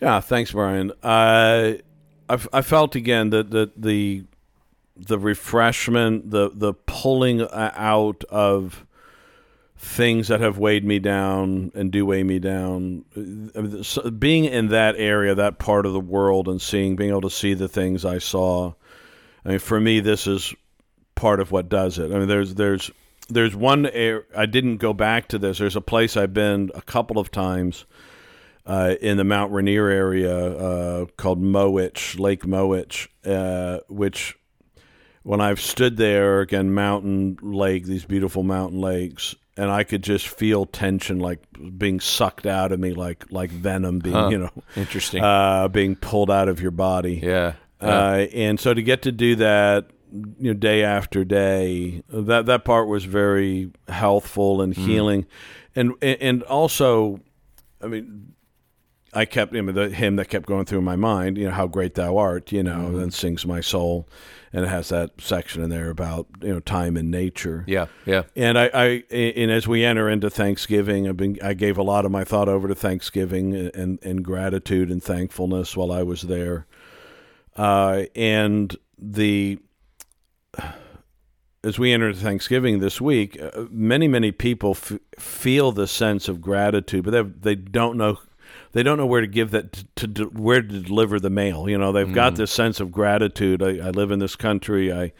Yeah, 0.00 0.20
thanks, 0.20 0.52
Brian. 0.52 0.90
Uh, 1.02 1.74
I, 2.28 2.38
I 2.52 2.62
felt 2.62 2.96
again 2.96 3.30
that 3.30 3.50
the, 3.50 3.70
the 3.76 4.24
the 4.96 5.18
refreshment, 5.18 6.30
the 6.30 6.50
the 6.52 6.74
pulling 6.74 7.46
out 7.52 8.24
of 8.28 8.84
things 9.82 10.28
that 10.28 10.40
have 10.40 10.58
weighed 10.58 10.84
me 10.84 11.00
down 11.00 11.72
and 11.74 11.90
do 11.90 12.06
weigh 12.06 12.22
me 12.22 12.38
down. 12.38 13.04
Being 14.16 14.44
in 14.44 14.68
that 14.68 14.94
area, 14.96 15.34
that 15.34 15.58
part 15.58 15.86
of 15.86 15.92
the 15.92 16.00
world, 16.00 16.48
and 16.48 16.62
seeing, 16.62 16.94
being 16.94 17.10
able 17.10 17.22
to 17.22 17.30
see 17.30 17.54
the 17.54 17.68
things 17.68 18.04
I 18.04 18.18
saw. 18.18 18.74
I 19.44 19.48
mean, 19.48 19.58
for 19.58 19.80
me, 19.80 19.98
this 19.98 20.28
is 20.28 20.54
part 21.16 21.40
of 21.40 21.50
what 21.50 21.68
does 21.68 21.98
it. 21.98 22.12
I 22.12 22.18
mean, 22.18 22.28
there's 22.28 22.54
there's 22.54 22.92
there's 23.28 23.56
one 23.56 23.86
air. 23.86 24.24
I 24.36 24.46
didn't 24.46 24.76
go 24.76 24.92
back 24.92 25.28
to 25.28 25.38
this. 25.38 25.58
There's 25.58 25.76
a 25.76 25.80
place 25.80 26.16
I've 26.16 26.32
been 26.32 26.70
a 26.76 26.82
couple 26.82 27.18
of 27.18 27.32
times 27.32 27.84
uh, 28.64 28.94
in 29.00 29.16
the 29.16 29.24
Mount 29.24 29.52
Rainier 29.52 29.88
area 29.88 30.32
uh, 30.32 31.06
called 31.16 31.42
Mowich, 31.42 32.20
Lake 32.20 32.44
Mowich, 32.44 33.08
uh, 33.26 33.80
which 33.88 34.38
when 35.24 35.40
I've 35.40 35.60
stood 35.60 35.96
there 35.96 36.40
again, 36.40 36.72
mountain 36.72 37.36
lake, 37.42 37.84
these 37.84 38.04
beautiful 38.04 38.44
mountain 38.44 38.80
lakes, 38.80 39.34
and 39.56 39.70
I 39.70 39.84
could 39.84 40.02
just 40.02 40.28
feel 40.28 40.66
tension 40.66 41.18
like 41.18 41.40
being 41.76 42.00
sucked 42.00 42.46
out 42.46 42.72
of 42.72 42.80
me, 42.80 42.94
like 42.94 43.24
like 43.30 43.50
venom 43.50 43.98
being 43.98 44.30
you 44.30 44.38
know 44.38 44.50
Interesting. 44.76 45.22
uh, 45.22 45.68
being 45.68 45.96
pulled 45.96 46.30
out 46.30 46.48
of 46.48 46.60
your 46.60 46.70
body. 46.70 47.20
yeah. 47.22 47.54
Uh, 47.80 48.26
and 48.32 48.60
so 48.60 48.72
to 48.72 48.80
get 48.80 49.02
to 49.02 49.10
do 49.10 49.34
that, 49.34 49.90
you 50.38 50.52
know, 50.52 50.54
day 50.54 50.84
after 50.84 51.24
day, 51.24 52.02
that 52.08 52.46
that 52.46 52.64
part 52.64 52.86
was 52.86 53.04
very 53.04 53.72
healthful 53.88 54.62
and 54.62 54.72
healing, 54.74 55.26
and 55.74 55.92
and 56.00 56.44
also, 56.44 57.18
I 57.82 57.88
mean, 57.88 58.34
I 59.14 59.26
kept 59.26 59.54
him, 59.54 59.66
the 59.66 59.90
hymn 59.90 60.16
that 60.16 60.28
kept 60.28 60.46
going 60.46 60.64
through 60.64 60.80
my 60.80 60.96
mind, 60.96 61.36
you 61.36 61.44
know, 61.44 61.50
how 61.50 61.66
great 61.66 61.94
thou 61.94 62.16
art, 62.16 62.50
you 62.50 62.62
know, 62.62 62.96
and 62.96 63.12
sings 63.12 63.44
my 63.44 63.60
soul, 63.60 64.08
and 64.54 64.64
it 64.64 64.68
has 64.68 64.88
that 64.88 65.10
section 65.20 65.62
in 65.62 65.68
there 65.68 65.90
about 65.90 66.26
you 66.40 66.54
know 66.54 66.60
time 66.60 66.96
and 66.96 67.10
nature. 67.10 67.64
yeah. 67.66 67.86
Yeah. 68.06 68.22
And 68.36 68.58
I, 68.58 68.70
I, 68.72 68.84
and 69.10 69.50
as 69.50 69.68
we 69.68 69.84
enter 69.84 70.08
into 70.08 70.30
Thanksgiving, 70.30 71.08
I've 71.08 71.16
been, 71.18 71.38
I 71.42 71.52
gave 71.52 71.76
a 71.76 71.82
lot 71.82 72.06
of 72.06 72.10
my 72.10 72.24
thought 72.24 72.48
over 72.48 72.68
to 72.68 72.74
Thanksgiving 72.74 73.54
and, 73.54 73.98
and 74.02 74.24
gratitude 74.24 74.90
and 74.90 75.02
thankfulness 75.02 75.76
while 75.76 75.92
I 75.92 76.02
was 76.02 76.22
there. 76.22 76.66
Uh, 77.54 78.04
and 78.16 78.74
the, 78.98 79.58
as 81.64 81.78
we 81.78 81.92
enter 81.92 82.12
Thanksgiving 82.14 82.80
this 82.80 83.00
week, 83.00 83.38
uh, 83.40 83.66
many, 83.70 84.08
many 84.08 84.32
people 84.32 84.70
f- 84.70 84.98
feel 85.18 85.70
the 85.70 85.86
sense 85.86 86.28
of 86.28 86.40
gratitude, 86.40 87.04
but 87.04 87.10
they, 87.10 87.22
they 87.22 87.54
don't 87.54 87.96
know. 87.98 88.18
They 88.72 88.82
don't 88.82 88.96
know 88.96 89.06
where 89.06 89.20
to 89.20 89.26
give 89.26 89.50
that 89.50 89.84
to, 89.96 90.08
to 90.08 90.24
where 90.26 90.62
to 90.62 90.80
deliver 90.80 91.20
the 91.20 91.30
mail. 91.30 91.68
You 91.68 91.78
know, 91.78 91.92
they've 91.92 92.12
got 92.12 92.34
mm. 92.34 92.36
this 92.36 92.50
sense 92.50 92.80
of 92.80 92.90
gratitude. 92.90 93.62
I, 93.62 93.86
I 93.86 93.90
live 93.90 94.10
in 94.10 94.18
this 94.18 94.34
country. 94.34 94.92
I 94.92 95.12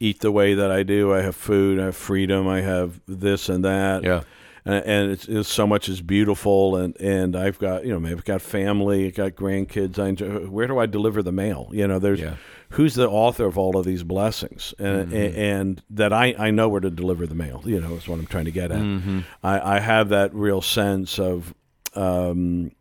eat 0.00 0.20
the 0.20 0.32
way 0.32 0.54
that 0.54 0.70
I 0.70 0.82
do. 0.82 1.12
I 1.12 1.22
have 1.22 1.36
food. 1.36 1.78
I 1.78 1.84
have 1.86 1.96
freedom. 1.96 2.48
I 2.48 2.62
have 2.62 3.00
this 3.06 3.48
and 3.48 3.64
that. 3.64 4.02
Yeah. 4.02 4.22
And, 4.64 4.84
and 4.86 5.10
it's, 5.12 5.28
it's 5.28 5.48
so 5.50 5.66
much 5.66 5.90
is 5.90 6.00
beautiful. 6.00 6.76
And, 6.76 6.98
and 6.98 7.36
I've 7.36 7.58
got 7.58 7.84
you 7.84 7.92
know 7.92 8.00
maybe 8.00 8.14
I've 8.14 8.24
got 8.24 8.40
family. 8.40 9.06
I've 9.06 9.14
got 9.14 9.32
grandkids. 9.32 9.98
I 9.98 10.08
enjoy, 10.08 10.46
where 10.46 10.66
do 10.66 10.78
I 10.78 10.86
deliver 10.86 11.22
the 11.22 11.32
mail? 11.32 11.68
You 11.72 11.86
know, 11.86 11.98
there's 11.98 12.20
Yeah. 12.20 12.36
who's 12.70 12.94
the 12.94 13.06
author 13.06 13.44
of 13.44 13.58
all 13.58 13.76
of 13.76 13.84
these 13.84 14.02
blessings, 14.02 14.72
and, 14.78 14.88
and, 14.88 15.12
mm-hmm. 15.12 15.38
and 15.38 15.82
that 15.90 16.14
I, 16.14 16.34
I 16.38 16.50
know 16.50 16.70
where 16.70 16.80
to 16.80 16.90
deliver 16.90 17.26
the 17.26 17.34
mail. 17.34 17.60
You 17.66 17.80
know, 17.80 17.94
is 17.96 18.08
what 18.08 18.18
I'm 18.18 18.26
trying 18.26 18.46
to 18.46 18.50
get 18.50 18.72
at. 18.72 18.78
Mm-hmm. 18.78 19.20
I, 19.42 19.76
I 19.76 19.80
have 19.80 20.08
that 20.08 20.34
real 20.34 20.62
sense 20.62 21.18
of. 21.18 21.54
Um, 21.94 22.72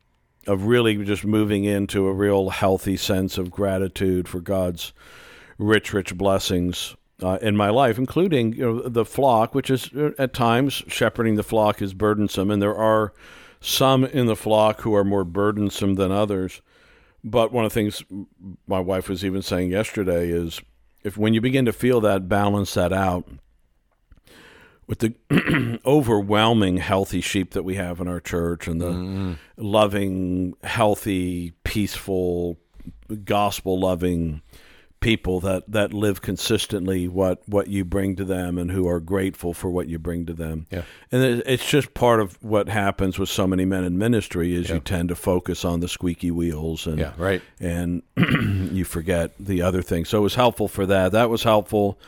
of 0.47 0.65
really 0.65 1.03
just 1.03 1.25
moving 1.25 1.63
into 1.63 2.07
a 2.07 2.13
real 2.13 2.49
healthy 2.49 2.97
sense 2.97 3.37
of 3.37 3.51
gratitude 3.51 4.27
for 4.27 4.41
God's 4.41 4.93
rich, 5.57 5.93
rich 5.93 6.15
blessings 6.17 6.95
uh, 7.21 7.37
in 7.41 7.55
my 7.55 7.69
life, 7.69 7.97
including 7.97 8.53
you 8.53 8.61
know 8.61 8.81
the 8.81 9.05
flock, 9.05 9.55
which 9.55 9.69
is 9.69 9.91
uh, 9.93 10.11
at 10.17 10.33
times 10.33 10.83
shepherding 10.87 11.35
the 11.35 11.43
flock 11.43 11.81
is 11.81 11.93
burdensome, 11.93 12.51
and 12.51 12.61
there 12.61 12.75
are 12.75 13.13
some 13.61 14.03
in 14.03 14.25
the 14.25 14.35
flock 14.35 14.81
who 14.81 14.93
are 14.93 15.05
more 15.05 15.23
burdensome 15.23 15.95
than 15.95 16.11
others. 16.11 16.61
But 17.23 17.53
one 17.53 17.63
of 17.63 17.71
the 17.71 17.79
things 17.79 18.03
my 18.67 18.79
wife 18.79 19.07
was 19.07 19.23
even 19.23 19.41
saying 19.41 19.71
yesterday 19.71 20.29
is 20.29 20.61
if 21.03 21.17
when 21.17 21.33
you 21.33 21.39
begin 21.39 21.65
to 21.65 21.73
feel 21.73 22.01
that, 22.01 22.27
balance 22.27 22.73
that 22.73 22.91
out 22.91 23.27
with 24.87 24.99
the 24.99 25.79
overwhelming 25.85 26.77
healthy 26.77 27.21
sheep 27.21 27.51
that 27.51 27.63
we 27.63 27.75
have 27.75 27.99
in 27.99 28.07
our 28.07 28.19
church 28.19 28.67
and 28.67 28.81
the 28.81 28.91
mm. 28.91 29.37
loving, 29.57 30.53
healthy, 30.63 31.51
peaceful, 31.63 32.57
gospel 33.23 33.79
loving 33.79 34.41
people 34.99 35.41
that, 35.41 35.69
that 35.69 35.93
live 35.93 36.21
consistently 36.21 37.09
what, 37.09 37.41
what 37.45 37.67
you 37.67 37.83
bring 37.83 38.15
to 38.15 38.23
them 38.23 38.57
and 38.57 38.71
who 38.71 38.87
are 38.87 39.01
grateful 39.01 39.53
for 39.53 39.69
what 39.69 39.87
you 39.89 39.99
bring 39.99 40.25
to 40.25 40.31
them. 40.33 40.65
Yeah. 40.71 40.83
And 41.11 41.21
it- 41.23 41.43
it's 41.45 41.69
just 41.69 41.93
part 41.93 42.21
of 42.21 42.41
what 42.41 42.69
happens 42.69 43.19
with 43.19 43.27
so 43.27 43.45
many 43.45 43.65
men 43.65 43.83
in 43.83 43.97
ministry 43.97 44.55
is 44.55 44.69
you 44.69 44.79
tend 44.79 45.09
to 45.09 45.15
focus 45.15 45.65
on 45.65 45.81
the 45.81 45.89
squeaky 45.89 46.31
wheels 46.31 46.87
and 46.87 46.99
Yeah. 46.99 47.11
Right. 47.17 47.41
and 47.59 48.01
you 48.17 48.85
forget 48.85 49.33
the 49.37 49.61
other 49.61 49.81
things. 49.81 50.07
So 50.07 50.19
it 50.19 50.21
was 50.21 50.35
helpful 50.35 50.69
for 50.69 50.85
that. 50.85 51.11
That 51.11 51.29
was 51.29 51.43
helpful. 51.43 51.99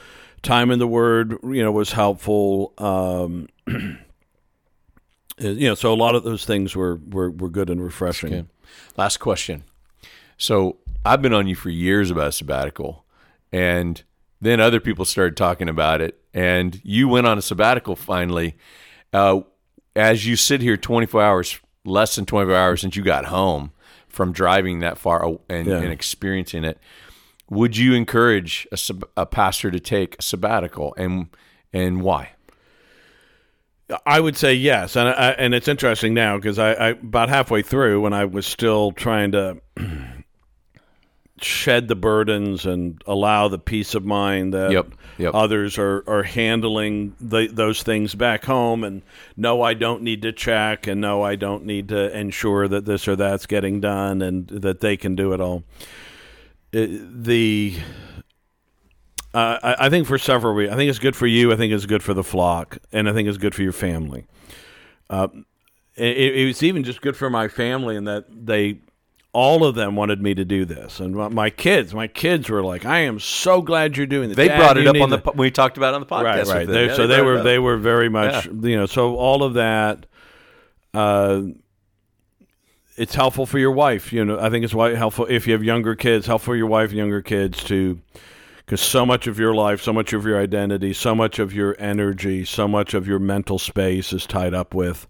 Time 0.46 0.70
in 0.70 0.78
the 0.80 0.88
Word, 0.88 1.38
you 1.44 1.64
know, 1.64 1.72
was 1.72 1.92
helpful. 1.92 2.74
Um, 2.78 3.48
you 5.40 5.68
know, 5.68 5.76
so 5.76 5.92
a 5.92 5.96
lot 5.96 6.14
of 6.16 6.24
those 6.24 6.46
things 6.46 6.76
were 6.76 6.98
were, 7.10 7.32
were 7.32 7.50
good 7.50 7.70
and 7.70 7.84
refreshing. 7.84 8.34
Okay. 8.34 8.46
Last 8.96 9.18
question. 9.18 9.64
So 10.38 10.78
I've 11.04 11.22
been 11.22 11.34
on 11.34 11.48
you 11.48 11.56
for 11.56 11.70
years 11.70 12.12
about 12.12 12.34
sabbatical, 12.36 13.06
and 13.52 14.04
then 14.40 14.60
other 14.60 14.80
people 14.80 15.04
started 15.04 15.36
talking 15.36 15.68
about 15.68 16.00
it, 16.00 16.20
and 16.34 16.80
you 16.84 17.08
went 17.08 17.26
on 17.26 17.38
a 17.38 17.42
sabbatical 17.42 17.96
finally. 17.96 18.56
Uh, 19.12 19.42
as 19.96 20.28
you 20.28 20.36
sit 20.36 20.62
here 20.62 20.78
24 20.78 21.22
hours, 21.24 21.60
less 21.86 22.16
than 22.16 22.26
24 22.26 22.56
hours 22.56 22.82
since 22.82 22.96
you 22.96 23.02
got 23.04 23.26
home 23.26 23.72
from 24.10 24.32
driving 24.32 24.80
that 24.80 24.98
far 24.98 25.26
and, 25.50 25.68
Yeah. 25.68 25.78
and 25.78 25.92
experiencing 25.92 26.64
it, 26.66 26.78
would 27.50 27.78
you 27.78 27.94
encourage 27.94 28.68
a, 28.72 28.78
sab- 28.78 29.10
a 29.16 29.26
pastor 29.26 29.72
to 29.72 29.80
take 29.80 30.18
a 30.20 30.22
sabbatical, 30.22 30.94
and 30.98 31.28
and 31.74 32.02
why? 32.02 32.32
I 34.06 34.20
would 34.20 34.36
say 34.36 34.54
yes, 34.54 34.96
and 34.96 35.10
I, 35.10 35.32
and 35.38 35.54
it's 35.54 35.68
interesting 35.68 36.14
now 36.14 36.38
because 36.38 36.58
I, 36.58 36.74
I 36.74 36.88
about 36.90 37.30
halfway 37.30 37.62
through 37.62 38.02
when 38.02 38.14
I 38.14 38.26
was 38.26 38.48
still 38.48 38.92
trying 38.92 39.32
to 39.34 39.62
shed 41.42 41.88
the 41.88 41.96
burdens 41.96 42.66
and 42.66 43.04
allow 43.06 43.48
the 43.48 43.60
peace 43.60 43.94
of 43.94 44.06
mind 44.06 44.54
that 44.54 44.72
Yep, 44.72 44.88
yep. 45.18 45.36
others 45.36 45.78
are, 45.78 46.04
are 46.08 46.24
handling 46.24 47.16
the, 47.20 47.48
those 47.48 47.84
things 47.84 48.16
back 48.16 48.46
home 48.46 48.84
and 48.86 49.02
no 49.36 49.62
I 49.62 49.74
don't 49.74 50.02
need 50.02 50.22
to 50.22 50.32
check 50.32 50.88
and 50.88 51.02
no 51.02 51.24
I 51.24 51.36
don't 51.36 51.66
need 51.66 51.90
to 51.90 52.18
ensure 52.18 52.70
that 52.70 52.86
this 52.86 53.08
or 53.08 53.18
that's 53.18 53.46
getting 53.46 53.82
done 53.82 54.22
and 54.22 54.48
that 54.48 54.80
they 54.80 54.96
can 54.96 55.16
do 55.16 55.34
it 55.34 55.42
all. 55.42 55.64
It, 56.76 57.24
the 57.24 57.78
uh, 59.34 59.60
I, 59.64 59.76
I 59.86 59.90
think 59.90 60.08
for 60.08 60.18
several 60.18 60.54
reasons. 60.54 60.74
I 60.74 60.78
think 60.78 60.90
it's 60.90 61.00
good 61.00 61.16
for 61.16 61.26
you. 61.26 61.54
I 61.54 61.56
think 61.56 61.72
it's 61.72 61.86
good 61.86 62.04
for 62.04 62.14
the 62.14 62.24
flock, 62.24 62.78
and 62.92 63.08
I 63.08 63.14
think 63.14 63.30
it's 63.30 63.38
good 63.38 63.56
for 63.56 63.64
your 63.64 63.72
family. 63.72 64.26
Uh, 65.10 65.28
it, 65.96 66.36
it 66.36 66.46
was 66.46 66.62
even 66.64 66.84
just 66.84 67.02
good 67.02 67.16
for 67.16 67.30
my 67.30 67.48
family 67.48 67.96
in 67.96 68.04
that 68.06 68.26
they, 68.30 68.80
all 69.32 69.64
of 69.64 69.76
them 69.76 69.96
wanted 69.96 70.22
me 70.22 70.34
to 70.36 70.44
do 70.44 70.66
this, 70.66 71.00
and 71.00 71.16
my, 71.16 71.30
my 71.30 71.50
kids, 71.50 71.94
my 71.94 72.08
kids 72.08 72.50
were 72.50 72.62
like, 72.62 72.86
"I 72.86 73.00
am 73.00 73.20
so 73.20 73.62
glad 73.62 73.96
you're 73.96 74.06
doing 74.06 74.28
this." 74.28 74.36
They 74.36 74.50
Dad, 74.50 74.58
brought 74.58 74.78
it 74.78 74.88
up 74.88 74.96
on 75.02 75.10
the 75.10 75.20
to-" 75.20 75.32
we 75.32 75.52
talked 75.52 75.78
about 75.78 75.94
it 75.94 75.96
on 75.96 76.02
the 76.02 76.08
podcast. 76.08 76.24
right, 76.24 76.48
right. 76.48 76.68
They- 76.68 76.88
Yeah, 76.88 76.94
so 76.96 77.08
they, 77.08 77.22
brought 77.22 77.26
were 77.26 77.44
they 77.44 77.60
were 77.60 77.78
very 77.78 78.10
much 78.10 78.46
you 78.48 78.76
know. 78.76 78.86
So 78.86 79.16
all 79.16 79.44
of 79.44 79.54
that, 79.54 80.06
uh, 80.94 81.42
it's 82.96 83.16
helpful 83.16 83.46
for 83.46 83.60
your 83.60 83.72
wife. 83.72 84.14
You 84.14 84.24
know, 84.26 84.40
I 84.40 84.50
think 84.50 84.64
it's 84.66 84.74
why 84.74 84.96
helpful 84.96 85.26
if 85.30 85.48
you 85.48 85.54
have 85.54 85.64
younger 85.64 85.96
kids. 85.96 86.26
Helpful 86.28 86.54
for 86.54 86.56
your 86.56 86.68
wife, 86.68 86.90
and 86.90 86.98
younger 86.98 87.22
kids 87.22 87.64
to, 87.66 88.00
because 88.58 88.82
so 88.82 89.06
much 89.06 89.28
of 89.28 89.38
your 89.40 89.54
life, 89.54 89.82
so 89.82 89.92
much 89.94 90.14
of 90.14 90.26
your 90.26 90.40
identity, 90.40 90.94
so 90.94 91.14
much 91.16 91.40
of 91.40 91.54
your 91.54 91.76
energy, 91.80 92.46
so 92.46 92.68
much 92.68 92.94
of 92.94 93.08
your 93.08 93.20
mental 93.20 93.60
space 93.60 94.14
is 94.14 94.26
tied 94.26 94.54
up 94.54 94.74
with 94.74 95.08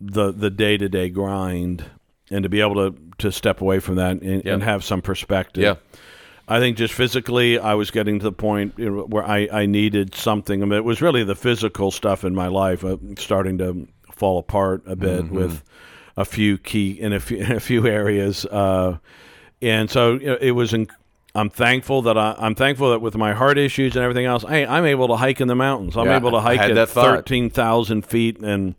the 0.00 0.32
the 0.32 0.50
day 0.50 0.76
to 0.76 0.88
day 0.88 1.08
grind, 1.08 1.84
and 2.30 2.42
to 2.42 2.48
be 2.48 2.60
able 2.60 2.74
to 2.90 2.96
to 3.18 3.32
step 3.32 3.60
away 3.60 3.78
from 3.80 3.96
that 3.96 4.20
and, 4.20 4.44
Yeah. 4.44 4.54
and 4.54 4.62
have 4.62 4.84
some 4.84 5.00
perspective. 5.02 5.62
Yeah. 5.62 5.74
I 6.48 6.60
think 6.60 6.76
just 6.76 6.94
physically, 6.94 7.58
I 7.58 7.74
was 7.74 7.90
getting 7.90 8.20
to 8.20 8.22
the 8.22 8.30
point 8.32 8.74
you 8.76 8.88
know, 8.88 9.02
where 9.02 9.24
I, 9.26 9.48
I 9.50 9.66
needed 9.66 10.14
something. 10.14 10.62
I 10.62 10.66
mean, 10.66 10.74
it 10.78 10.84
was 10.84 11.02
really 11.02 11.24
the 11.24 11.34
physical 11.34 11.90
stuff 11.90 12.22
in 12.22 12.36
my 12.36 12.46
life 12.46 12.84
uh, 12.84 12.98
starting 13.18 13.58
to 13.58 13.88
fall 14.12 14.38
apart 14.38 14.84
a 14.86 14.94
bit 14.94 15.24
Mm-hmm. 15.24 15.34
with 15.34 15.64
a 16.16 16.24
few 16.24 16.58
key 16.58 16.92
in 16.92 17.12
a 17.12 17.20
few, 17.20 17.38
in 17.38 17.52
a 17.56 17.60
few 17.60 17.86
areas, 17.86 18.44
uh, 18.46 18.98
and 19.62 19.90
so 19.90 20.14
you 20.14 20.26
know, 20.26 20.38
it 20.40 20.52
was. 20.52 20.72
In, 20.74 20.88
I'm 21.34 21.50
thankful 21.50 22.00
that 22.02 22.16
I, 22.16 22.34
I'm 22.38 22.54
thankful 22.54 22.92
that 22.92 23.00
with 23.02 23.14
my 23.14 23.34
heart 23.34 23.58
issues 23.58 23.94
and 23.94 24.02
everything 24.02 24.24
else, 24.24 24.42
hey, 24.42 24.64
I'm 24.64 24.86
able 24.86 25.08
to 25.08 25.16
hike 25.16 25.40
in 25.42 25.48
the 25.48 25.54
mountains. 25.54 25.94
I'm 25.96 26.06
Yeah, 26.06 26.16
able 26.16 26.30
to 26.30 26.40
hike 26.40 26.60
at 26.60 26.88
thirteen 26.88 27.50
thousand 27.50 28.06
feet, 28.06 28.38
and 28.40 28.74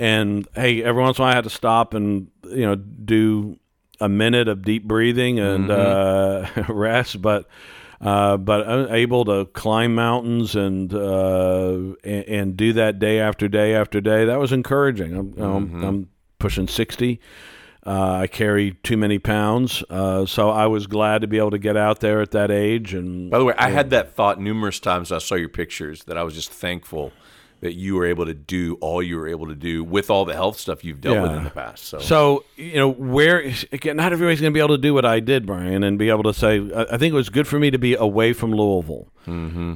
and 0.00 0.48
hey, 0.54 0.82
every 0.82 1.00
once 1.02 1.18
in 1.18 1.22
a 1.22 1.26
while 1.26 1.32
I 1.32 1.36
had 1.36 1.44
to 1.44 1.50
stop 1.50 1.94
and 1.94 2.28
you 2.44 2.66
know 2.66 2.74
do 2.74 3.58
a 4.00 4.08
minute 4.08 4.48
of 4.48 4.62
deep 4.62 4.82
breathing 4.88 5.38
and 5.38 5.70
Mm-hmm. 5.70 6.62
uh, 6.68 6.72
rest, 6.74 7.22
but. 7.22 7.48
Uh, 8.00 8.36
but 8.36 8.68
I'm 8.68 8.92
able 8.92 9.24
to 9.26 9.44
climb 9.52 9.94
mountains 9.94 10.56
and, 10.56 10.92
uh, 10.92 11.94
and 12.02 12.24
and 12.26 12.56
do 12.56 12.72
that 12.72 12.98
day 12.98 13.20
after 13.20 13.46
day 13.46 13.76
after 13.76 14.00
day. 14.00 14.24
That 14.24 14.40
was 14.40 14.50
encouraging. 14.50 15.14
I'm, 15.16 15.34
I'm, 15.38 15.68
Mm-hmm. 15.68 15.84
I'm 15.84 16.08
pushing 16.42 16.68
sixty. 16.68 17.20
Uh, 17.84 18.12
I 18.22 18.26
carry 18.28 18.72
too 18.84 18.96
many 18.96 19.18
pounds, 19.18 19.82
uh, 19.90 20.24
so 20.24 20.50
I 20.50 20.66
was 20.66 20.86
glad 20.86 21.22
to 21.22 21.26
be 21.26 21.38
able 21.38 21.50
to 21.50 21.58
get 21.58 21.76
out 21.76 21.98
there 21.98 22.20
at 22.20 22.30
that 22.30 22.48
age. 22.50 22.94
And 22.94 23.28
By 23.28 23.38
the 23.40 23.44
way, 23.44 23.54
I 23.58 23.70
had 23.70 23.90
that 23.90 24.14
thought 24.14 24.40
numerous 24.40 24.78
times. 24.78 25.10
I 25.10 25.18
saw 25.18 25.34
your 25.34 25.48
pictures 25.48 26.04
that 26.04 26.16
I 26.16 26.22
was 26.22 26.34
just 26.34 26.52
thankful 26.52 27.10
that 27.60 27.74
you 27.74 27.94
were 27.96 28.06
able 28.06 28.26
to 28.26 28.34
do 28.34 28.74
all 28.80 29.02
you 29.02 29.16
were 29.16 29.26
able 29.28 29.46
to 29.48 29.54
do 29.56 29.82
with 29.82 30.10
all 30.10 30.24
the 30.24 30.34
health 30.34 30.58
stuff 30.60 30.84
you've 30.84 31.00
dealt 31.00 31.22
with 31.22 31.32
in 31.32 31.44
the 31.44 31.50
past. 31.50 31.84
So, 31.84 31.98
So 31.98 32.44
you 32.56 32.74
know, 32.74 32.88
where 32.90 33.38
again, 33.72 33.96
not 33.96 34.12
everybody's 34.12 34.40
going 34.40 34.52
to 34.52 34.54
be 34.54 34.60
able 34.60 34.76
to 34.76 34.82
do 34.82 34.94
what 34.94 35.04
I 35.04 35.18
did, 35.18 35.44
Brian, 35.46 35.82
and 35.82 35.98
be 35.98 36.08
able 36.08 36.24
to 36.24 36.34
say. 36.34 36.58
I 36.74 36.82
I 36.94 36.98
think 36.98 37.12
it 37.12 37.16
was 37.16 37.30
good 37.30 37.48
for 37.48 37.58
me 37.58 37.70
to 37.72 37.78
be 37.78 37.94
away 37.94 38.32
from 38.32 38.52
Louisville. 38.52 39.08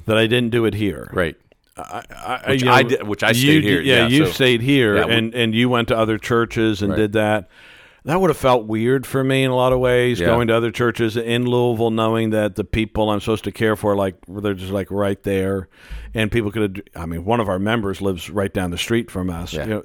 That 0.07 0.17
I 0.19 0.27
didn't 0.29 0.51
do 0.51 0.65
it 0.65 0.75
here. 0.75 1.11
right. 1.13 1.37
I, 1.77 2.43
Which 2.49 2.63
you 2.63 2.71
I 2.71 2.83
did- 2.83 3.07
which 3.07 3.23
I 3.23 3.33
stayed 3.33 3.43
you 3.43 3.61
here, 3.61 3.81
Yeah, 3.83 3.99
yeah, 4.03 4.07
you 4.09 4.27
so- 4.27 4.33
stayed 4.33 4.63
here, 4.63 4.97
Yeah, 4.97 5.07
and 5.07 5.35
and 5.35 5.55
you 5.55 5.69
went 5.69 5.89
to 5.89 5.97
other 5.99 6.17
churches 6.19 6.81
and 6.83 6.91
Right. 6.91 6.97
did 6.97 7.13
that. 7.13 7.49
That 8.05 8.21
would 8.21 8.31
have 8.31 8.37
felt 8.37 8.67
weird 8.67 9.05
for 9.05 9.25
me 9.25 9.43
in 9.43 9.51
a 9.51 9.57
lot 9.57 9.73
of 9.73 9.81
ways, 9.81 10.21
Yeah. 10.21 10.27
going 10.27 10.47
to 10.47 10.55
other 10.57 10.71
churches 10.71 11.17
in 11.17 11.45
Louisville, 11.45 11.91
knowing 11.91 12.31
that 12.31 12.55
the 12.55 12.63
people 12.63 13.11
I'm 13.11 13.19
supposed 13.19 13.43
to 13.45 13.51
care 13.53 13.75
for, 13.75 13.97
like 13.97 14.15
they're 14.29 14.55
just 14.55 14.71
like 14.73 14.91
right 14.93 15.21
there, 15.25 15.69
and 16.15 16.31
people 16.31 16.51
could. 16.53 16.83
have 16.95 17.03
I 17.03 17.07
mean, 17.07 17.25
one 17.25 17.41
of 17.41 17.49
our 17.49 17.59
members 17.59 18.01
lives 18.01 18.31
right 18.31 18.53
down 18.55 18.71
the 18.71 18.79
street 18.79 19.11
from 19.11 19.29
us. 19.29 19.53
Yeah. 19.53 19.65
You 19.65 19.71
know, 19.71 19.83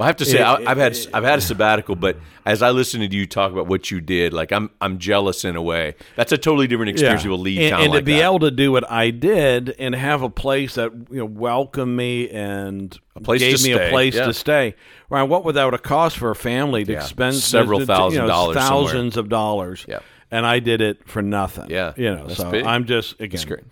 Well, 0.00 0.06
I 0.06 0.08
have 0.08 0.16
to 0.16 0.24
say, 0.24 0.38
It- 0.38 0.42
I, 0.44 0.70
I've 0.70 0.78
had 0.78 0.92
it- 0.92 1.08
I've 1.12 1.24
had 1.24 1.38
a 1.40 1.42
sabbatical, 1.42 1.94
but 1.94 2.16
as 2.46 2.62
I 2.62 2.70
listen 2.70 3.00
to 3.00 3.14
you 3.14 3.26
talk 3.26 3.52
about 3.52 3.66
what 3.66 3.90
you 3.90 4.00
did, 4.00 4.32
like 4.32 4.50
I'm 4.50 4.70
I'm 4.80 4.98
jealous 4.98 5.44
in 5.44 5.56
a 5.56 5.62
way. 5.62 5.94
That's 6.16 6.32
a 6.32 6.38
totally 6.38 6.66
different 6.66 6.88
experience. 6.92 7.22
You 7.22 7.28
will 7.30 7.38
leave 7.38 7.60
and, 7.60 7.70
town 7.70 7.80
and 7.82 7.90
like 7.92 8.00
to 8.00 8.04
be 8.06 8.14
that. 8.14 8.24
able 8.24 8.38
to 8.38 8.50
do 8.50 8.72
what 8.72 8.90
I 8.90 9.10
did 9.10 9.74
and 9.78 9.94
have 9.94 10.22
a 10.22 10.30
place 10.30 10.76
that 10.76 10.90
you 11.10 11.18
know 11.18 11.26
welcomed 11.26 11.94
me 11.94 12.30
and 12.30 12.98
place 13.22 13.40
gave 13.40 13.58
to 13.58 13.62
me 13.62 13.74
stay, 13.74 13.88
a 13.88 13.90
place 13.90 14.14
yeah. 14.14 14.24
to 14.24 14.32
stay. 14.32 14.74
Right, 15.10 15.22
what 15.24 15.44
would 15.44 15.56
that 15.56 15.64
would 15.66 15.74
have 15.74 15.82
cost 15.82 16.16
for 16.16 16.30
a 16.30 16.34
family 16.34 16.82
to 16.86 16.92
Yeah, 16.92 17.00
spend 17.00 17.34
several 17.36 17.80
to- 17.80 17.84
to- 17.84 17.92
you 17.92 17.96
thousand 17.98 18.18
know, 18.22 18.26
dollars 18.26 18.56
somewhere. 18.56 18.84
thousands 18.86 19.16
of 19.18 19.28
dollars? 19.28 19.84
Yeah. 19.86 19.98
and 20.30 20.46
I 20.46 20.60
did 20.60 20.80
it 20.80 21.06
for 21.06 21.20
nothing. 21.20 21.68
Yeah, 21.68 21.92
you 21.98 22.14
know, 22.14 22.26
that's 22.26 22.38
so 22.38 22.50
big. 22.50 22.64
I'm 22.64 22.86
just 22.86 23.20
again. 23.20 23.66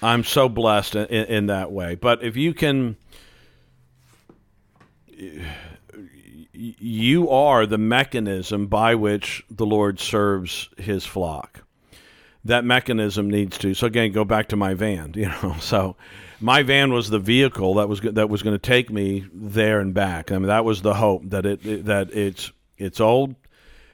I'm 0.00 0.22
so 0.22 0.48
blessed 0.48 0.94
in, 0.94 1.06
in, 1.06 1.24
in 1.24 1.46
that 1.46 1.72
way. 1.72 1.96
But 1.96 2.22
if 2.22 2.36
you 2.36 2.54
can. 2.54 2.96
You 6.78 7.28
are 7.30 7.66
the 7.66 7.78
mechanism 7.78 8.66
by 8.66 8.94
which 8.94 9.44
the 9.50 9.66
Lord 9.66 9.98
serves 9.98 10.68
His 10.76 11.04
flock 11.04 11.62
that 12.44 12.64
mechanism 12.64 13.30
needs 13.30 13.58
to. 13.58 13.74
So 13.74 13.86
again, 13.86 14.12
go 14.12 14.24
back 14.24 14.48
to 14.48 14.56
my 14.56 14.74
van. 14.74 15.14
You 15.22 15.28
know, 15.28 15.56
so 15.60 15.96
my 16.40 16.62
van 16.64 16.92
was 16.92 17.08
the 17.08 17.20
vehicle 17.20 17.74
that 17.74 17.88
was 17.88 18.00
that 18.00 18.28
was 18.28 18.42
going 18.42 18.54
to 18.54 18.58
take 18.58 18.90
me 18.90 19.24
there 19.32 19.78
and 19.78 19.94
back. 19.94 20.32
I 20.32 20.38
mean, 20.38 20.48
that 20.48 20.64
was 20.64 20.82
the 20.82 20.94
hope 20.94 21.22
that 21.26 21.46
it, 21.46 21.64
it 21.64 21.84
that 21.84 22.12
it's 22.12 22.50
it's 22.76 23.00
old. 23.00 23.36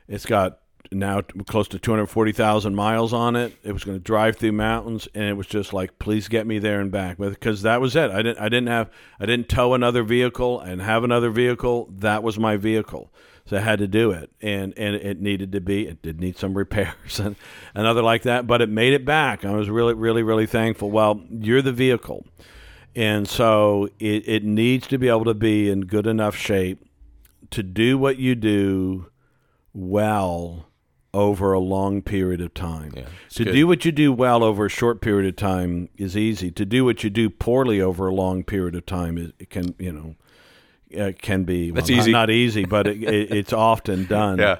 It's 0.08 0.24
got 0.24 0.58
now 0.90 1.20
close 1.20 1.68
to 1.68 1.78
240,000 1.78 2.74
miles 2.74 3.12
on 3.12 3.36
it. 3.36 3.54
It 3.62 3.72
was 3.72 3.84
going 3.84 3.98
to 3.98 4.02
drive 4.02 4.36
through 4.36 4.52
mountains 4.52 5.08
and 5.14 5.24
it 5.24 5.34
was 5.34 5.46
just 5.46 5.72
like 5.72 5.98
please 5.98 6.28
get 6.28 6.46
me 6.46 6.58
there 6.58 6.80
and 6.80 6.90
back 6.90 7.18
because 7.18 7.62
that 7.62 7.80
was 7.80 7.96
it. 7.96 8.10
I 8.10 8.22
didn't 8.22 8.38
I 8.38 8.48
didn't 8.48 8.68
have 8.68 8.90
I 9.20 9.26
didn't 9.26 9.48
tow 9.48 9.74
another 9.74 10.02
vehicle 10.02 10.60
and 10.60 10.80
have 10.80 11.04
another 11.04 11.30
vehicle. 11.30 11.88
That 11.98 12.22
was 12.22 12.38
my 12.38 12.56
vehicle. 12.56 13.12
So 13.48 13.56
I 13.56 13.60
had 13.60 13.78
to 13.78 13.88
do 13.88 14.10
it, 14.10 14.30
and 14.42 14.74
and 14.76 14.94
it 14.94 15.22
needed 15.22 15.52
to 15.52 15.60
be. 15.62 15.86
It 15.86 16.02
did 16.02 16.20
need 16.20 16.36
some 16.36 16.52
repairs 16.56 17.18
and 17.18 17.34
another 17.74 18.02
like 18.02 18.22
that, 18.24 18.46
but 18.46 18.60
it 18.60 18.68
made 18.68 18.92
it 18.92 19.06
back. 19.06 19.42
I 19.42 19.52
was 19.52 19.70
really, 19.70 19.94
really, 19.94 20.22
really 20.22 20.44
thankful. 20.44 20.90
Well, 20.90 21.22
you're 21.30 21.62
the 21.62 21.72
vehicle, 21.72 22.26
and 22.94 23.26
so 23.26 23.88
it, 23.98 24.28
it 24.28 24.44
needs 24.44 24.86
to 24.88 24.98
be 24.98 25.08
able 25.08 25.24
to 25.24 25.34
be 25.34 25.70
in 25.70 25.82
good 25.82 26.06
enough 26.06 26.36
shape 26.36 26.84
to 27.50 27.62
do 27.62 27.96
what 27.96 28.18
you 28.18 28.34
do 28.34 29.06
well 29.72 30.67
over 31.14 31.52
a 31.52 31.58
long 31.58 32.02
period 32.02 32.40
of 32.40 32.52
time. 32.54 32.92
it's 33.26 33.36
to 33.36 33.44
good. 33.44 33.52
do 33.52 33.66
what 33.66 33.84
you 33.84 33.92
do 33.92 34.12
well 34.12 34.44
over 34.44 34.66
a 34.66 34.70
short 34.70 35.00
period 35.00 35.26
of 35.26 35.36
time 35.36 35.88
is 35.96 36.16
easy. 36.16 36.50
To 36.50 36.64
do 36.64 36.84
what 36.84 37.02
you 37.02 37.10
do 37.10 37.30
poorly 37.30 37.80
over 37.80 38.08
a 38.08 38.14
long 38.14 38.44
period 38.44 38.74
of 38.74 38.84
time 38.86 39.16
is 39.16 39.32
it 39.38 39.50
can 39.50 39.74
you 39.78 39.92
know 39.92 40.16
uh, 41.02 41.12
can 41.20 41.44
be 41.44 41.70
That's 41.70 41.88
well, 41.88 41.96
not- 41.96 42.02
easy. 42.02 42.12
Not, 42.12 42.30
easy, 42.30 42.64
but 42.64 42.86
it, 42.86 43.02
it, 43.02 43.30
it's 43.36 43.52
often 43.52 44.06
done. 44.06 44.38
Yeah. 44.38 44.58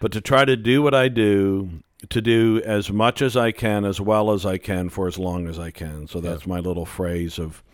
But 0.00 0.12
to 0.12 0.20
try 0.20 0.44
to 0.44 0.56
do 0.56 0.82
what 0.82 0.94
I 0.94 1.08
do, 1.08 1.82
to 2.08 2.20
do 2.20 2.62
as 2.64 2.92
much 2.92 3.20
as 3.20 3.36
I 3.36 3.50
can, 3.50 3.84
as 3.84 4.00
well 4.00 4.30
as 4.30 4.46
I 4.46 4.58
can, 4.58 4.88
for 4.90 5.08
as 5.08 5.18
long 5.18 5.48
as 5.48 5.58
I 5.58 5.72
can. 5.72 6.06
So 6.06 6.20
that's 6.20 6.46
my 6.46 6.60
little 6.60 6.86
phrase 6.86 7.38
of 7.38 7.64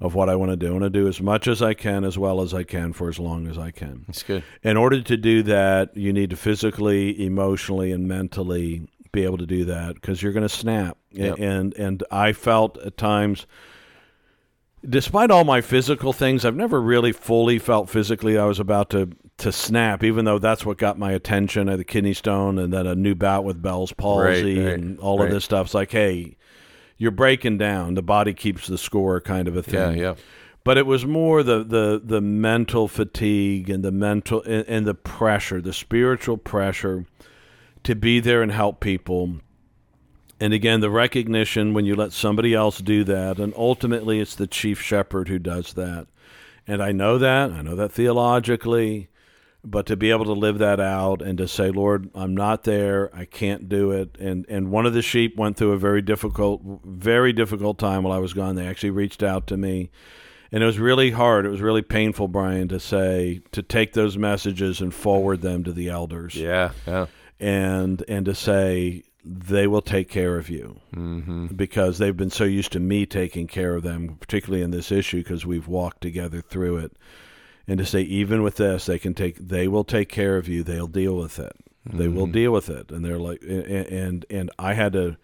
of 0.00 0.14
what 0.14 0.28
I 0.28 0.36
want 0.36 0.50
to 0.50 0.56
do. 0.56 0.68
I 0.68 0.70
want 0.72 0.84
to 0.84 0.90
do 0.90 1.08
as 1.08 1.20
much 1.20 1.48
as 1.48 1.62
I 1.62 1.74
can, 1.74 2.04
as 2.04 2.18
well 2.18 2.40
as 2.40 2.52
I 2.54 2.64
can, 2.64 2.92
for 2.92 3.08
as 3.08 3.18
long 3.18 3.46
as 3.46 3.58
I 3.58 3.70
can. 3.70 4.04
That's 4.06 4.22
good. 4.22 4.44
In 4.62 4.76
order 4.76 5.00
to 5.00 5.16
do 5.16 5.42
that, 5.44 5.96
you 5.96 6.12
need 6.12 6.30
to 6.30 6.36
physically, 6.36 7.24
emotionally, 7.24 7.92
and 7.92 8.08
mentally 8.08 8.88
be 9.14 9.24
able 9.24 9.38
to 9.38 9.46
do 9.46 9.64
that 9.66 9.94
because 9.94 10.22
you're 10.22 10.32
going 10.32 10.46
to 10.46 10.54
snap. 10.54 10.98
Yep. 11.12 11.38
And 11.38 11.74
and 11.74 12.04
I 12.10 12.32
felt 12.32 12.76
at 12.78 12.96
times, 12.96 13.46
despite 14.86 15.30
all 15.30 15.44
my 15.44 15.60
physical 15.60 16.12
things, 16.12 16.44
I've 16.44 16.56
never 16.56 16.82
really 16.82 17.12
fully 17.12 17.58
felt 17.58 17.88
physically 17.88 18.36
I 18.36 18.44
was 18.44 18.60
about 18.60 18.90
to 18.90 19.10
to 19.38 19.52
snap. 19.52 20.04
Even 20.04 20.24
though 20.24 20.38
that's 20.38 20.66
what 20.66 20.76
got 20.76 20.98
my 20.98 21.12
attention, 21.12 21.68
I 21.68 21.72
had 21.72 21.80
the 21.80 21.84
kidney 21.84 22.14
stone, 22.14 22.58
and 22.58 22.72
then 22.72 22.86
a 22.86 22.94
new 22.94 23.14
bout 23.14 23.44
with 23.44 23.62
Bell's 23.62 23.92
palsy, 23.92 24.58
right, 24.58 24.74
and 24.74 24.98
all 24.98 25.18
right. 25.18 25.28
of 25.28 25.34
this 25.34 25.44
stuff. 25.44 25.68
It's 25.68 25.74
like, 25.74 25.92
hey, 25.92 26.36
you're 26.98 27.10
breaking 27.10 27.58
down. 27.58 27.94
The 27.94 28.02
body 28.02 28.34
keeps 28.34 28.66
the 28.66 28.78
score, 28.78 29.20
kind 29.20 29.48
of 29.48 29.56
a 29.56 29.62
Yeah, 29.66 29.92
thing 29.92 29.98
yeah. 29.98 30.14
but 30.64 30.78
it 30.78 30.86
was 30.86 31.04
more 31.06 31.42
the 31.42 31.64
the 31.64 32.00
the 32.04 32.20
mental 32.20 32.88
fatigue 32.88 33.70
and 33.70 33.84
the 33.84 33.92
mental 33.92 34.42
and, 34.42 34.64
and 34.68 34.86
the 34.86 34.94
pressure 34.94 35.60
the 35.60 35.72
spiritual 35.72 36.36
pressure 36.38 37.06
to 37.84 37.94
be 37.94 38.20
there 38.20 38.42
and 38.42 38.52
help 38.52 38.80
people 38.80 39.40
And 40.40 40.52
again, 40.52 40.80
the 40.80 40.90
recognition 40.90 41.74
when 41.74 41.84
you 41.86 41.94
let 41.94 42.12
somebody 42.12 42.54
else 42.54 42.78
do 42.80 43.04
that, 43.04 43.38
and 43.38 43.54
ultimately 43.56 44.20
it's 44.20 44.34
the 44.34 44.46
chief 44.48 44.80
shepherd 44.80 45.28
who 45.28 45.38
does 45.38 45.74
that. 45.74 46.06
And 46.66 46.82
I 46.82 46.92
know 46.92 47.18
that, 47.18 47.52
I 47.52 47.62
know 47.62 47.76
that 47.76 47.92
theologically, 47.92 49.08
but 49.64 49.86
to 49.86 49.96
be 49.96 50.10
able 50.10 50.26
to 50.26 50.32
live 50.32 50.58
that 50.58 50.78
out 50.78 51.22
and 51.22 51.38
to 51.38 51.48
say, 51.48 51.70
Lord, 51.70 52.10
I'm 52.14 52.34
not 52.34 52.64
there, 52.64 53.14
I 53.14 53.24
can't 53.24 53.68
do 53.68 53.90
it. 53.92 54.16
And 54.20 54.44
and 54.48 54.70
one 54.70 54.86
of 54.86 54.92
the 54.92 55.02
sheep 55.02 55.36
went 55.36 55.56
through 55.56 55.72
a 55.72 55.78
very 55.78 56.02
difficult, 56.02 56.62
very 56.84 57.32
difficult 57.32 57.78
time 57.78 58.02
while 58.02 58.12
I 58.12 58.18
was 58.18 58.34
gone. 58.34 58.56
They 58.56 58.66
actually 58.66 58.90
reached 58.90 59.22
out 59.22 59.46
to 59.48 59.56
me. 59.56 59.90
And 60.52 60.62
it 60.62 60.66
was 60.66 60.78
really 60.78 61.10
hard. 61.10 61.46
It 61.46 61.48
was 61.48 61.60
really 61.60 61.82
painful, 61.82 62.28
Brian, 62.28 62.68
to 62.68 62.78
say 62.78 63.40
to 63.52 63.62
take 63.62 63.92
those 63.92 64.16
messages 64.16 64.80
and 64.80 64.94
forward 64.94 65.40
them 65.40 65.64
to 65.64 65.72
the 65.72 65.88
elders. 65.88 66.36
Yeah, 66.36 66.70
yeah. 66.86 67.06
And 67.40 68.04
and 68.06 68.26
to 68.26 68.34
say, 68.34 69.02
they 69.24 69.66
will 69.66 69.82
take 69.82 70.08
care 70.08 70.36
of 70.36 70.50
you 70.50 70.80
mm-hmm. 70.94 71.46
because 71.46 71.98
they've 71.98 72.16
been 72.16 72.30
so 72.30 72.44
used 72.44 72.72
to 72.72 72.80
me 72.80 73.06
taking 73.06 73.46
care 73.46 73.74
of 73.74 73.82
them, 73.82 74.16
particularly 74.20 74.62
in 74.62 74.70
this 74.70 74.92
issue 74.92 75.18
because 75.18 75.46
we've 75.46 75.66
walked 75.66 76.02
together 76.02 76.42
through 76.42 76.76
it. 76.76 76.92
And 77.66 77.78
to 77.78 77.86
say, 77.86 78.02
even 78.02 78.42
with 78.42 78.56
this, 78.56 78.86
they 78.86 78.98
can 78.98 79.14
take, 79.14 79.36
they 79.36 79.68
will 79.68 79.84
take 79.84 80.08
care 80.08 80.36
of 80.36 80.48
you. 80.48 80.62
They'll 80.62 80.86
deal 80.86 81.16
with 81.16 81.38
it. 81.38 81.56
Mm-hmm. 81.88 81.98
They 81.98 82.08
will 82.08 82.24
mm-hmm. 82.24 82.32
deal 82.32 82.52
with 82.52 82.68
it. 82.68 82.90
And 82.90 83.04
they're 83.04 83.18
like, 83.18 83.42
and 83.42 83.66
and, 83.66 84.26
and 84.30 84.50
I 84.58 84.74
had 84.74 84.92
to 84.94 85.16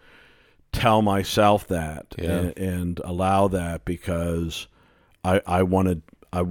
tell 0.71 1.01
myself 1.01 1.67
that 1.67 2.07
yeah. 2.17 2.31
and, 2.31 2.57
and 2.57 3.01
allow 3.03 3.47
that 3.49 3.85
because 3.85 4.67
I 5.23 5.41
I 5.45 5.63
wanted 5.63 6.01
I 6.33 6.45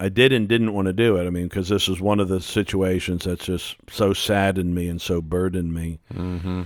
I 0.00 0.08
did 0.08 0.32
and 0.32 0.48
didn't 0.48 0.72
want 0.74 0.86
to 0.86 0.92
do 0.92 1.16
it. 1.16 1.26
I 1.26 1.30
mean, 1.30 1.48
because 1.48 1.68
this 1.68 1.88
is 1.88 2.00
one 2.00 2.20
of 2.20 2.28
the 2.28 2.40
situations 2.40 3.24
that's 3.24 3.44
just 3.44 3.76
so 3.90 4.12
saddened 4.12 4.74
me 4.74 4.88
and 4.88 5.00
so 5.00 5.20
burdened 5.20 5.74
me. 5.74 5.98
Mm-hmm 6.12 6.62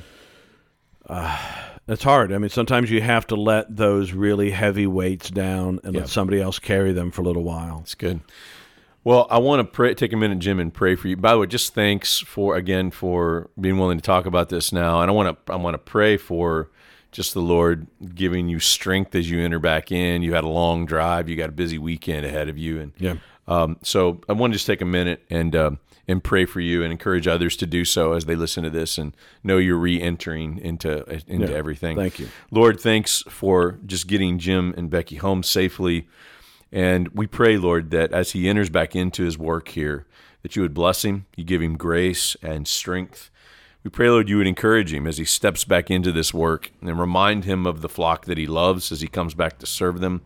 uh, 1.08 1.38
it's 1.89 2.05
hard. 2.05 2.33
I 2.33 2.39
mean, 2.39 2.51
sometimes 2.51 2.91
you 2.91 3.01
have 3.01 3.26
to 3.28 3.37
let 3.37 3.74
those 3.76 4.12
really 4.12 4.51
heavy 4.51 4.87
weights 4.87 5.30
down 5.30 5.80
and 5.85 5.95
let 5.97 6.09
somebody 6.09 6.41
else 6.41 6.59
carry 6.59 6.93
them 6.93 7.11
for 7.11 7.22
a 7.22 7.24
little 7.24 7.43
while. 7.43 7.80
It's 7.80 7.95
good. 7.95 8.20
Well, 9.05 9.26
I 9.30 9.39
want 9.39 9.61
to 9.61 9.64
pray, 9.64 9.95
take 9.95 10.12
a 10.12 10.16
minute, 10.16 10.39
Jim, 10.39 10.61
and 10.61 10.72
pray 10.72 10.95
for 10.95 11.09
you. 11.09 11.16
By 11.16 11.33
the 11.33 11.39
way, 11.39 11.47
just 11.47 11.74
thanks 11.74 12.20
for 12.20 12.55
again 12.55 12.93
for 12.93 13.51
being 13.61 13.78
willing 13.78 13.99
to 13.99 14.03
talk 14.03 14.26
about 14.26 14.49
this 14.49 14.72
now, 14.72 15.01
and 15.01 15.11
I 15.11 15.14
want 15.14 15.47
to 15.47 15.53
I 15.53 15.57
want 15.57 15.74
to 15.74 15.78
pray 15.78 16.16
for 16.16 16.70
just 17.11 17.35
the 17.35 17.41
Lord 17.41 17.89
giving 18.14 18.49
you 18.49 18.61
strength 18.61 19.14
as 19.16 19.28
you 19.28 19.41
enter 19.41 19.59
back 19.59 19.91
in. 19.91 20.22
You 20.22 20.35
had 20.35 20.45
a 20.45 20.49
long 20.49 20.87
drive, 20.87 21.28
you 21.28 21.37
got 21.37 21.49
a 21.49 21.53
busy 21.53 21.78
weekend 21.78 22.24
ahead 22.24 22.49
of 22.49 22.57
you, 22.57 22.80
and 22.80 22.93
yeah. 22.97 23.16
Um, 23.49 23.76
so 23.82 24.20
I 24.28 24.32
want 24.32 24.53
to 24.53 24.57
just 24.57 24.66
take 24.66 24.80
a 24.80 24.86
minute 24.86 25.24
and. 25.30 25.57
Uh, 25.57 25.70
and 26.09 26.22
pray 26.22 26.45
for 26.45 26.61
you 26.61 26.82
and 26.82 26.90
encourage 26.90 27.28
others 27.28 27.57
to 27.57 27.66
do 27.66 27.84
so 27.84 28.12
as 28.12 28.24
they 28.24 28.34
listen 28.34 28.64
to 28.64 28.70
this 28.70 28.99
and 28.99 29.16
know 29.45 29.57
you're 29.59 29.76
re-entering 29.76 30.59
into 30.59 31.05
into 31.28 31.51
yeah, 31.51 31.57
everything. 31.57 31.97
Thank 31.97 32.18
you, 32.18 32.28
Lord. 32.51 32.80
Thanks 32.80 33.22
for 33.28 33.78
just 33.86 34.09
getting 34.09 34.38
Jim 34.38 34.74
and 34.76 34.90
Becky 34.90 35.16
home 35.16 35.43
safely, 35.45 36.09
and 36.72 37.09
we 37.09 37.26
pray, 37.26 37.57
Lord, 37.57 37.90
that 37.90 38.12
as 38.12 38.32
he 38.32 38.49
enters 38.49 38.70
back 38.70 38.97
into 38.97 39.22
his 39.22 39.38
work 39.38 39.68
here, 39.68 40.07
that 40.43 40.57
you 40.57 40.62
would 40.62 40.74
bless 40.74 41.05
him, 41.05 41.26
you 41.36 41.45
give 41.45 41.62
him 41.62 41.76
grace 41.76 42.36
and 42.43 42.66
strength. 42.66 43.30
We 43.84 43.90
pray, 43.90 44.11
Lord, 44.11 44.28
you 44.28 44.38
would 44.38 44.47
encourage 44.47 44.93
him 44.93 45.07
as 45.07 45.18
he 45.18 45.24
steps 45.24 45.64
back 45.64 45.90
into 45.90 46.12
this 46.12 46.32
work 46.32 46.70
and 46.80 46.99
remind 46.99 47.45
him 47.45 47.66
of 47.66 47.80
the 47.80 47.88
flock 47.88 48.26
that 48.26 48.38
he 48.38 48.47
loves 48.47 48.93
as 48.93 49.01
he 49.01 49.09
comes 49.09 49.34
back 49.34 49.59
to 49.59 49.66
serve 49.66 50.01
them. 50.01 50.22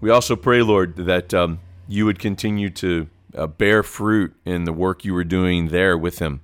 We 0.00 0.10
also 0.10 0.34
pray, 0.34 0.62
Lord, 0.62 0.96
that 0.96 1.34
um, 1.34 1.60
you 1.86 2.06
would 2.06 2.18
continue 2.18 2.70
to 2.70 3.08
uh, 3.34 3.46
bear 3.46 3.82
fruit 3.82 4.34
in 4.44 4.64
the 4.64 4.72
work 4.72 5.04
you 5.04 5.14
were 5.14 5.24
doing 5.24 5.68
there 5.68 5.98
with 5.98 6.18
him 6.18 6.40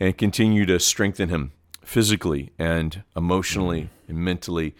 and 0.00 0.16
continue 0.16 0.66
to 0.66 0.78
strengthen 0.78 1.28
him 1.28 1.52
physically 1.82 2.52
and 2.58 3.02
emotionally 3.16 3.88
and 4.08 4.18
mentally. 4.18 4.74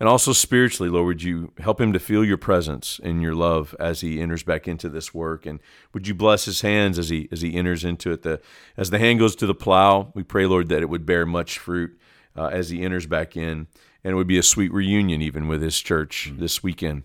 And 0.00 0.08
also 0.08 0.32
spiritually 0.32 0.90
lord 0.90 1.06
would 1.06 1.22
you 1.22 1.52
help 1.58 1.80
him 1.80 1.92
to 1.92 1.98
feel 1.98 2.24
your 2.24 2.36
presence 2.36 3.00
and 3.02 3.22
your 3.22 3.34
love 3.34 3.74
as 3.78 4.00
he 4.00 4.20
enters 4.20 4.42
back 4.42 4.68
into 4.68 4.88
this 4.88 5.14
work? 5.14 5.46
And 5.46 5.60
would 5.92 6.06
you 6.06 6.14
bless 6.14 6.44
his 6.44 6.60
hands 6.60 6.98
as 6.98 7.08
he 7.08 7.28
as 7.32 7.40
he 7.40 7.54
enters 7.54 7.84
into 7.84 8.12
it? 8.12 8.22
The 8.22 8.40
as 8.76 8.90
the 8.90 8.98
hand 8.98 9.20
goes 9.20 9.36
to 9.36 9.46
the 9.46 9.54
plow 9.54 10.12
we 10.14 10.22
pray 10.22 10.46
lord 10.46 10.68
that 10.68 10.82
it 10.82 10.88
would 10.88 11.06
bear 11.06 11.24
much 11.24 11.58
fruit 11.58 11.98
uh, 12.36 12.46
as 12.46 12.70
he 12.70 12.82
enters 12.82 13.06
back 13.06 13.36
in. 13.36 13.68
And 14.02 14.12
it 14.12 14.16
would 14.16 14.26
be 14.26 14.36
a 14.36 14.42
sweet 14.42 14.70
reunion 14.72 15.22
even 15.22 15.48
with 15.48 15.62
his 15.62 15.80
church 15.80 16.30
this 16.36 16.62
weekend 16.62 17.04